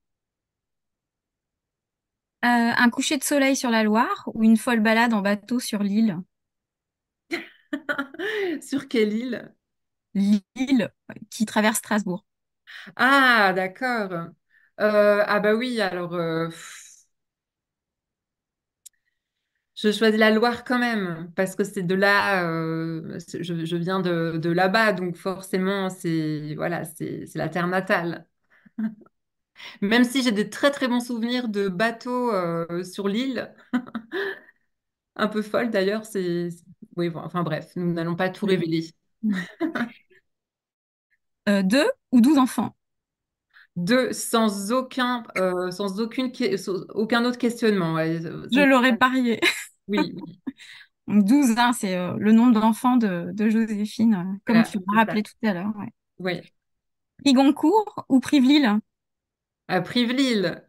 [2.43, 6.17] Un coucher de soleil sur la Loire ou une folle balade en bateau sur l'île?
[8.63, 9.55] Sur quelle île?
[10.15, 10.93] L'île
[11.31, 12.27] qui traverse Strasbourg.
[12.97, 14.13] Ah, d'accord.
[14.81, 17.07] Euh, ah bah oui, alors euh, pff,
[19.77, 23.77] je choisis la Loire quand même, parce que c'est de là, euh, c'est- je, je
[23.77, 28.27] viens de, de là-bas, donc forcément, c'est voilà, c'est c'est la terre natale.
[29.83, 33.55] Même si j'ai des très très bons souvenirs de bateaux euh, sur l'île,
[35.17, 36.49] un peu folle d'ailleurs, c'est...
[36.97, 38.91] Oui, bon, enfin bref, nous n'allons pas tout révéler.
[41.49, 42.75] Euh, deux ou douze enfants?
[43.77, 47.95] Deux, sans aucun, euh, sans aucune, sans aucun autre questionnement.
[47.95, 48.19] ouais.
[48.21, 49.41] Je l'aurais parié.
[49.89, 50.41] oui, oui,
[51.07, 54.85] Donc 12, hein, c'est euh, le nombre d'enfants de, de Joséphine, euh, comme tu ça.
[54.97, 55.73] rappelé tout à l'heure.
[55.79, 55.89] ouais.
[56.19, 56.41] Oui.
[57.25, 58.81] Prigoncourt ou Prive-Lille,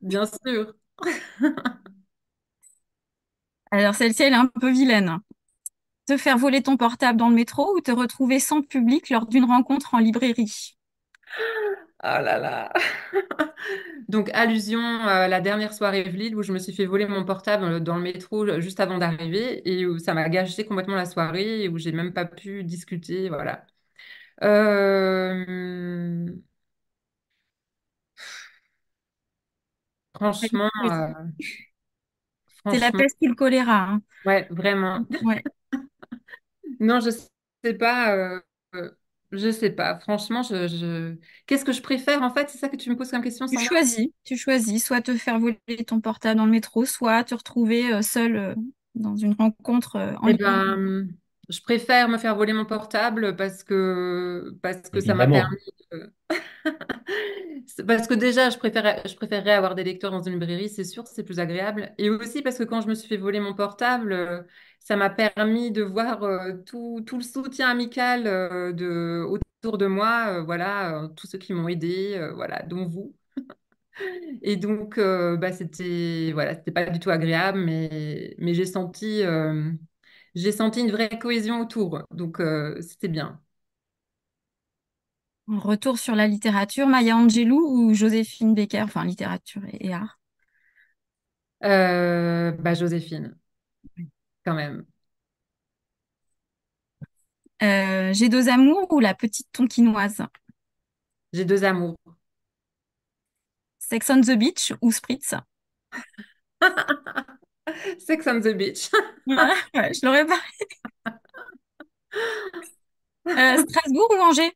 [0.01, 0.73] bien sûr.
[3.71, 5.19] Alors, celle-ci, elle est un peu vilaine.
[6.05, 9.45] Te faire voler ton portable dans le métro ou te retrouver sans public lors d'une
[9.45, 10.75] rencontre en librairie?
[12.03, 12.73] Ah là là.
[14.09, 17.81] Donc, allusion à la dernière soirée Lille où je me suis fait voler mon portable
[17.83, 21.69] dans le métro juste avant d'arriver et où ça m'a gâché complètement la soirée et
[21.69, 23.29] où j'ai même pas pu discuter.
[23.29, 23.65] Voilà.
[24.43, 26.25] Euh,
[30.15, 31.13] Franchement, euh,
[32.71, 33.83] C'est la peste ou le choléra.
[33.83, 34.01] hein.
[34.25, 35.05] ouais, vraiment.
[35.21, 35.45] Ouais.
[36.79, 37.09] Non, je
[37.63, 38.15] sais pas.
[38.15, 38.39] euh,
[38.75, 38.91] euh,
[39.31, 39.99] je sais pas.
[39.99, 41.15] Franchement, je, je-
[41.45, 42.49] qu'est-ce que je préfère en fait?
[42.49, 45.39] C'est ça que tu me poses comme question, Tu choisis, tu choisis, soit te faire
[45.39, 48.55] voler ton portable dans le métro, soit te retrouver euh, seul euh,
[48.95, 50.35] dans une rencontre euh, en Eh librairie.
[50.35, 51.07] ben,
[51.49, 55.57] je préfère me faire voler mon portable parce que parce que ça m'a permis.
[55.91, 56.13] de-
[57.87, 61.07] Parce que déjà, je préférais, je préférerais avoir des lecteurs dans une librairie, c'est sûr,
[61.07, 61.93] c'est plus agréable.
[61.97, 64.41] Et aussi parce que quand je me suis fait voler mon portable, euh,
[64.81, 69.87] ça m'a permis de voir euh, tout, tout le soutien amical euh, de, autour de
[69.87, 73.15] moi, euh, voilà, tous ceux qui m'ont aidé, voilà, dont vous.
[74.41, 79.21] Et donc, bah, c'était, voilà, c'était pas du tout agréable, mais, mais j'ai senti,
[80.35, 82.01] j'ai senti une vraie cohésion autour.
[82.11, 82.41] Donc,
[82.81, 83.41] c'était bien.
[85.47, 90.19] Retour sur la littérature, Maya Angelou ou Joséphine Baker, enfin littérature et, et art.
[91.61, 93.35] Bah, Joséphine,
[94.45, 94.85] quand même.
[97.63, 100.21] Euh, J'ai deux amours ou la petite tonkinoise.
[101.33, 101.97] J'ai deux amours.
[103.79, 105.33] Sex on the beach ou Spritz?
[107.99, 108.89] Sex on the Beach.
[109.27, 109.35] Ouais,
[109.75, 110.39] ouais, je l'aurais pas.
[113.27, 114.53] Euh, Strasbourg ou Angers?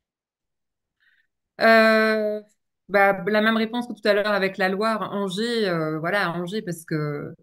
[1.62, 2.42] Euh,
[2.90, 6.86] bah, la même réponse que tout à l'heure avec la Loire, Angers, voilà, Angers parce
[6.86, 7.34] que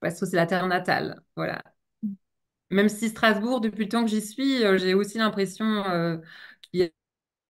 [0.00, 1.62] parce que c'est la terre natale, voilà.
[2.70, 6.18] Même si Strasbourg, depuis le temps que j'y suis, euh, j'ai aussi l'impression euh,
[6.62, 6.92] qu'il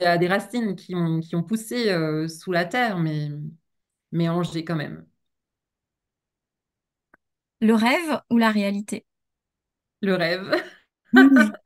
[0.02, 3.30] y a des racines qui ont qui ont poussé euh, sous la terre, mais
[4.14, 5.08] mais Angers quand même.
[7.62, 9.06] Le rêve ou la réalité?
[10.02, 10.52] Le rêve.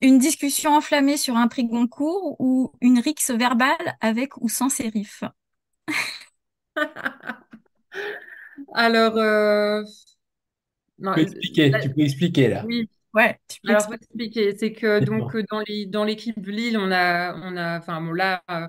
[0.00, 5.22] Une discussion enflammée sur un prix Goncourt ou une rixe verbale avec ou sans sérif?
[8.74, 9.82] Alors, euh,
[10.98, 12.66] non, Tu peux expliquer, la- tu peux expliquer là.
[12.66, 12.90] oui.
[13.14, 13.96] Ouais, tu peux Alors, faut expliquer.
[13.96, 18.00] expliquer, c'est que donc euh, dans les, dans l'équipe Lille, on a, on a, enfin
[18.02, 18.68] bon là, euh,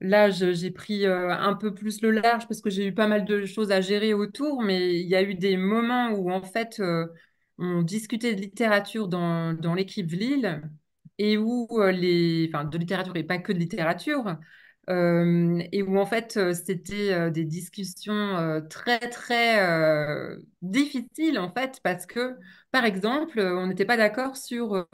[0.00, 3.08] là je- j'ai pris euh, un peu plus le large parce que j'ai eu pas
[3.08, 6.42] mal de choses à gérer autour, mais il y a eu des moments où en
[6.42, 7.06] fait euh,
[7.58, 10.62] on discutait de littérature dans, dans l'équipe Lille
[11.18, 14.36] et où euh, les, enfin de littérature et pas que de littérature,
[14.90, 19.58] euh, et où en fait c'était euh, des discussions euh, très très
[20.62, 22.36] difficiles en fait parce que
[22.70, 24.86] par exemple, on n'était pas d'accord sur,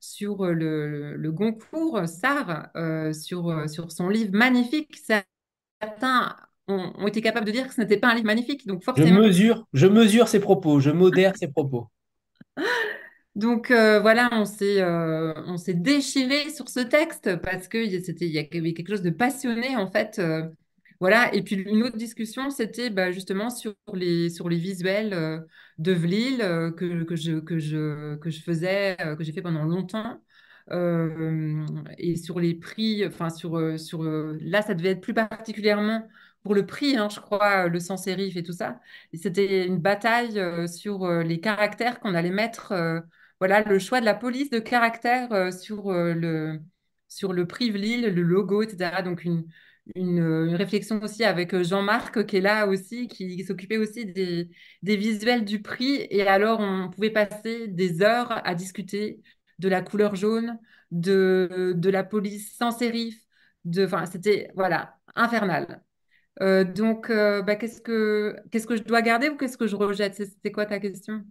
[0.00, 4.96] sur le, le Goncourt, Sarre, euh, sur, euh, sur son livre magnifique.
[5.80, 6.36] Certains
[6.68, 9.04] ont, ont été capables de dire que ce n'était pas un livre magnifique, donc Je
[9.04, 9.20] forcément.
[9.20, 11.90] mesure, je mesure ses propos, je modère ses propos.
[13.34, 18.26] Donc euh, voilà, on s'est euh, on s'est déchiré sur ce texte parce que c'était
[18.26, 20.18] il y avait quelque chose de passionné en fait.
[20.20, 20.48] euh,
[21.00, 21.34] voilà.
[21.34, 25.40] Et puis une autre discussion, c'était bah, justement sur les sur les visuels euh,
[25.78, 26.38] de Vlil
[26.76, 30.20] que, que je que je que je faisais que j'ai fait pendant longtemps.
[31.98, 36.06] Et sur les prix, enfin sur sur là, ça devait être plus particulièrement
[36.42, 38.80] pour le prix, hein, je crois, le sans sérif et tout ça.
[39.14, 42.72] C'était une bataille sur les caractères qu'on allait mettre.
[43.40, 46.60] Voilà, le choix de la police de caractère euh, sur, euh, le,
[47.08, 49.02] sur le prix Lille, le logo, etc.
[49.02, 49.46] Donc, une,
[49.96, 54.48] euh, une réflexion aussi avec Jean-Marc qui est là aussi, qui, s'occupait aussi des,
[54.82, 56.06] visuels du prix.
[56.10, 59.22] Et alors, on pouvait passer des heures à discuter
[59.58, 60.58] de la couleur jaune,
[60.90, 63.20] de, de la police sans sérif.
[63.64, 65.82] De, c'était, voilà, infernal.
[66.40, 70.14] Donc, bah, qu'est-ce que, qu'est-ce que je dois garder ou qu'est-ce que je rejette?
[70.14, 71.24] C'était quoi ta question?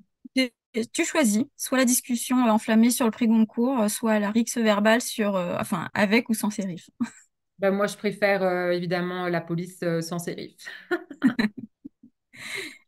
[0.94, 5.02] Tu choisis soit la discussion enflammée sur le prix Goncourt, euh, soit la rixe verbale
[5.02, 6.90] sur, euh, enfin, avec ou sans sérif.
[7.60, 10.56] Ben, moi, je préfère euh, évidemment la police euh, sans sérif.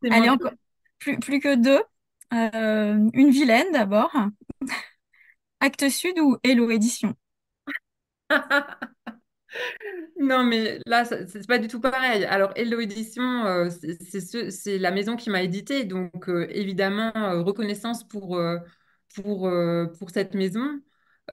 [0.10, 0.52] Allez, encore
[1.00, 1.82] plus, plus que deux.
[2.32, 4.12] Une vilaine d'abord.
[5.62, 7.16] Actes Sud ou Hello Édition?
[10.20, 12.26] Non, mais là, c'est pas du tout pareil.
[12.26, 15.84] Alors, Hello Édition, euh, c'est c'est ce- c'est la maison qui m'a édité.
[15.86, 18.58] Donc, euh, évidemment, euh, reconnaissance pour, euh,
[19.16, 19.50] pour,
[20.00, 20.82] pour cette maison.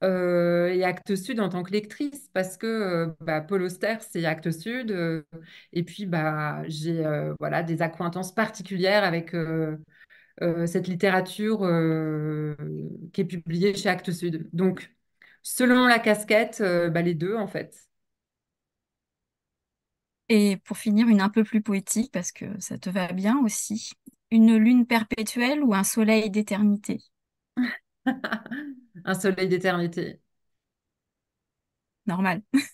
[0.03, 4.91] et Actes Sud en tant que lectrice parce que bah, Paul Auster, c'est Actes Sud.
[5.73, 7.05] et puis, bah, j'ai
[7.41, 9.35] voilà, des accointances particulières avec
[10.67, 11.61] cette littérature
[13.13, 14.49] qui est publiée chez Actes Sud.
[14.53, 14.93] Donc,
[15.43, 17.77] selon la casquette, bah, les deux, en fait.
[20.29, 23.93] Et pour finir, une un peu plus poétique, parce que ça te va bien aussi.
[24.31, 27.01] Une lune perpétuelle ou un soleil d'éternité?
[29.05, 30.21] Un soleil d'éternité.
[32.07, 32.43] Normal.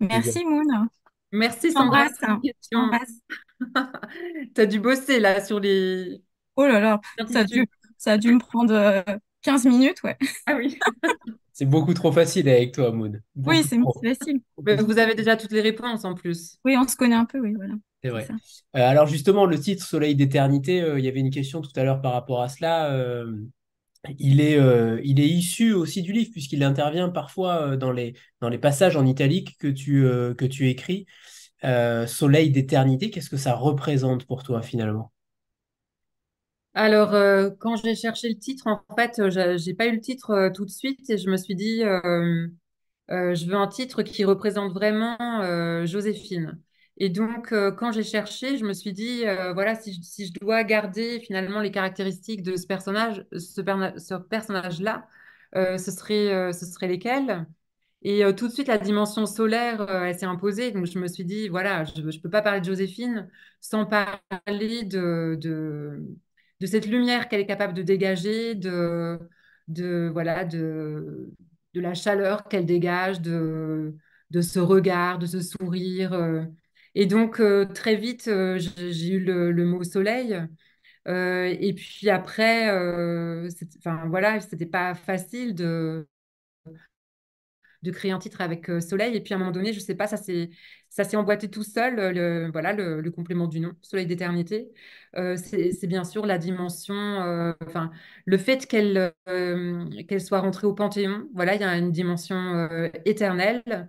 [0.00, 0.88] Merci, Moon.
[1.32, 2.08] Merci Sandra.
[4.54, 6.22] T'as dû bosser là sur les
[6.56, 7.66] Oh là là, ça a dû,
[7.96, 9.02] ça a dû me prendre euh,
[9.42, 10.18] 15 minutes, ouais.
[10.46, 10.78] Ah oui.
[11.60, 13.12] C'est beaucoup trop facile avec toi, Moon.
[13.46, 13.92] Oui, Beaucoup c'est trop.
[14.02, 14.40] c'est facile.
[14.64, 16.58] Mais Vous avez déjà toutes les réponses en plus.
[16.64, 17.74] Oui, on se connaît un peu, oui, voilà.
[18.02, 18.26] C'est vrai.
[18.76, 21.84] Euh, alors justement, le titre Soleil d'éternité, euh, il y avait une question tout à
[21.84, 22.90] l'heure par rapport à cela.
[22.92, 23.36] euh,
[24.18, 28.14] il est, euh, il est issu aussi du livre puisqu'il intervient parfois euh, dans les,
[28.40, 31.06] dans les passages en italique que tu, euh, que tu écris.
[31.64, 35.12] Euh, Soleil d'éternité, qu'est-ce que ça représente pour toi finalement?
[36.74, 40.30] Alors, euh, quand j'ai cherché le titre, en fait, euh, j'ai pas eu le titre
[40.30, 41.80] euh, tout de suite et je me suis dit,
[43.08, 45.16] je veux un titre qui représente vraiment
[45.86, 46.60] Joséphine.
[46.96, 47.48] Et donc,
[47.78, 49.24] quand j'ai cherché, je me suis dit,
[49.54, 53.60] voilà, si je, dois garder finalement les caractéristiques de ce personnage, ce,
[54.18, 55.08] personnage-là,
[55.54, 57.46] ce serait, ce serait lesquelles?
[58.02, 60.72] Et tout de suite, la dimension solaire, elle s'est imposée.
[60.72, 63.28] Donc, je me suis dit, voilà, je ne peux pas parler de Joséphine
[63.60, 66.02] sans parler de, de,
[66.60, 69.18] de cette lumière qu'elle est capable de dégager, de,
[69.68, 71.32] de, voilà, de,
[71.74, 73.94] de la chaleur qu'elle dégage, de,
[74.30, 76.12] de ce regard, de ce sourire.
[76.12, 76.44] euh.
[76.94, 80.36] Et donc, euh, très vite, euh, j'ai eu le, le mot soleil.
[81.06, 82.70] Et puis après,
[83.78, 86.06] enfin, voilà, c'était pas facile de
[87.82, 89.16] de créer un titre avec euh, Soleil.
[89.16, 90.50] Et puis à un moment donné, je sais pas, ça s'est
[90.88, 91.98] ça s'est emboîté tout seul.
[91.98, 92.12] euh,
[92.46, 94.70] Le, voilà, le, complément du nom, Soleil d'éternité.
[95.16, 96.94] Euh, c'est bien sûr la dimension,
[98.26, 101.28] le fait qu'elle qu'elle soit rentrée au Panthéon.
[101.34, 103.88] Voilà, il y a une dimension éternelle.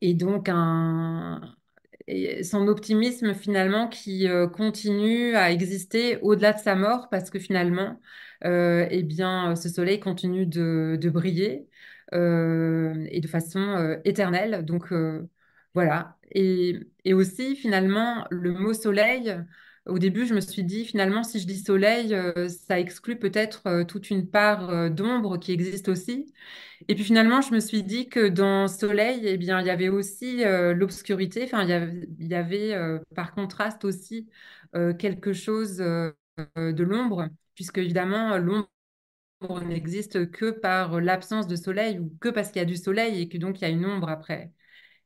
[0.00, 1.54] Et donc un,
[2.06, 7.38] et son optimisme finalement qui euh, continue à exister au-delà de sa mort parce que
[7.38, 8.00] finalement,
[8.44, 11.68] euh, eh bien, ce soleil continue de, briller
[12.14, 14.64] euh, et de façon éternelle.
[14.64, 14.92] Donc
[15.74, 16.16] voilà.
[16.32, 19.36] Et, et aussi finalement, le mot soleil,
[19.86, 23.66] au début, je me suis dit finalement, si je dis soleil, euh, ça exclut peut-être
[23.66, 26.32] euh, toute une part euh, d'ombre qui existe aussi.
[26.88, 29.88] Et puis finalement, je me suis dit que dans Soleil, eh bien, il y avait
[29.88, 31.44] aussi l'obscurité.
[31.44, 32.74] Enfin, il y avait, il y avait,
[33.14, 34.28] par contraste aussi
[34.98, 38.68] quelque chose de l'ombre, puisque évidemment, l'ombre
[39.64, 43.28] n'existe que par l'absence de soleil ou que parce qu'il y a du soleil et
[43.28, 44.52] que donc il y a une ombre après.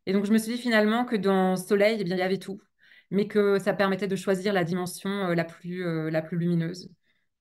[0.06, 2.38] Et donc, je me suis dit finalement que dans Soleil, eh bien, il y avait
[2.38, 2.60] tout,
[3.10, 6.90] mais que ça permettait de choisir la dimension euh, la plus, euh, la plus lumineuse.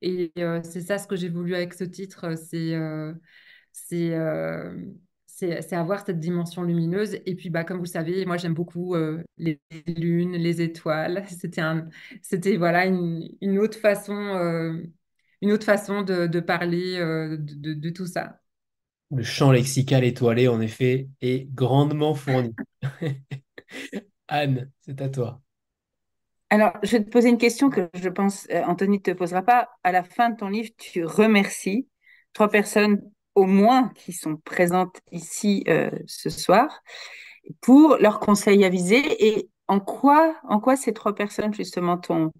[0.01, 2.75] Et euh, c'est ça ce que j'ai voulu avec ce titre, c'est
[3.71, 4.13] c'est
[5.27, 7.15] c'est c'est avoir cette dimension lumineuse.
[7.25, 11.25] Et puis, bah, comme vous le savez, moi, j'aime beaucoup euh, les lunes, les étoiles.
[11.29, 11.87] C'était un,
[12.21, 14.81] c'était voilà une, une autre façon, euh,
[15.41, 18.39] une autre façon de, de parler euh, de, de- de tout ça.
[19.11, 22.55] Le champ lexical étoilé, en effet, est grandement fourni.
[24.27, 25.41] Anne, c'est à toi.
[26.49, 29.41] Alors, je vais te poser une question que je pense euh, Anthony ne te posera
[29.41, 29.69] pas.
[29.83, 31.87] À la fin de ton livre, tu remercies
[32.33, 33.01] trois personnes
[33.33, 36.81] au moins qui sont présentes ici euh, ce soir
[37.61, 42.31] pour leurs conseils avisés et en quoi, en quoi ces trois personnes justement t'ont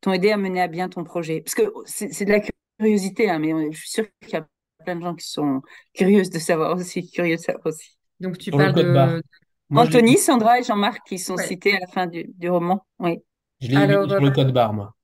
[0.00, 1.42] t'ont aidé à mener à bien ton projet?
[1.42, 2.40] Parce que c'est c'est de la
[2.78, 4.46] curiosité, hein, mais je suis sûre qu'il y a
[4.84, 5.62] plein de gens qui sont
[5.94, 7.98] curieuses de savoir aussi, curieux de savoir aussi.
[8.20, 9.22] Donc, tu Sur parles de...
[9.70, 11.46] Moi, Anthony, Sandra et Jean-Marc qui sont Ouais.
[11.46, 12.84] cités à la fin du, du roman.
[12.98, 13.18] Oui.
[13.62, 14.94] Je l'ai mis sur le euh, code barre, moi.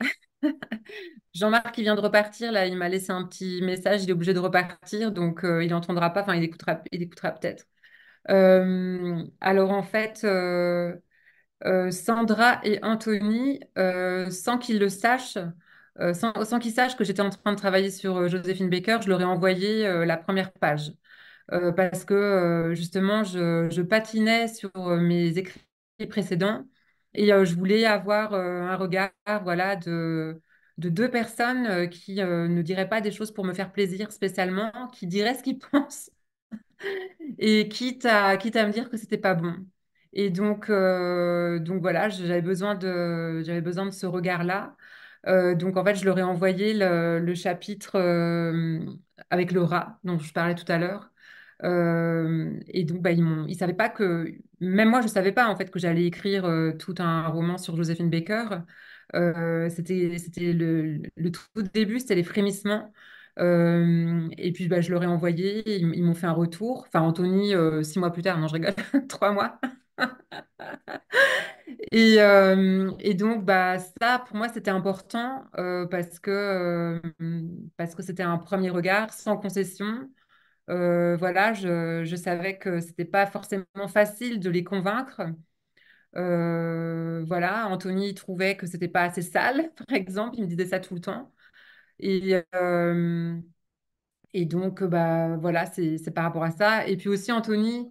[1.34, 4.34] Jean-Marc, il vient de repartir, là, il m'a laissé un petit message, il est obligé
[4.34, 7.64] de repartir, donc euh, il n'entendra pas, enfin, il écoutera, il écoutera peut-être.
[8.30, 10.96] Euh, alors, en fait, euh,
[11.90, 13.60] Sandra et Anthony,
[14.30, 15.38] sans qu'ils le sachent,
[16.14, 19.20] sans, sans qu'ils sachent que j'étais en train de travailler sur Joséphine Baker, je leur
[19.20, 20.92] ai envoyé la première page.
[21.76, 25.60] Parce que justement, je, je patinais sur mes écrits
[26.08, 26.64] précédents
[27.14, 29.10] et je voulais avoir un regard
[29.42, 30.40] voilà, de,
[30.78, 35.06] de deux personnes qui ne diraient pas des choses pour me faire plaisir spécialement, qui
[35.06, 36.10] diraient ce qu'ils pensent
[37.38, 39.54] et quitte à, quitte à me dire que c'était pas bon.
[40.12, 44.76] Et donc, donc voilà, j'avais besoin de, j'avais besoin de ce regard-là.
[45.26, 47.96] donc en fait, je leur ai envoyé le, chapitre
[49.30, 51.10] avec le rat dont je parlais tout à l'heure.
[51.62, 54.32] et donc, bah, ils ils savaient pas que,
[54.62, 56.44] même moi, je savais pas en fait que j'allais écrire
[56.78, 58.60] tout un roman sur Joséphine Baker.
[59.70, 62.92] c'était, c'était le, tout début, c'était les frémissements.
[63.38, 66.84] Euh, et puis, bah, je leur ai envoyé, ils, m'ont fait un retour.
[66.88, 68.74] Enfin, Anthony, euh, six mois plus tard, non, je rigole,
[69.08, 69.58] trois mois.
[71.92, 75.44] et, euh, et, donc, bah, ça, pour moi, c'était important
[75.90, 77.00] parce que
[77.76, 80.08] parce que c'était un premier regard sans concession.
[80.68, 85.22] Voilà, je, je, savais que c'était pas forcément facile de les convaincre.
[86.14, 90.94] voilà, Anthony trouvait que c'était pas assez sale, par exemple, il me disait ça tout
[90.94, 91.32] le temps.
[92.00, 93.38] Et, euh,
[94.34, 96.86] et donc, bah, voilà, c'est par rapport à ça.
[96.88, 97.90] Et puis aussi, Anthony,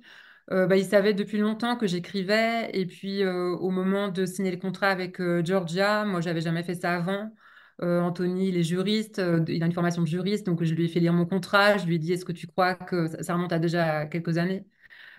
[0.52, 2.72] euh, bah, il savait depuis longtemps que j'écrivais.
[2.74, 6.76] Et puis, euh, au moment de signer le contrat avec Georgia, moi, j'avais jamais fait
[6.76, 7.34] ça avant.
[7.82, 11.00] Anthony, il est juriste, il a une formation de juriste, donc je lui ai fait
[11.00, 11.78] lire mon contrat.
[11.78, 14.66] Je lui ai dit, est-ce que tu crois que ça, remonte à déjà quelques années?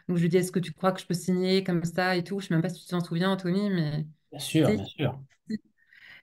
[0.09, 2.16] Donc, je lui ai dit, est-ce que tu crois que je peux signer comme ça
[2.16, 2.40] et tout?
[2.40, 4.06] Je ne sais même pas si tu t'en souviens, Anthony, mais.
[4.30, 5.18] Bien sûr, bien sûr.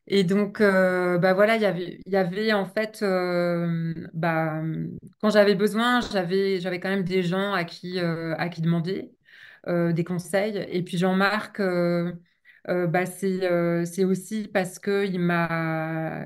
[0.07, 4.61] Et donc, euh, bah voilà, il y avait, y avait en fait, euh, bah,
[5.21, 9.11] quand j'avais besoin, j'avais, j'avais quand même des gens à qui, euh, à qui demander
[9.67, 10.65] des conseils.
[10.71, 11.59] Et puis Jean-Marc,
[12.87, 16.25] bah, c'est, c'est aussi parce qu'il m'a,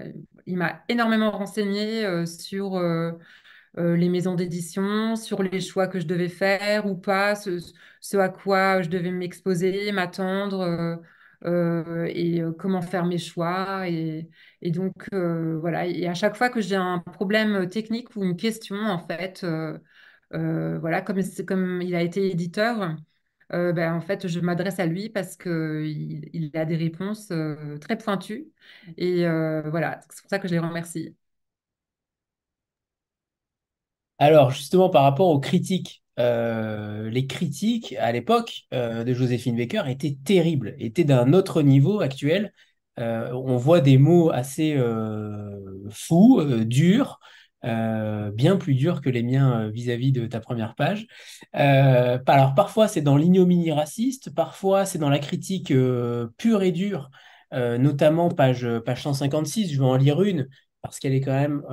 [0.89, 2.79] énormément renseigné sur
[3.77, 8.81] les maisons d'édition, sur les choix que je devais faire ou pas, ce, à quoi
[8.81, 10.99] je devais m'exposer, m'attendre.
[11.45, 13.87] Euh, et euh, comment faire mes choix.
[13.89, 14.29] Et,
[14.71, 15.85] donc, euh, voilà.
[15.87, 19.45] Et à chaque fois que j'ai un problème technique ou une question, en fait,
[20.31, 22.95] voilà, comme il a été éditeur,
[23.53, 27.31] ben, en fait, je m'adresse à lui parce qu'il il a des réponses
[27.81, 28.47] très pointues.
[28.97, 31.15] Et voilà, c'est pour ça que je les remercie.
[34.19, 39.83] Alors, justement, par rapport aux critiques euh, les critiques à l'époque euh, de Joséphine Baker
[39.89, 42.53] étaient terribles, étaient d'un autre niveau actuel.
[42.99, 44.77] Euh, on voit des mots assez
[45.89, 47.19] fous, durs,
[47.63, 51.07] bien plus durs que les miens vis-à-vis de ta première page.
[51.53, 55.73] alors parfois c'est dans l'ignominie raciste, parfois c'est dans la critique
[56.37, 57.09] pure et dure,
[57.51, 60.47] notamment page, page 156, je vais en lire une,
[60.81, 61.63] parce qu'elle est quand même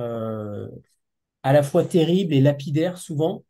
[1.43, 3.43] à la fois terrible et lapidaire souvent.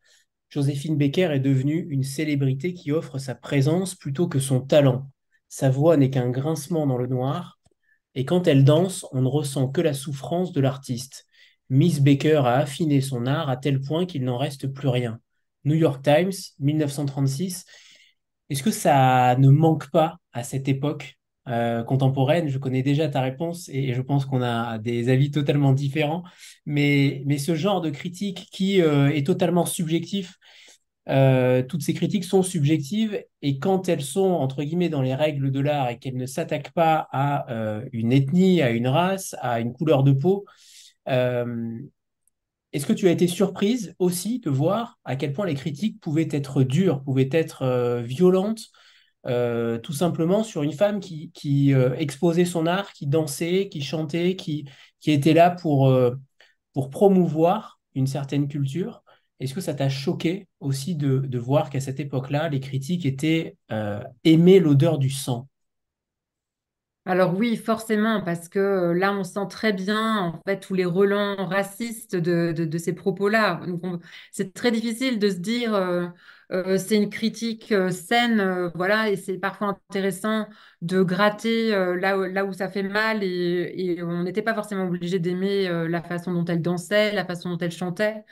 [0.49, 5.09] Joséphine Baker est devenue une célébrité qui offre sa présence plutôt que son talent.
[5.47, 7.59] Sa voix n'est qu'un grincement dans le noir,
[8.15, 11.25] et quand elle danse, on ne ressent que la souffrance de l'artiste.
[11.71, 15.21] Miss Baker a affiné son art à tel point qu'il n'en reste plus rien.
[15.63, 17.65] New York Times, 1936.
[18.49, 21.17] Est-ce que ça ne manque pas à cette époque
[21.47, 22.49] euh, contemporaine?
[22.49, 26.23] Je connais déjà ta réponse et je pense qu'on a des avis totalement différents.
[26.65, 30.35] Mais, mais ce genre de critique qui euh, est totalement subjectif
[31.09, 35.51] euh, toutes ces critiques sont subjectives et quand elles sont, entre guillemets, dans les règles
[35.51, 37.47] de l'art et qu'elles ne s'attaquent pas à
[37.93, 40.45] une ethnie, à une race, à une couleur de peau,
[41.07, 46.29] est-ce que tu as été surprise aussi de voir à quel point les critiques pouvaient
[46.31, 48.67] être dures, pouvaient être violentes,
[49.25, 54.65] tout simplement sur une femme qui, exposait son art, qui dansait, qui chantait, qui,
[55.05, 55.93] était là pour,
[56.91, 59.03] promouvoir une certaine culture?
[59.41, 63.99] Est-ce que ça t'a choqué aussi de, voir qu'à cette époque-là, les critiques étaient euh,
[64.23, 65.47] aimaient l'odeur du sang?
[67.05, 70.85] Alors oui, forcément, parce que euh, là, on sent très bien en fait tous les
[70.85, 73.59] relents racistes de, ces propos-là.
[74.31, 76.07] C'est très difficile de se dire euh,
[76.51, 80.47] euh, c'est une critique saine, voilà, et c'est parfois intéressant
[80.81, 85.17] de gratter là, où, là où ça fait mal, et, on n'était pas forcément obligé
[85.17, 88.23] d'aimer la façon dont elle dansait, la façon dont elle chantait.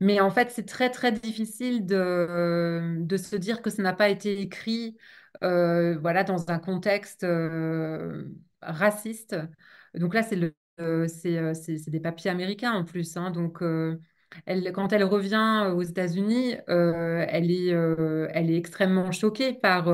[0.00, 4.08] mais en fait, c'est très très difficile de, de se dire que ça n'a pas
[4.08, 4.98] été écrit euh,
[5.42, 8.24] voilà, dans un contexte euh,
[8.60, 9.36] raciste.
[9.94, 11.06] Donc là, c'est euh,
[11.54, 13.16] c'est, des papiers américains en plus.
[13.16, 13.30] Hein.
[13.30, 13.62] donc,
[14.46, 19.88] elle, quand elle revient aux États-Unis, elle est, elle est extrêmement choquée par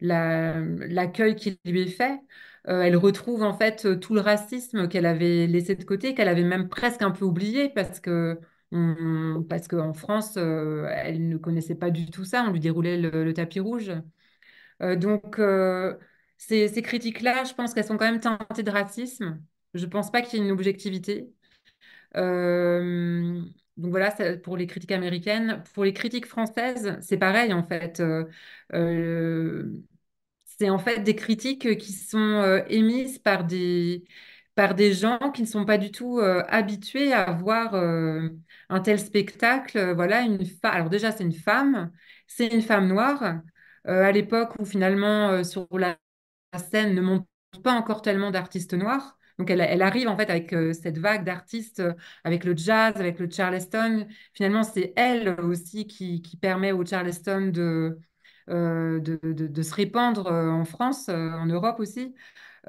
[0.00, 2.20] l'accueil qui lui est fait.
[2.64, 6.68] elle retrouve en fait tout le racisme qu'elle avait laissé de côté, qu'elle avait même
[6.68, 8.38] presque un peu oublié parce que
[9.48, 12.44] parce qu'en France, elle ne connaissait pas du tout ça.
[12.48, 13.92] On lui déroulait le tapis rouge.
[14.82, 15.96] Euh, donc, euh,
[16.38, 19.42] ces, critiques-là, je pense qu'elles sont quand même teintées de racisme.
[19.74, 21.32] Je ne pense pas qu'il y ait une objectivité.
[22.16, 23.42] Euh,
[23.78, 24.12] donc voilà,
[24.44, 25.62] pour les critiques américaines.
[25.74, 28.02] Pour les critiques françaises, c'est pareil en fait.
[30.44, 34.04] c'est en fait des critiques qui sont émises par des,
[34.54, 39.92] par des gens qui ne sont pas du tout habitués à voir un tel spectacle.
[39.94, 41.92] Voilà, une fa- Alors déjà, c'est une femme,
[42.26, 43.40] c'est une femme noire.
[43.86, 45.96] À l'époque où finalement sur la
[46.58, 47.26] scène ne monte
[47.62, 49.18] pas encore tellement d'artistes noirs.
[49.38, 53.18] Donc elle, arrive en fait avec euh, cette vague d'artistes, euh, avec le jazz, avec
[53.18, 54.06] le Charleston.
[54.32, 57.98] Finalement, c'est elle aussi qui, permet au Charleston de,
[58.50, 59.00] euh,
[59.62, 62.14] se répandre euh, en France, euh, en Europe aussi.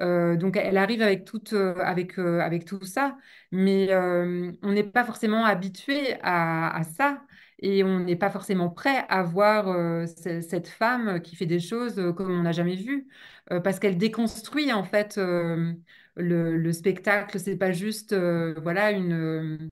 [0.00, 1.74] Euh, donc elle arrive avec tout, euh,
[2.18, 3.16] euh, ça,
[3.52, 7.22] mais euh, on n'est pas forcément habitué à ça
[7.60, 9.66] et on n'est pas forcément prêt à voir
[10.08, 13.08] ce- cette femme qui fait des choses comme on n'a jamais vu,
[13.64, 15.76] parce qu'elle déconstruit en fait le,
[16.56, 17.38] le spectacle.
[17.40, 19.68] C'est pas juste voilà une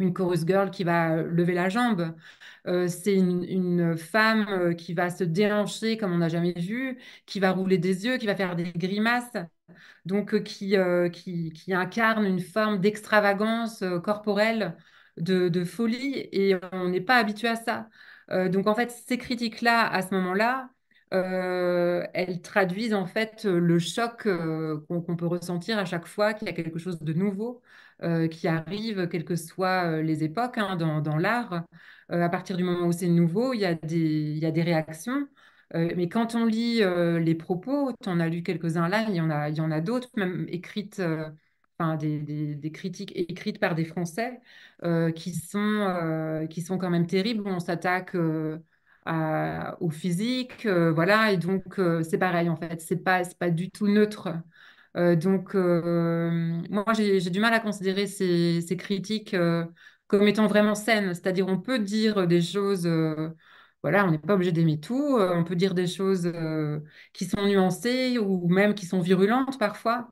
[0.00, 2.14] une chorus girl qui va lever la jambe.
[2.66, 7.78] C'est une, femme qui va se déhancher comme on n'a jamais vu, qui va rouler
[7.78, 9.32] des yeux, qui va faire des grimaces
[10.04, 10.76] donc qui,
[11.12, 14.76] qui, incarne une forme d'extravagance corporelle,
[15.20, 17.88] de, folie, et on n'est pas habitué à ça.
[18.30, 20.70] Euh, donc en fait, ces critiques-là, à ce moment-là,
[21.14, 26.46] euh, elles traduisent en fait le choc euh, qu'on peut ressentir à chaque fois qu'il
[26.48, 27.62] y a quelque chose de nouveau
[28.30, 31.64] qui arrive, quelles que soient les époques hein, dans, dans l'art.
[32.10, 34.62] À partir du moment où c'est nouveau, il y a des, il y a des
[34.62, 35.26] réactions.
[35.74, 36.80] Mais quand on lit
[37.20, 39.72] les propos, tu en as lu quelques-uns là, il y en a, il y en
[39.72, 41.02] a d'autres, même écrites,
[41.78, 44.40] enfin des, critiques écrites par des Français
[44.84, 48.58] euh, qui sont, euh, qui sont quand même terribles, on s'attaque euh,
[49.80, 54.28] au physique, voilà, et donc c'est pareil en fait, c'est pas, pas du tout neutre.
[54.94, 59.36] Donc moi j'ai, du mal à considérer ces, critiques
[60.08, 62.86] comme étant vraiment saines, c'est-à-dire on peut dire des choses.
[63.82, 65.16] voilà, on n'est pas obligé d'aimer tout.
[65.18, 66.30] on peut dire des choses
[67.12, 70.10] qui sont nuancées ou même qui sont virulentes parfois,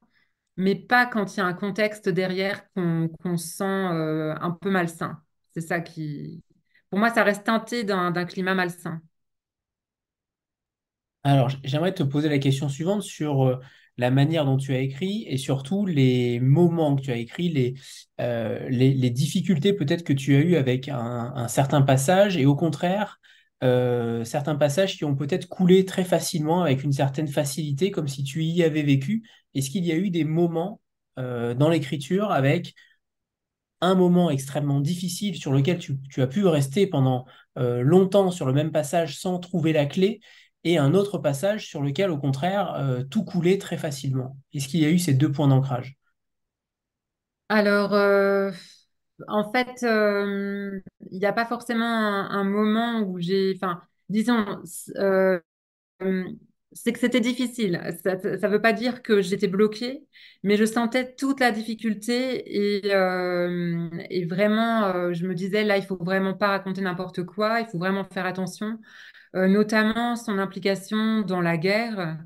[0.56, 5.20] mais pas quand il y a un contexte derrière qu'on sent euh, un peu malsain.
[5.54, 6.42] C'est ça qui,
[6.90, 9.00] pour moi, ça reste teinté d'un climat malsain.
[11.24, 13.60] Alors, j'aimerais te poser la question suivante sur euh,
[13.96, 17.74] la manière dont tu as écrit et surtout les moments que tu as écrit, les,
[18.20, 23.18] euh, les, difficultés peut-être que tu as eues avec un, certain passage et au contraire,
[23.60, 28.44] certains passages qui ont peut-être coulé très facilement avec une certaine facilité, comme si tu
[28.44, 29.28] y avais vécu.
[29.56, 30.80] Est-ce qu'il y a eu des moments
[31.18, 32.74] euh, dans l'écriture avec
[33.80, 37.24] un moment extrêmement difficile sur lequel tu, as pu rester pendant
[37.58, 40.20] euh, longtemps sur le même passage sans trouver la clé,
[40.64, 44.36] et un autre passage sur lequel, au contraire, euh, tout coulait très facilement?
[44.52, 45.96] Est-ce qu'il y a eu ces deux points d'ancrage?
[47.48, 47.92] Alors,
[49.28, 54.44] en fait, il n'y a pas forcément un, un moment où j'ai, enfin, disons,
[56.76, 57.80] c'est que c'était difficile.
[58.04, 60.04] Ça ne veut pas dire que j'étais bloquée,
[60.44, 65.78] mais je sentais toute la difficulté et, euh, et vraiment, euh, je me disais, là,
[65.78, 68.78] il faut vraiment pas raconter n'importe quoi, il faut vraiment faire attention,
[69.36, 72.18] Euh, notamment son implication dans la guerre.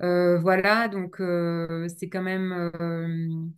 [0.00, 1.16] Voilà, donc
[1.88, 3.52] c'est quand même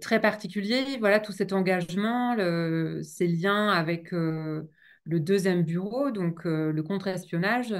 [0.00, 0.84] très particulier.
[1.00, 2.36] Voilà, tout cet engagement,
[3.02, 4.68] ces liens avec le
[5.20, 7.74] deuxième bureau, donc le contre-espionnage.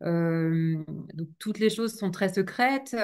[0.00, 2.96] Donc toutes les choses sont très secrètes.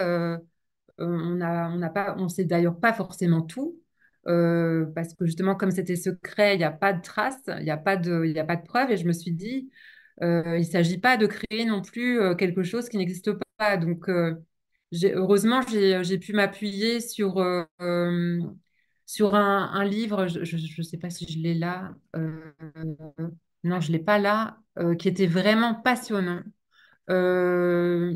[0.99, 3.81] On a, on n'a pas, on sait d'ailleurs pas forcément tout.
[4.25, 7.77] parce que justement, comme c'était secret, il n'y a pas de traces, il n'y a
[7.77, 8.91] pas de, il a pas de preuves.
[8.91, 9.71] Et je me suis dit,
[10.21, 13.77] il ne s'agit pas de créer non plus quelque chose qui n'existe pas.
[13.77, 14.09] Donc,
[15.03, 17.35] heureusement, j'ai, pu m'appuyer sur,
[19.07, 21.95] sur un, un livre, je ne sais pas si je l'ai là,
[23.65, 24.59] non, je ne l'ai pas là,
[24.99, 26.43] qui était vraiment passionnant.
[27.11, 28.15] Euh,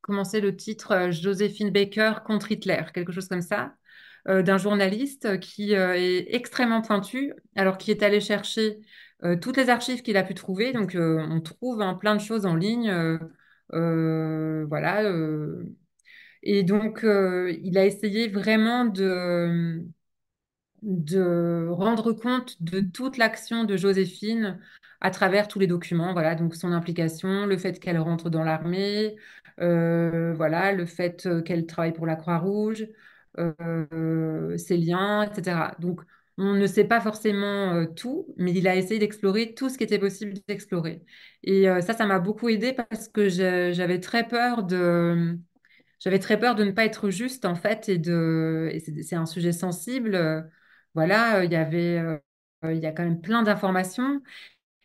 [0.00, 0.92] comment c'est le titre?
[0.92, 3.74] euh, Joséphine Baker contre Hitler, quelque chose comme ça,
[4.28, 8.80] euh, d'un journaliste qui est extrêmement pointu, alors qui est allé chercher
[9.40, 10.72] toutes les archives qu'il a pu trouver.
[10.72, 12.92] Donc, on trouve hein, plein de choses en ligne.
[13.70, 15.02] voilà.
[16.42, 19.82] et donc, il a essayé vraiment de,
[20.82, 24.60] de rendre compte de toute l'action de Joséphine
[25.00, 26.12] à travers tous les documents.
[26.12, 29.16] Voilà, donc son implication, le fait qu'elle rentre dans l'armée,
[29.60, 32.86] euh, voilà, le fait euh, qu'elle travaille pour la Croix-Rouge,
[33.38, 35.74] euh, ses liens, etc.
[35.78, 36.00] Donc,
[36.36, 40.00] on ne sait pas forcément tout, mais il a essayé d'explorer tout ce qui était
[40.00, 41.04] possible d'explorer.
[41.44, 45.38] Et ça, ça m'a beaucoup aidé parce que j'avais très peur de
[46.00, 48.70] j'avais très peur de ne pas être juste, en fait, et de,
[49.02, 50.50] c'est un sujet sensible.
[50.94, 52.02] Voilà, il y avait,
[52.64, 54.20] il y a quand même plein d'informations.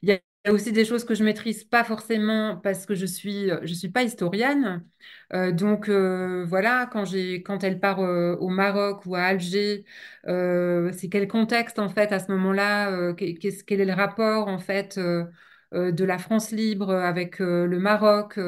[0.01, 0.13] Il y
[0.49, 3.89] a aussi des choses que je maîtrise pas forcément parce que je suis je suis
[3.89, 4.85] pas historienne.
[5.33, 9.85] Euh, donc euh, voilà, quand j'ai quand elle part euh, au Maroc ou à Alger,
[10.25, 14.97] c'est quel contexte en fait à ce moment-là qu'est-ce, quel est le rapport en fait
[14.99, 18.39] de la France libre avec le Maroc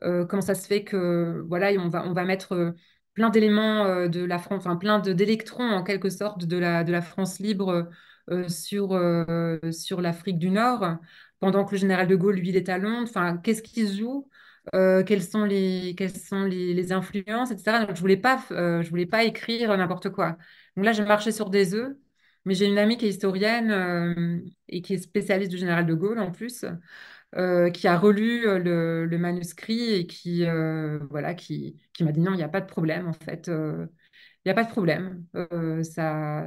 [0.00, 2.74] Comment ça se fait que voilà, on va on va mettre
[3.14, 7.02] plein d'éléments de la France, enfin plein d'électrons en quelque sorte de la de la
[7.02, 7.88] France libre
[8.48, 8.98] sur
[9.72, 10.98] sur l'Afrique du Nord
[11.40, 13.08] pendant que le général de Gaulle, lui, il est à Londres.
[13.08, 14.28] Enfin, qu'est-ce qui se joue
[14.74, 17.86] euh, quelles sont les, quelles sont les, influences, etc.
[17.86, 18.20] Donc, je voulais
[18.52, 20.36] euh, voulais pas écrire n'importe quoi.
[20.76, 21.96] Donc là, j'ai marché sur des œufs,
[22.44, 24.38] mais j'ai une amie qui est historienne euh,
[24.68, 26.64] et qui est spécialiste du général de Gaulle en plus,
[27.74, 30.44] qui a relu le, le, manuscrit et qui,
[31.10, 33.48] voilà, qui, qui m'a dit non, il n'y a pas de problème en fait.
[33.48, 33.88] Il
[34.46, 35.24] n'y a pas de problème.
[35.84, 36.46] ça,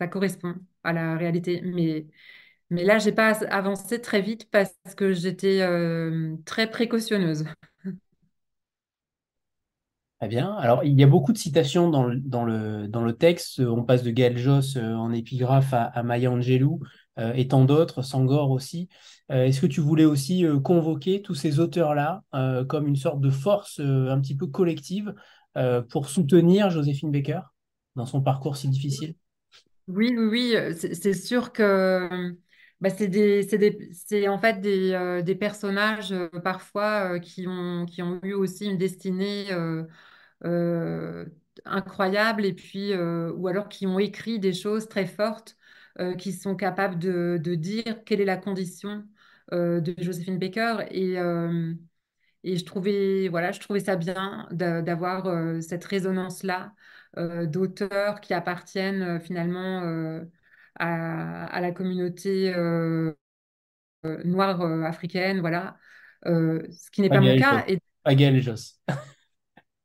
[0.00, 1.62] ça correspond à la réalité.
[1.64, 2.06] Mais
[2.70, 7.44] mais là, j'ai pas avancé très vite parce que j'étais euh, très précautionneuse.
[10.18, 10.54] Très bien.
[10.54, 13.60] Alors, il y a beaucoup de citations dans le, dans le, dans le texte.
[13.60, 16.80] On passe de Gaël Joss euh, en épigraphe à, Maya Angelou
[17.18, 18.88] euh, et tant d'autres, Sangor aussi.
[19.28, 22.22] Est-ce que tu voulais aussi convoquer tous ces auteurs-là
[22.68, 25.16] comme une sorte de force un petit peu collective
[25.90, 27.40] pour soutenir Joséphine Baker
[27.96, 29.16] dans son parcours si difficile?
[29.88, 32.08] Oui, oui, oui, c'est sûr que
[32.80, 39.46] bah, c'est en fait des, personnages parfois qui ont, qui ont eu aussi une destinée
[41.64, 45.56] incroyable et puis ou alors qui ont écrit des choses très fortes
[46.18, 49.04] qui sont capables de, dire quelle est la condition
[49.52, 51.16] de Joséphine Baker et,
[52.56, 56.74] je trouvais voilà je trouvais ça bien d'avoir cette résonance-là
[57.16, 59.82] d'auteurs qui appartiennent finalement
[60.78, 63.12] à, la communauté euh,
[64.04, 65.76] euh, noire euh, africaine, voilà.
[66.24, 67.64] ce qui n'est pas, mon cas.
[67.68, 67.78] Et...
[68.02, 68.80] Pas Gaël Joss.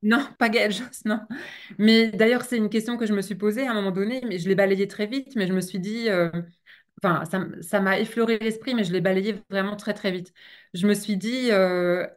[0.03, 1.19] Non, pas Gaël Joss, non.
[1.77, 4.39] Mais d'ailleurs, c'est une question que je me suis posée à un moment donné, mais
[4.39, 6.07] je l'ai balayée très vite, mais je me suis dit,
[7.03, 7.23] enfin,
[7.61, 10.33] ça, m'a effleuré l'esprit, mais je l'ai balayé vraiment très, très vite.
[10.73, 11.49] Je me suis dit,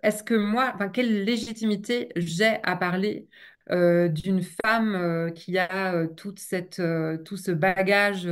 [0.03, 3.29] est-ce que moi, enfin, quelle légitimité j'ai à parler
[3.71, 6.83] d'une femme qui a toute cette,
[7.25, 8.29] tout ce bagage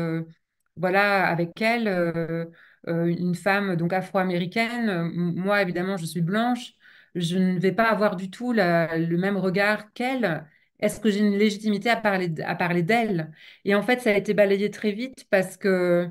[0.77, 2.47] voilà, avec elle, euh,
[2.89, 5.11] euh, une femme donc afro-américaine.
[5.13, 6.73] Moi, évidemment, je suis blanche.
[7.15, 10.47] Je ne vais pas avoir du tout le même regard qu'elle.
[10.81, 13.33] Est-ce que j'ai une légitimité à parler, à parler d'elle?
[13.65, 16.09] Et en fait, ça a été balayé très vite parce que,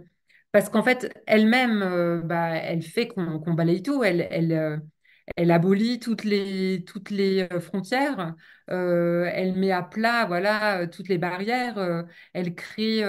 [0.52, 4.03] parce qu'en fait, elle-même, euh, bah, elle fait qu'on balaye tout.
[4.03, 4.81] Elle, elle,
[5.35, 8.35] elle abolit toutes les, toutes les euh, frontières,
[8.72, 12.03] euh, elle met à plat voilà, toutes les barrières, euh,
[12.34, 13.02] elle crée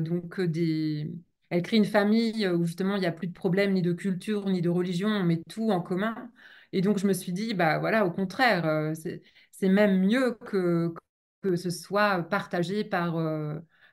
[0.00, 1.12] donc des...
[1.50, 4.48] Elle crée une famille où justement il n'y a plus de problème ni de culture
[4.48, 6.30] ni de religion, on met tout en commun.
[6.72, 10.94] Et donc je me suis dit, bah voilà, au contraire, c'est même mieux que,
[11.42, 13.16] que ce soit partagé par,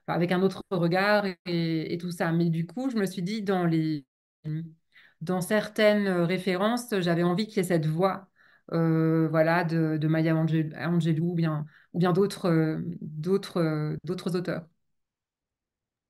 [0.08, 2.32] avec un autre regard et, et, tout ça.
[2.32, 4.06] Mais du coup, je me suis dit, dans les,
[5.22, 8.30] dans certaines euh, références, j'avais envie qu'il y ait cette voix
[8.74, 14.66] euh, voilà, de, Maya Angelou ou bien, ou bien d'autres euh, d'autres d'autres auteurs.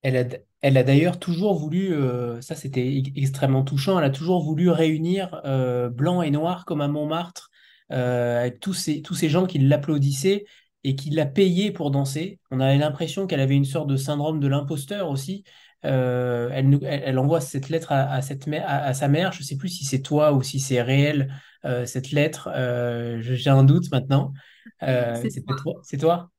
[0.01, 0.25] Elle a,
[0.61, 1.93] elle a d'ailleurs toujours voulu,
[2.41, 5.41] ça c'était extrêmement touchant, elle a toujours voulu réunir
[5.91, 7.49] blanc et noir comme à Montmartre,
[7.89, 10.45] avec tous ces, tous ces gens qui l'applaudissaient
[10.83, 12.39] et qui l'a payé pour danser.
[12.51, 15.43] On avait l'impression qu'elle avait une sorte de syndrome de l'imposteur aussi,
[15.85, 19.31] euh, elle, elle, envoie cette lettre à, cette à, sa mère.
[19.31, 22.49] Je ne sais plus si c'est toi ou si c'est réel euh, cette lettre.
[22.53, 24.33] Euh, j'ai un doute maintenant.
[24.81, 25.73] c'est toi.
[25.83, 26.29] C'est toi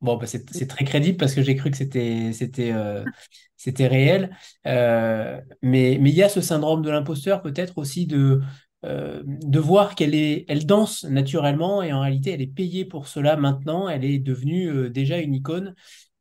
[0.00, 4.30] Bon, bah, c'est très crédible parce que j'ai cru que c'était c'était réel.
[4.64, 8.40] mais mais il y a ce syndrome de l'imposteur peut-être aussi de
[8.82, 13.36] de voir qu'elle est elle danse naturellement et en réalité elle est payée pour cela
[13.36, 13.88] maintenant.
[13.88, 15.74] Elle est devenue déjà une icône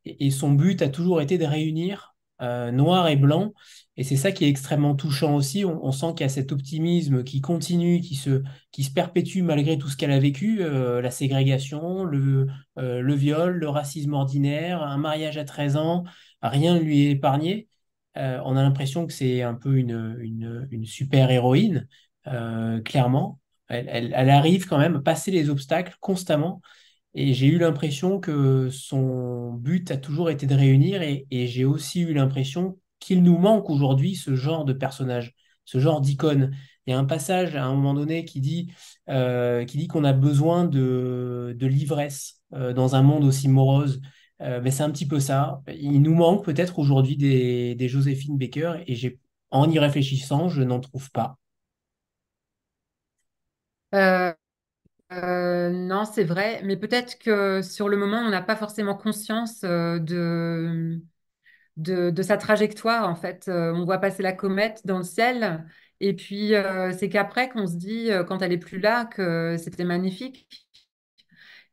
[0.05, 3.53] et, son but a toujours été de réunir euh, noir et blanc.
[3.99, 5.65] Et c'est ça qui est extrêmement touchant aussi.
[5.65, 9.77] On, sent qu'il y a cet optimisme qui continue, qui se, qui se perpétue malgré
[9.77, 12.47] tout ce qu'elle a vécu, euh, la ségrégation, le,
[12.77, 16.05] euh, le viol, le racisme ordinaire, un mariage à 13 ans,
[16.41, 17.67] rien ne lui est épargné.
[18.15, 21.85] on a l'impression que c'est un peu une, une, une super héroïne,
[22.85, 23.41] clairement.
[23.67, 26.61] Elle, elle, arrive quand même à passer les obstacles constamment.
[27.15, 32.01] Et j'ai eu l'impression que son but a toujours été de réunir et, j'ai aussi
[32.01, 35.33] eu l'impression qu'il nous manque aujourd'hui ce genre de personnage,
[35.65, 36.55] ce genre d'icône.
[36.85, 38.71] Il y a un passage à un moment donné qui dit,
[39.09, 44.01] euh, qu'on a besoin de, de l'ivresse euh, dans un monde aussi morose.
[44.41, 45.61] Euh, mais c'est un petit peu ça.
[45.67, 49.19] Il nous manque peut-être aujourd'hui des, des Joséphine Baker et
[49.51, 51.37] En y réfléchissant, je n'en trouve pas.
[55.11, 61.01] Non, c'est vrai, mais peut-être que sur le moment, on n'a pas forcément conscience de,
[61.77, 63.47] de, sa trajectoire, en fait.
[63.47, 65.65] Euh, on voit passer la comète dans le ciel,
[65.99, 69.57] et puis euh, c'est qu'après qu'on se dit, euh, quand elle est plus là, que
[69.57, 70.47] c'était magnifique.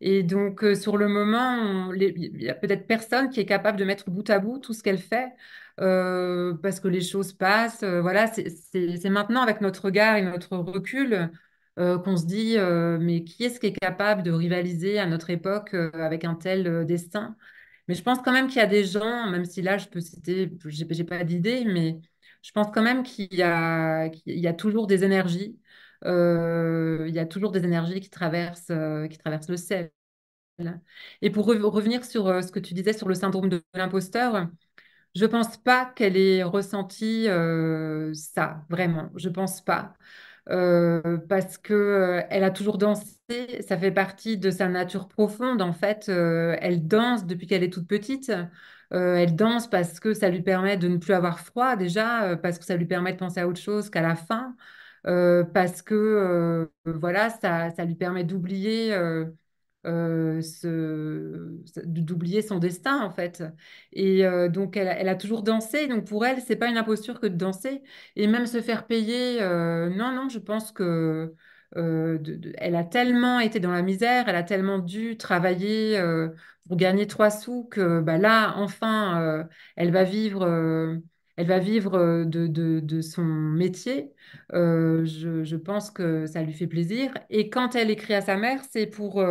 [0.01, 4.10] Et donc, sur le moment, il y a peut-être personne qui est capable de mettre
[4.10, 5.32] bout à bout tout ce qu'elle fait,
[5.77, 7.82] parce que les choses passent.
[7.82, 11.31] voilà, c'est maintenant avec notre regard et notre recul
[11.77, 12.56] qu'on se dit,
[13.01, 17.36] mais qui est-ce qui est capable de rivaliser à notre époque avec un tel destin?
[17.89, 20.01] Mais je pense quand même qu'il y a des gens, même si là, je peux
[20.01, 22.01] citer, j'ai j'ai pas d'idée, mais
[22.43, 25.59] je pense quand même qu'il y a, y a toujours des énergies.
[26.05, 29.91] euh, il y a toujours des énergies qui traversent, euh, qui traversent le ciel.
[31.23, 34.49] Et pour re- revenir sur euh, ce que tu disais sur le syndrome de l'imposteur,
[35.17, 37.27] je pense pas qu'elle ait ressenti
[38.15, 39.11] ça, vraiment.
[39.17, 39.95] Je pense pas.
[40.48, 43.12] Euh, parce que euh, elle a toujours dansé,
[43.66, 45.60] ça fait partie de sa nature profonde.
[45.62, 48.32] En fait, Euh, elle danse depuis qu'elle est toute petite.
[48.93, 52.64] Elle danse parce que ça lui permet de ne plus avoir froid déjà, parce que
[52.64, 54.14] ça lui permet de penser à autre chose qu'à la
[55.06, 58.94] euh, parce que voilà, ça, ça lui permet d'oublier.
[59.87, 60.41] Euh,
[61.85, 63.43] d'oublier son destin en fait.
[63.93, 67.21] Et euh, donc elle, elle a toujours dansé, donc pour elle, c'est pas une imposture
[67.21, 67.83] que de danser.
[68.17, 71.35] Et même se faire payer, euh, non, non, je pense que
[71.75, 76.01] elle a tellement été dans la misère, elle a tellement dû travailler
[76.69, 79.47] pour gagner trois sous que bah, là, enfin,
[79.77, 80.47] elle va vivre.
[81.39, 84.13] Elle va vivre de, de- son métier.
[84.53, 87.13] Je, je pense que ça lui fait plaisir.
[87.31, 89.23] Et quand elle écrit à sa mère, c'est pour,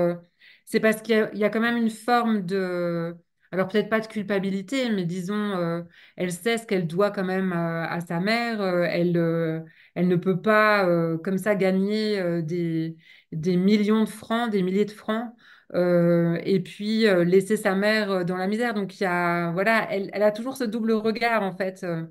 [0.65, 3.15] c'est parce qu'il y a, quand même une forme de,
[3.51, 5.81] alors peut-être pas de culpabilité, mais disons, euh,
[6.15, 8.61] elle sait ce qu'elle doit quand même à, à sa mère.
[8.61, 9.61] euh, elle, euh,
[9.95, 12.97] elle ne peut pas euh, comme ça gagner euh, des,
[13.31, 15.33] des millions de francs, des milliers de francs,
[15.73, 18.73] euh, et puis euh, laisser sa mère euh, dans la misère.
[18.73, 21.83] Donc il y a, voilà, elle, elle a toujours ce double regard en fait.
[21.83, 22.05] Euh,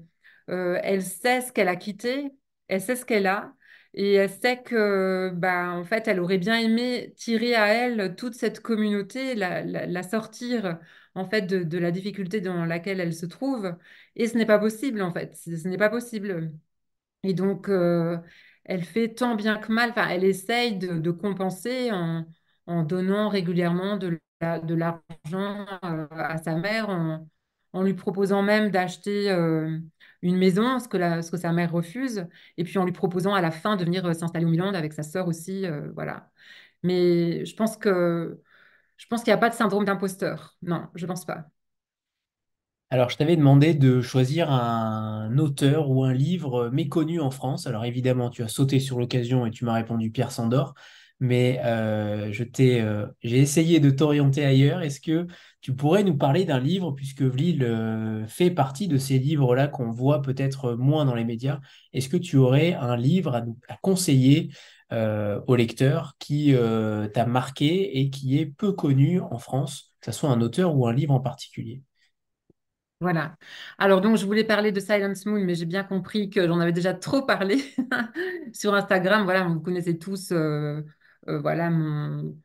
[0.51, 2.31] euh, elle sait ce qu'elle a quitté,
[2.69, 3.55] elle sait ce qu'elle a.
[3.97, 8.35] Et elle sait que, bah, en fait, elle aurait bien aimé tirer à elle toute
[8.35, 10.79] cette communauté, la, sortir,
[11.15, 13.77] en fait, de, la difficulté dans laquelle elle se trouve.
[14.17, 15.37] Et ce n'est pas possible, en fait.
[15.37, 16.53] Ce n'est pas possible.
[17.23, 18.19] Et donc, euh,
[18.65, 22.27] elle fait tant bien que mal, enfin, elle essaye de, compenser en,
[22.85, 27.29] donnant régulièrement de la- de l'argent euh, à sa mère, en,
[27.73, 29.79] en lui proposant même d'acheter euh,
[30.25, 32.27] une maison, ce que, sa mère refuse,
[32.57, 34.93] et puis en lui proposant à la fin de venir euh, s'installer au Milan avec
[34.93, 36.31] sa sœur aussi, euh, voilà.
[36.83, 38.41] Mais je pense que
[38.97, 40.57] je pense qu'il n'y a pas de syndrome d'imposteur.
[40.63, 41.47] Non, je pense pas.
[42.91, 47.67] Alors, je t'avais demandé de choisir un auteur ou un livre méconnu en France.
[47.67, 50.75] Alors, évidemment, tu as sauté sur l'occasion et tu m'as répondu Pierre Sandor,
[51.19, 52.31] mais euh,
[52.61, 54.83] euh, j'ai essayé de t'orienter ailleurs.
[54.83, 55.27] Est-ce que
[55.65, 59.91] tu pourrais nous parler d'un livre, puisque Vlil euh, fait partie de ces livres-là qu'on
[59.91, 61.59] voit peut-être moins dans les médias?
[61.95, 64.53] Est-ce que tu aurais un livre à, conseiller
[64.93, 70.13] euh, au lecteur qui euh, t'a marqué et qui est peu connu en France, que
[70.13, 71.81] ce soit un auteur ou un livre en particulier?
[73.01, 73.35] Voilà.
[73.79, 76.73] Alors donc je voulais parler de Silence Moon, mais j'ai bien compris que j'en avais
[76.73, 77.65] déjà trop parlé
[78.53, 79.25] sur Instagram.
[79.25, 80.83] Voilà, vous connaissez tous, euh,
[81.27, 82.37] voilà mon,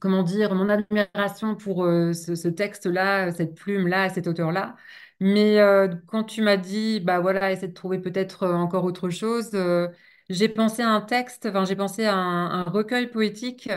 [0.00, 4.76] comment dire, mon admiration pour euh, ce, texte-là, cette plume-là, cet auteur-là.
[5.20, 9.08] Mais euh, quand tu m'as dit, bah voilà, essaie de trouver peut-être euh, encore autre
[9.10, 9.50] chose,
[10.28, 13.70] j'ai pensé à un texte, enfin j'ai pensé à un, recueil poétique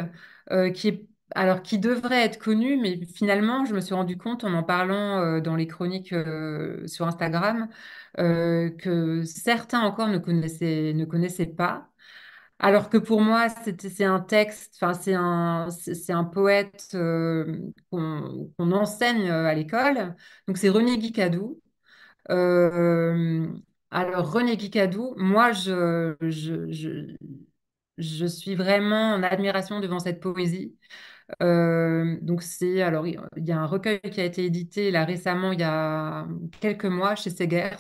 [0.74, 4.64] qui alors, qui devrait être connu, mais finalement, je me suis rendu compte en en
[4.64, 6.14] parlant dans les chroniques
[6.88, 7.70] sur Instagram
[8.18, 11.90] que certains encore ne connaissaient, ne connaissaient pas.
[12.60, 17.58] Alors que pour moi, c'est un texte, c'est un, poète euh,
[17.90, 20.16] qu'on enseigne euh, à l'école.
[20.48, 21.62] Donc, c'est René Guicadou.
[22.32, 23.48] Euh,
[23.92, 26.16] alors, René Guicadou, moi, je
[28.28, 30.76] suis vraiment en admiration devant cette poésie.
[31.44, 35.52] Euh, donc c'est alors il y a un recueil qui a été édité là récemment
[35.52, 36.28] il y a
[36.60, 37.78] quelques mois chez Segers,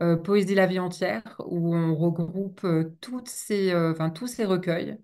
[0.00, 3.72] euh, Poésie la vie entière où on regroupe euh, toutes ces
[4.14, 4.98] tous ces recueils.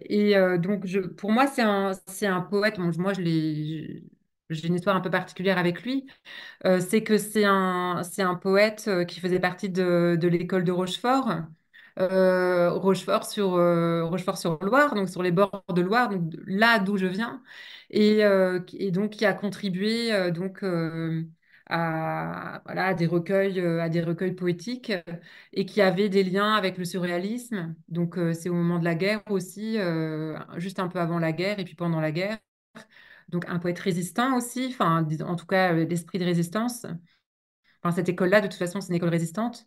[0.00, 0.84] Et donc
[1.16, 4.02] pour moi c'est un c'est un poète moi j'ai
[4.66, 6.06] une histoire un peu particulière avec lui
[6.80, 11.30] c'est que c'est un, c'est un poète qui faisait partie de l'école de Rochefort,
[11.98, 17.06] euh, Rochefort sur, euh, Rochefort-sur-Loire, donc sur les bords de Loire, donc là d'où je
[17.06, 17.42] viens,
[17.90, 18.60] et, euh,
[18.92, 20.62] donc qui a contribué donc,
[21.70, 24.92] à, voilà, des recueils, à des recueils poétiques
[25.52, 27.74] et qui avait des liens avec le surréalisme.
[27.88, 29.76] Donc, c'est au moment de la guerre aussi,
[30.56, 32.38] juste un peu avant la guerre et puis pendant la guerre.
[33.28, 36.86] Donc, un poète résistant aussi, enfin, en tout cas, l'esprit de résistance.
[37.94, 39.66] Cette école-là, de toute façon, c'est une école résistante.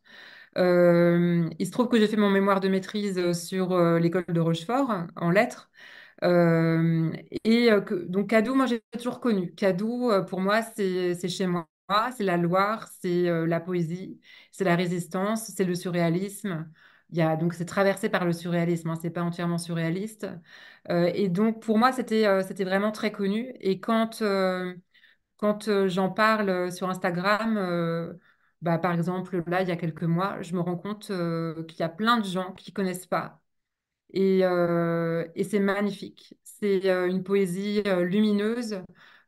[0.55, 5.29] Il se trouve que j'ai fait mon mémoire de maîtrise sur l'école de Rochefort en
[5.31, 5.69] lettres.
[6.23, 7.69] et
[8.09, 9.53] donc, Cadou, moi, j'ai toujours connu.
[9.55, 11.67] Cadou, pour moi, c'est chez moi
[12.15, 14.19] c'est la Loire, c'est euh, la poésie,
[14.51, 16.71] c'est la résistance, c'est le surréalisme.
[17.09, 20.27] Il y a, donc c'est traversé par le surréalisme, hein, c'est pas entièrement surréaliste.
[20.89, 23.53] Euh, et donc pour moi c'était euh, c'était vraiment très connu.
[23.59, 24.21] Et quand
[25.37, 27.57] quand j'en parle sur Instagram,
[28.61, 31.83] bah, par exemple là il y a quelques mois, je me rends compte qu'il y
[31.83, 33.41] a plein de gens qui connaissent pas.
[34.13, 34.39] Et,
[35.35, 36.35] et c'est magnifique.
[36.43, 38.81] C'est une poésie lumineuse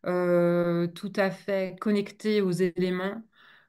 [0.05, 3.23] euh, tout à fait connecté aux éléments,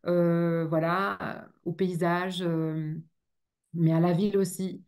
[0.06, 2.94] euh, voilà, au paysage, euh,
[3.74, 4.84] mais à la ville aussi.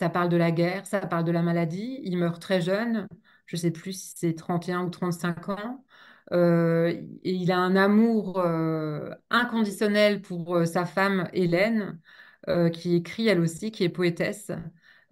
[0.00, 2.00] Ça parle de la guerre, ça parle de la maladie.
[2.04, 3.08] Il meurt très jeune,
[3.46, 5.85] je ne sais plus si c'est 31 ou 35 ans.
[6.32, 8.40] Et il a un amour
[9.30, 12.00] inconditionnel pour sa femme Hélène,
[12.72, 14.50] qui écrit elle aussi, qui est poétesse.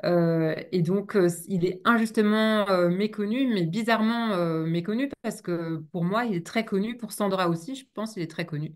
[0.04, 4.36] Euh, et donc, euh, il est injustement euh, méconnu, mais bizarrement
[4.66, 6.96] méconnu, parce que pour moi, il est très connu.
[6.96, 8.74] Pour Sandra aussi, je pense qu'il est très connu.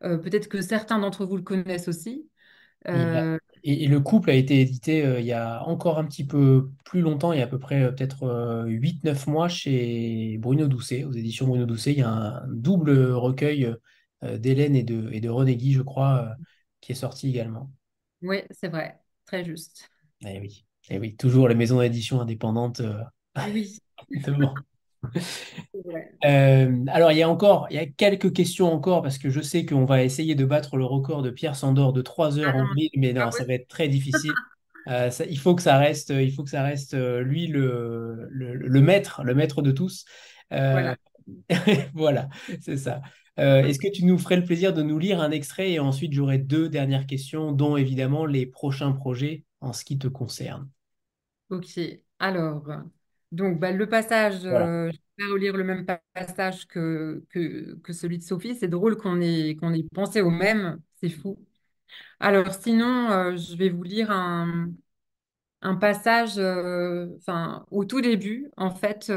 [0.00, 2.29] Peut-être que certains d'entre vous le connaissent aussi.
[2.86, 7.34] Et, le couple a été édité il y a encore un petit peu plus longtemps,
[7.34, 11.66] il y a à peu près peut-être 8-9 mois chez Bruno Doucet, aux éditions Bruno
[11.66, 11.92] Doucet.
[11.92, 13.74] Il y a un double recueil
[14.22, 16.34] d'Hélène et de, et de René Guy, je crois,
[16.80, 17.70] qui est sorti également.
[18.22, 19.90] Oui, c'est vrai, très juste.
[20.26, 22.80] Eh oui, eh oui, toujours les maisons d'édition indépendantes.
[22.80, 23.02] Euh,
[26.24, 29.40] Euh, alors, il y a encore, il y a quelques questions encore parce que je
[29.40, 32.66] sais qu'on va essayer de battre le record de Pierre Sandor de 3 heures en
[32.74, 34.32] ville, mais non, ah ça va être très difficile.
[34.88, 39.22] Euh, il faut que ça reste, il faut que ça reste lui le, le, maître,
[39.24, 40.04] le maître de tous.
[40.50, 40.96] voilà,
[41.94, 42.28] voilà
[42.60, 43.00] c'est ça.
[43.36, 46.36] Est-ce que tu nous ferais le plaisir de nous lire un extrait et ensuite j'aurai
[46.38, 50.68] deux dernières questions, dont évidemment les prochains projets en ce qui te concerne?
[51.48, 51.80] Ok,
[52.18, 52.62] alors,
[53.32, 58.22] donc bah, le passage, euh, je vais relire le même passage que, que, celui de
[58.22, 58.54] Sophie.
[58.56, 61.38] C'est drôle qu'on ait, qu'on ait pensé au même, c'est fou.
[62.20, 64.70] Alors, sinon, euh, je vais vous lire un,
[65.62, 69.12] un passage, euh, enfin, au tout début, en fait,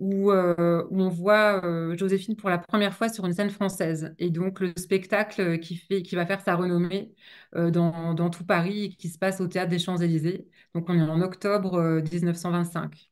[0.00, 4.14] euh, où, on voit euh, Joséphine pour la première fois sur une scène française.
[4.18, 5.80] Et donc le spectacle qui,
[6.14, 7.14] va faire sa renommée
[7.54, 10.48] euh, dans, tout Paris qui se passe au Théâtre des Champs-Élysées.
[10.74, 13.10] Donc on est en octobre 1925.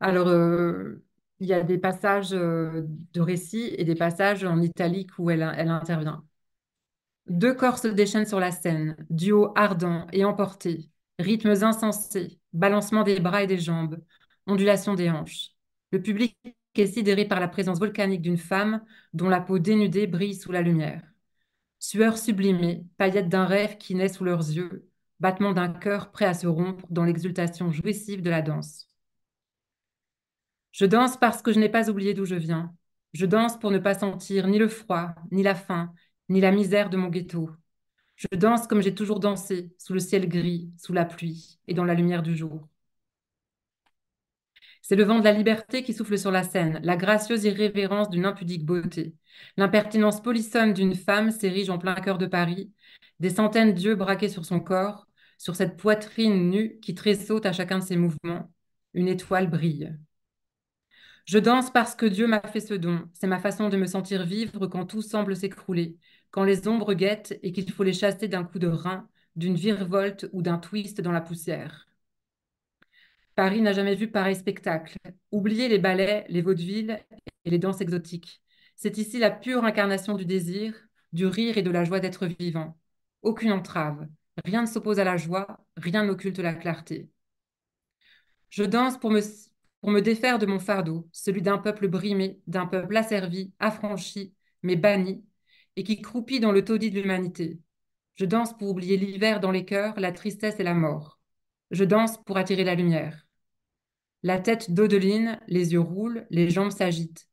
[0.00, 0.28] Alors,
[1.40, 5.68] il y a des passages de récit et des passages en italique où elle, elle
[5.68, 6.24] intervient.
[7.28, 13.20] Deux corps se déchaînent sur la scène, duo ardent et emporté, rythmes insensés, balancement des
[13.20, 13.98] bras et des jambes,
[14.46, 15.50] ondulation des hanches.
[15.92, 16.36] Le public
[16.74, 18.82] est sidéré par la présence volcanique d'une femme
[19.12, 21.02] dont la peau dénudée brille sous la lumière.
[21.78, 24.88] Sueur sublimée, paillettes d'un rêve qui naît sous leurs yeux,
[25.20, 28.88] battement d'un cœur prêt à se rompre dans l'exultation jouissive de la danse.
[30.72, 32.74] Je danse parce que je n'ai pas oublié d'où je viens.
[33.12, 35.92] Je danse pour ne pas sentir ni le froid, ni la faim,
[36.28, 37.50] ni la misère de mon ghetto.
[38.22, 41.84] Je danse comme j'ai toujours dansé, sous le ciel gris, sous la pluie et dans
[41.84, 42.68] la lumière du jour.
[44.80, 48.24] C'est le vent de la liberté qui souffle sur la scène, la gracieuse irrévérence d'une
[48.26, 49.14] impudique beauté.
[49.56, 52.72] L'impertinence polissonne d'une femme s'érige en plein cœur de Paris,
[53.20, 55.06] des centaines d'yeux braqués sur son corps,
[55.38, 58.52] sur cette poitrine nue qui tressaute à chacun de ses mouvements.
[58.94, 59.96] Une étoile brille.
[61.24, 63.08] Je danse parce que Dieu m'a fait ce don.
[63.14, 65.96] C'est ma façon de me sentir vivre quand tout semble s'écrouler,
[66.32, 70.28] quand les ombres guettent et qu'il faut les chasser d'un coup de rein, d'une virevolte
[70.32, 71.88] ou d'un twist dans la poussière.
[73.34, 74.96] Paris n'a jamais vu pareil spectacle.
[75.30, 76.98] Oubliez les ballets, les vaudevilles
[77.44, 78.42] et les danses exotiques.
[78.76, 80.74] C'est ici la pure incarnation du désir,
[81.12, 82.78] du rire et de la joie d'être vivant.
[83.22, 84.08] Aucune entrave.
[84.44, 87.10] Rien ne s'oppose à la joie, rien n'occulte la clarté.
[88.50, 89.20] Je danse pour me,
[89.80, 94.76] pour me défaire de mon fardeau, celui d'un peuple brimé, d'un peuple asservi, affranchi, mais
[94.76, 95.24] banni,
[95.76, 97.58] et qui croupit dans le taudis de l'humanité.
[98.14, 101.18] Je danse pour oublier l'hiver dans les cœurs, la tristesse et la mort.
[101.70, 103.26] Je danse pour attirer la lumière.
[104.22, 107.26] La tête d'Odeline, les yeux roulent, les jambes s'agitent.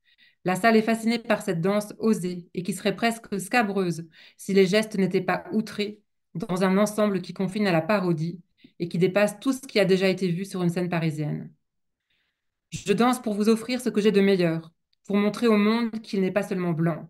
[0.46, 4.08] La salle est fascinée par cette danse osée et qui serait presque scabreuse
[4.38, 6.02] si les gestes n'étaient pas outrés
[6.34, 8.42] dans un ensemble qui confine à la parodie
[8.80, 11.52] et qui dépasse tout ce qui a déjà été vu sur une scène parisienne.
[12.72, 14.72] Je danse pour vous offrir ce que j'ai de meilleur,
[15.06, 17.10] pour montrer au monde qu'il n'est pas seulement blanc.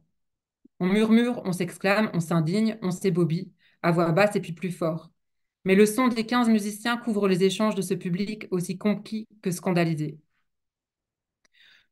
[0.80, 3.52] On murmure, on s'exclame, on s'indigne, on s'ébobie,
[3.82, 5.12] à voix basse et puis plus fort.
[5.66, 9.52] Mais le son des quinze musiciens couvre les échanges de ce public aussi conquis que
[9.52, 10.20] scandalisé.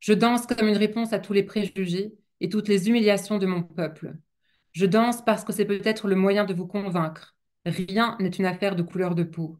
[0.00, 3.62] Je danse comme une réponse à tous les préjugés et toutes les humiliations de mon
[3.62, 4.16] peuple.
[4.72, 7.36] Je danse parce que c'est peut-être le moyen de vous convaincre.
[7.66, 9.58] Rien n'est une affaire de couleur de peau.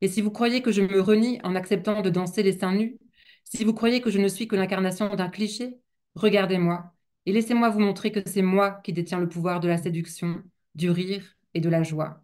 [0.00, 2.98] Et si vous croyez que je me renie en acceptant de danser les seins nus,
[3.44, 5.78] si vous croyez que je ne suis que l'incarnation d'un cliché,
[6.14, 6.95] regardez-moi
[7.26, 10.42] et laissez-moi vous montrer que c'est moi qui détiens le pouvoir de la séduction,
[10.74, 12.22] du rire et de la joie.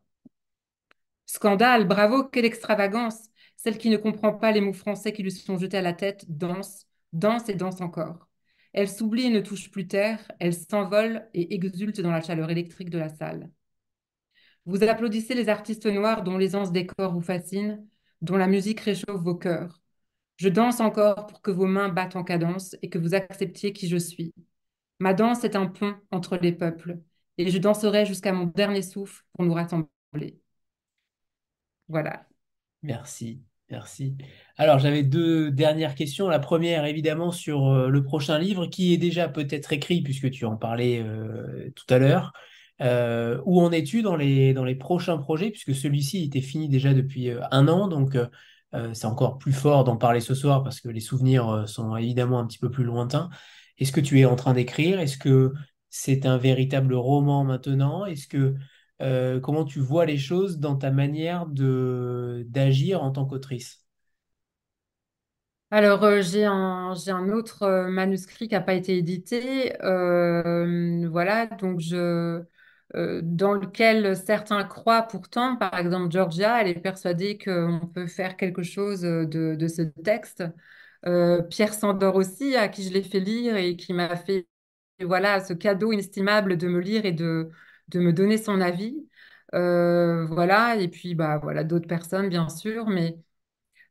[1.27, 5.59] Scandale, bravo, quelle extravagance Celle qui ne comprend pas les mots français qui lui sont
[5.59, 8.29] jetés à la tête danse, danse et danse encore.
[8.73, 12.91] Elle s'oublie et ne touche plus terre, elle s'envole et exulte dans la chaleur électrique
[12.91, 13.51] de la salle.
[14.65, 17.85] Vous applaudissez les artistes noirs dont l'aisance des corps vous fascine,
[18.21, 19.81] dont la musique réchauffe vos cœurs.
[20.37, 23.89] Je danse encore pour que vos mains battent en cadence et que vous acceptiez qui
[23.89, 24.33] je suis.
[25.03, 27.01] Ma danse est un pont entre les peuples,
[27.37, 30.39] et je danserai jusqu'à mon dernier souffle pour nous rassembler.
[31.89, 32.29] Voilà.
[32.85, 33.43] Merci.
[33.69, 34.17] Merci.
[34.57, 36.29] Alors, j'avais deux dernières questions.
[36.29, 40.45] La première, évidemment, sur euh, le prochain livre qui est déjà peut-être écrit, puisque tu
[40.45, 42.33] en parlais euh, tout à l'heure.
[42.81, 46.95] Euh, où en es-tu dans les, dans les prochains projets, puisque celui-ci était fini déjà
[46.95, 48.17] depuis un an, donc
[48.95, 52.47] c'est encore plus fort d'en parler ce soir parce que les souvenirs sont évidemment un
[52.47, 53.29] petit peu plus lointains.
[53.83, 55.01] Est-ce que tu es en train d'écrire?
[55.01, 55.55] Est-ce que
[55.91, 58.07] c'est un véritable roman maintenant?
[58.07, 58.55] Est-ce que
[59.01, 63.85] euh, comment tu vois les choses dans ta manière de d'agir en tant qu'autrice?
[65.73, 66.93] Alors, euh, j'ai un,
[67.33, 75.57] autre euh, manuscrit qui n'a pas été édité, voilà, donc dans lequel certains croient pourtant,
[75.57, 80.45] par exemple Georgia, elle est persuadée qu'on peut faire quelque chose de ce texte.
[81.51, 84.47] Pierre Sandor aussi, à qui je l'ai fait lire et qui m'a fait
[85.01, 87.51] voilà, ce cadeau inestimable de me lire et de,
[87.89, 89.09] de me donner son avis.
[89.55, 93.19] Euh, voilà, et puis bah, voilà, d'autres personnes, bien sûr, mais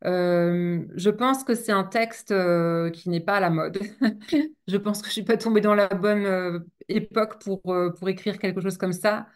[0.06, 3.80] euh, je pense que c'est un texte euh, qui n'est pas à la mode.
[4.68, 8.40] je pense que je ne suis pas tombée dans la bonne époque pour, pour écrire
[8.40, 9.28] quelque chose comme ça.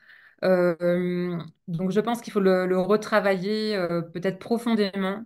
[0.43, 3.77] donc je pense qu'il faut le retravailler
[4.13, 5.25] peut-être profondément.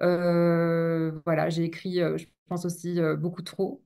[0.00, 3.82] Voilà, j'ai écrit, je pense aussi, beaucoup trop.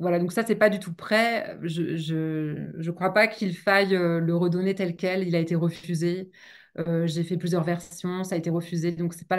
[0.00, 1.56] Voilà, donc ça, c'est pas du tout prêt.
[1.62, 5.26] Je je crois pas qu'il faille euh, le redonner tel quel.
[5.26, 6.30] Il a été refusé.
[6.78, 9.36] Euh, j'ai fait plusieurs versions, ça a été refusé, donc c'est pas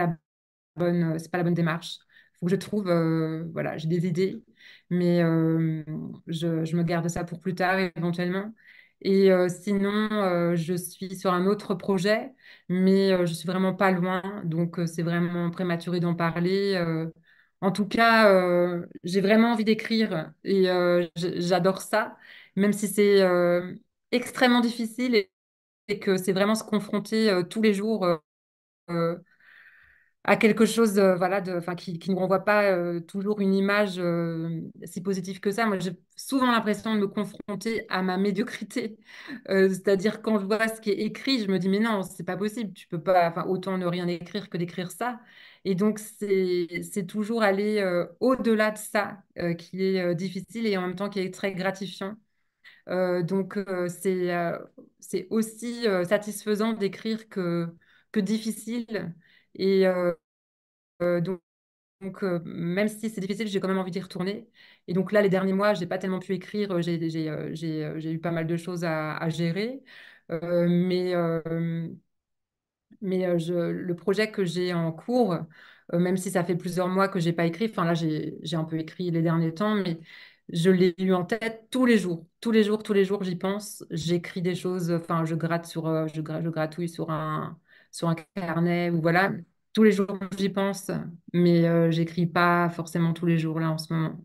[0.77, 1.97] pas la bonne démarche.
[2.35, 4.43] Il faut que je trouve, euh, voilà, j'ai des idées,
[4.89, 5.19] mais
[6.27, 8.53] je, me garde ça pour plus tard éventuellement.
[9.01, 12.33] Et sinon, je suis sur un autre projet,
[12.69, 16.75] mais je suis vraiment pas loin, donc c'est vraiment prématuré d'en parler.
[17.61, 22.17] En tout cas, euh, j'ai vraiment envie d'écrire et euh, j'adore ça,
[22.55, 23.73] même si c'est euh,
[24.11, 25.15] extrêmement difficile
[25.87, 28.05] et que c'est vraiment se confronter tous les jours
[30.25, 34.01] à quelque chose voilà, de, qui, qui ne renvoie pas toujours une image
[34.83, 35.65] si positive que ça.
[35.65, 38.97] Moi, j'ai souvent l'impression de me confronter à ma médiocrité.
[39.47, 42.37] c'est-à-dire quand je vois ce qui est écrit, je me dis, mais non, c'est pas
[42.37, 42.73] possible.
[42.73, 45.19] Tu peux pas, autant ne rien écrire que d'écrire ça.
[45.65, 50.77] Et donc, c'est toujours aller euh, au-delà de ça euh, qui est euh, difficile et
[50.77, 52.15] en même temps qui est très gratifiant.
[52.87, 53.57] donc,
[53.89, 54.31] c'est
[54.99, 57.67] c'est aussi satisfaisant d'écrire que,
[58.11, 59.13] que difficile.
[59.55, 59.85] Et
[62.01, 64.47] donc, même si c'est difficile, j'ai quand même envie d'y retourner.
[64.87, 66.81] Et donc là, les derniers mois, j'ai pas tellement pu écrire.
[66.81, 69.83] J'ai eu pas mal de choses à, gérer.
[73.01, 75.37] mais le projet que j'ai en cours,
[75.93, 78.77] même si ça fait plusieurs mois que j'ai pas écrit, enfin là j'ai un peu
[78.79, 79.99] écrit les derniers temps, mais
[80.49, 83.35] je l'ai eu en tête tous les jours, tous les jours, tous les jours, j'y
[83.35, 83.83] pense.
[83.91, 87.59] J'écris des choses, enfin je gratte sur, je gratouille sur un,
[87.95, 89.31] sur un carnet ou voilà.
[89.73, 90.07] Tous les jours
[90.37, 90.89] j'y pense,
[91.33, 94.15] mais j'écris pas forcément tous les jours là en ce moment.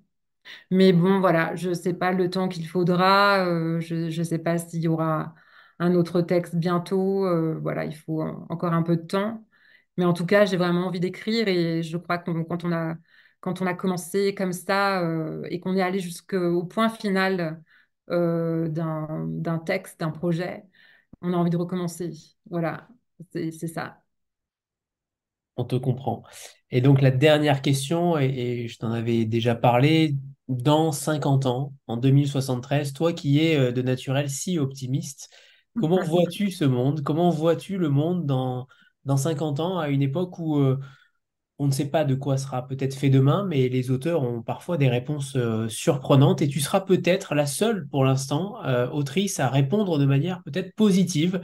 [0.71, 3.45] Mais bon, voilà, je sais pas le temps qu'il faudra,
[3.81, 5.35] je ne sais pas s'il y aura
[5.79, 7.25] un autre texte bientôt.
[7.27, 9.45] Euh, voilà, il faut encore un peu de temps.
[9.97, 12.97] Mais en tout cas, j'ai vraiment envie d'écrire et je crois que quand on a,
[13.41, 17.63] quand on a commencé comme ça euh, et qu'on est allé jusqu'au point final
[18.11, 20.65] euh, d'un texte, d'un projet,
[21.23, 22.13] on a envie de recommencer.
[22.51, 22.89] Voilà,
[23.33, 24.03] c'est ça.
[25.57, 26.23] On te comprend.
[26.71, 30.17] Et donc la dernière question, et, et je t'en avais déjà parlé,
[30.49, 35.29] dans 50 ans, en 2073, toi qui es de naturel si optimiste,
[35.79, 37.03] Comment vois-tu ce monde?
[37.03, 38.67] Comment vois-tu le monde dans,
[39.05, 40.79] dans 50 ans, à une époque où euh,
[41.59, 44.79] on ne sait pas de quoi sera peut-être fait demain, mais les auteurs ont parfois
[44.79, 49.49] des réponses euh, surprenantes et tu seras peut-être la seule pour l'instant euh, autrice à
[49.49, 51.41] répondre de manière peut-être positive,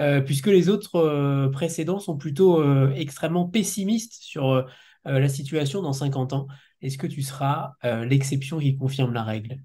[0.00, 2.62] euh, puisque les autres précédents sont plutôt
[2.92, 4.66] extrêmement pessimistes sur
[5.04, 6.46] la situation dans 50 ans.
[6.82, 9.60] Est-ce que tu seras l'exception qui confirme la règle?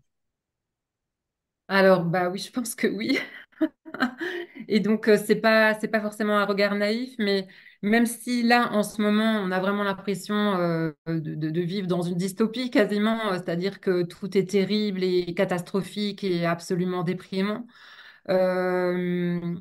[1.67, 3.17] Alors, bah oui, je pense que oui.
[4.67, 7.47] Et donc, euh, c'est pas, pas forcément un regard naïf, mais
[7.81, 12.15] même si là, en ce moment, on a vraiment l'impression euh, de, vivre dans une
[12.17, 17.65] dystopie quasiment, euh, c'est-à-dire que tout est terrible et catastrophique et absolument déprimant,
[18.29, 19.55] euh,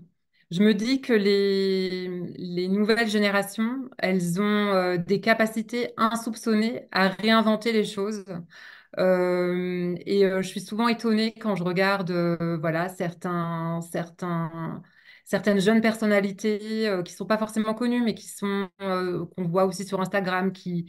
[0.54, 7.08] je me dis que les, les nouvelles générations, elles ont euh, des capacités insoupçonnées à
[7.08, 8.24] réinventer les choses.
[8.98, 12.12] Euh, et euh, je suis souvent étonnée quand je regarde
[12.60, 13.80] voilà, certains,
[15.24, 16.58] certaines jeunes personnalités
[17.04, 20.86] qui ne sont pas forcément connues, mais qui sont, qu'on voit aussi sur Instagram, qui,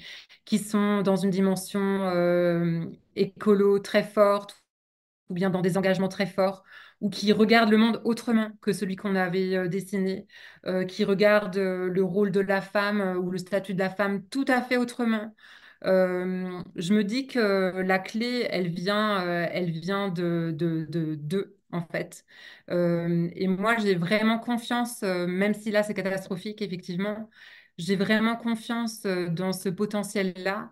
[0.59, 4.63] sont dans une dimension écolo très forte,
[5.29, 6.63] ou bien dans des engagements très forts,
[7.01, 10.27] ou qui regardent le monde autrement que celui qu'on avait euh, dessiné,
[10.65, 14.25] euh, qui regardent euh, le rôle de la femme ou le statut de la femme
[14.29, 15.33] tout à fait autrement.
[15.83, 22.25] Je me dis que la clé, elle vient, elle vient de, de, en fait.
[22.69, 27.29] Et moi, j'ai vraiment confiance, même si là, c'est catastrophique, effectivement,
[27.77, 30.71] j'ai vraiment confiance dans ce potentiel-là,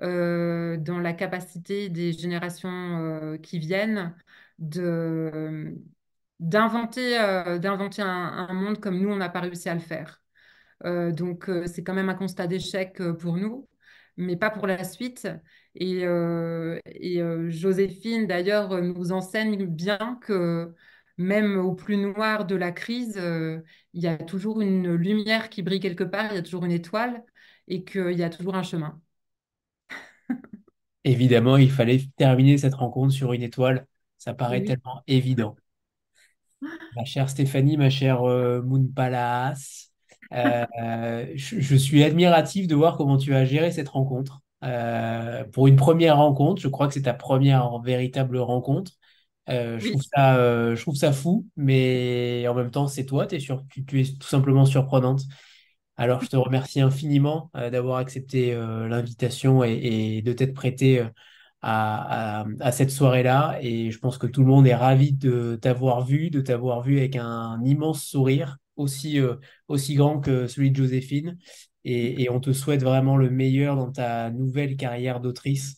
[0.00, 4.12] dans la capacité des générations qui viennent
[4.58, 5.74] de,
[6.40, 10.22] d'inventer, euh, d'inventer un, monde comme nous, on n'a pas réussi à le faire.
[10.84, 13.68] Euh, donc, euh, c'est quand même un constat d'échec pour nous,
[14.16, 15.28] mais pas pour la suite.
[15.74, 17.20] Et, et,
[17.50, 20.74] Joséphine, d'ailleurs, nous enseigne bien que
[21.18, 23.20] même au plus noir de la crise,
[23.94, 26.72] il y a toujours une lumière qui brille quelque part, il y a toujours une
[26.72, 27.24] étoile
[27.68, 29.00] et qu'il y a toujours un chemin.
[31.04, 33.86] Évidemment, il fallait terminer cette rencontre sur une étoile.
[34.18, 34.64] Ça paraît Oui.
[34.64, 35.56] tellement évident.
[36.96, 39.92] Ma chère Stéphanie, ma chère euh, Moon Palace,
[40.32, 40.66] euh,
[41.34, 44.40] je, je suis admiratif de voir comment tu as géré cette rencontre.
[44.64, 48.92] Euh, pour une première rencontre, je crois que c'est ta première véritable rencontre.
[49.50, 53.26] Euh, je trouve ça, euh, je trouve ça fou, mais en même temps, c'est toi,
[53.26, 55.22] t'es sur, tu, tu es tout simplement surprenante.
[55.96, 59.72] Alors, je te remercie infiniment euh, d'avoir accepté l'invitation et,
[60.18, 61.04] et de t'être prêté
[61.62, 63.58] à, à- à cette soirée-là.
[63.62, 66.98] Et je pense que tout le monde est ravi de t'avoir vu, de t'avoir vu
[66.98, 69.36] avec un immense sourire, aussi, euh,
[69.68, 71.38] aussi grand que celui de Joséphine.
[71.84, 75.76] Et, et on te souhaite vraiment le meilleur dans ta nouvelle carrière d'autrice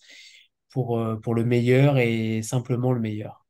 [0.71, 3.47] pour, euh, pour le meilleur et simplement le meilleur.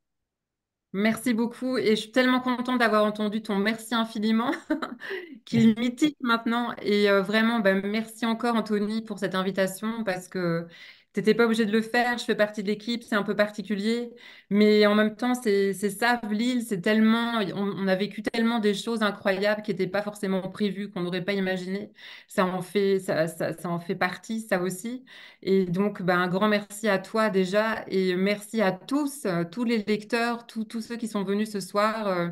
[0.93, 4.51] Merci beaucoup et je suis tellement contente d'avoir entendu ton merci infiniment,
[5.45, 6.75] qu'il est mythique maintenant.
[6.81, 10.67] Et euh, vraiment, ben, merci encore Anthony pour cette invitation parce que
[11.13, 12.17] tu n'étais pas obligé de le faire.
[12.17, 14.11] Je fais partie de l'équipe, c'est un peu particulier,
[14.49, 19.01] mais en même temps, c'est ça, Lille, c'est tellement, on, a vécu tellement des choses
[19.03, 21.91] incroyables qui n'étaient pas forcément prévues, qu'on n'aurait pas imaginé.
[22.27, 23.25] Ça en fait, ça,
[23.65, 25.03] en fait partie, ça aussi.
[25.41, 29.63] Et donc, ben, un grand merci à toi déjà et merci à tous, euh, tous
[29.63, 32.29] les lecteurs, tous tous ceux qui sont venus ce soir, euh,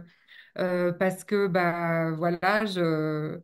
[0.57, 3.39] euh, parce que bah, voilà, je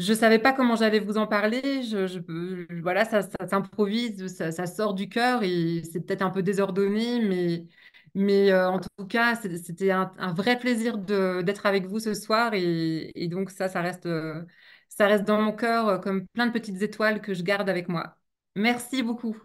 [0.00, 1.82] je savais pas comment j'allais vous en parler.
[1.84, 6.30] Je, je- voilà, ça, ça s'improvise, ça, ça sort du cœur et c'est peut-être un
[6.30, 7.66] peu désordonné, mais,
[8.14, 12.54] mais euh, en tout cas, c'était un, un vrai plaisir d'être avec vous ce soir
[12.54, 14.44] et, et donc ça, ça reste, euh,
[14.88, 17.88] ça reste dans mon cœur euh, comme plein de petites étoiles que je garde avec
[17.88, 18.16] moi.
[18.56, 19.36] Merci beaucoup.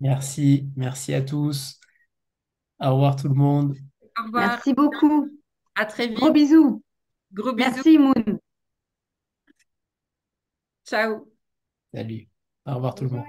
[0.00, 1.80] Merci, merci à tous.
[2.80, 3.76] Au revoir tout le monde.
[4.18, 5.30] Au revoir, Merci beaucoup.
[5.76, 6.32] à très Gros vite.
[6.32, 6.82] bisous.
[7.32, 7.82] Gros bisous.
[7.82, 8.40] Merci, Moon.
[10.84, 11.26] Ciao.
[11.94, 12.28] Salut.
[12.66, 13.24] Au revoir tout le monde.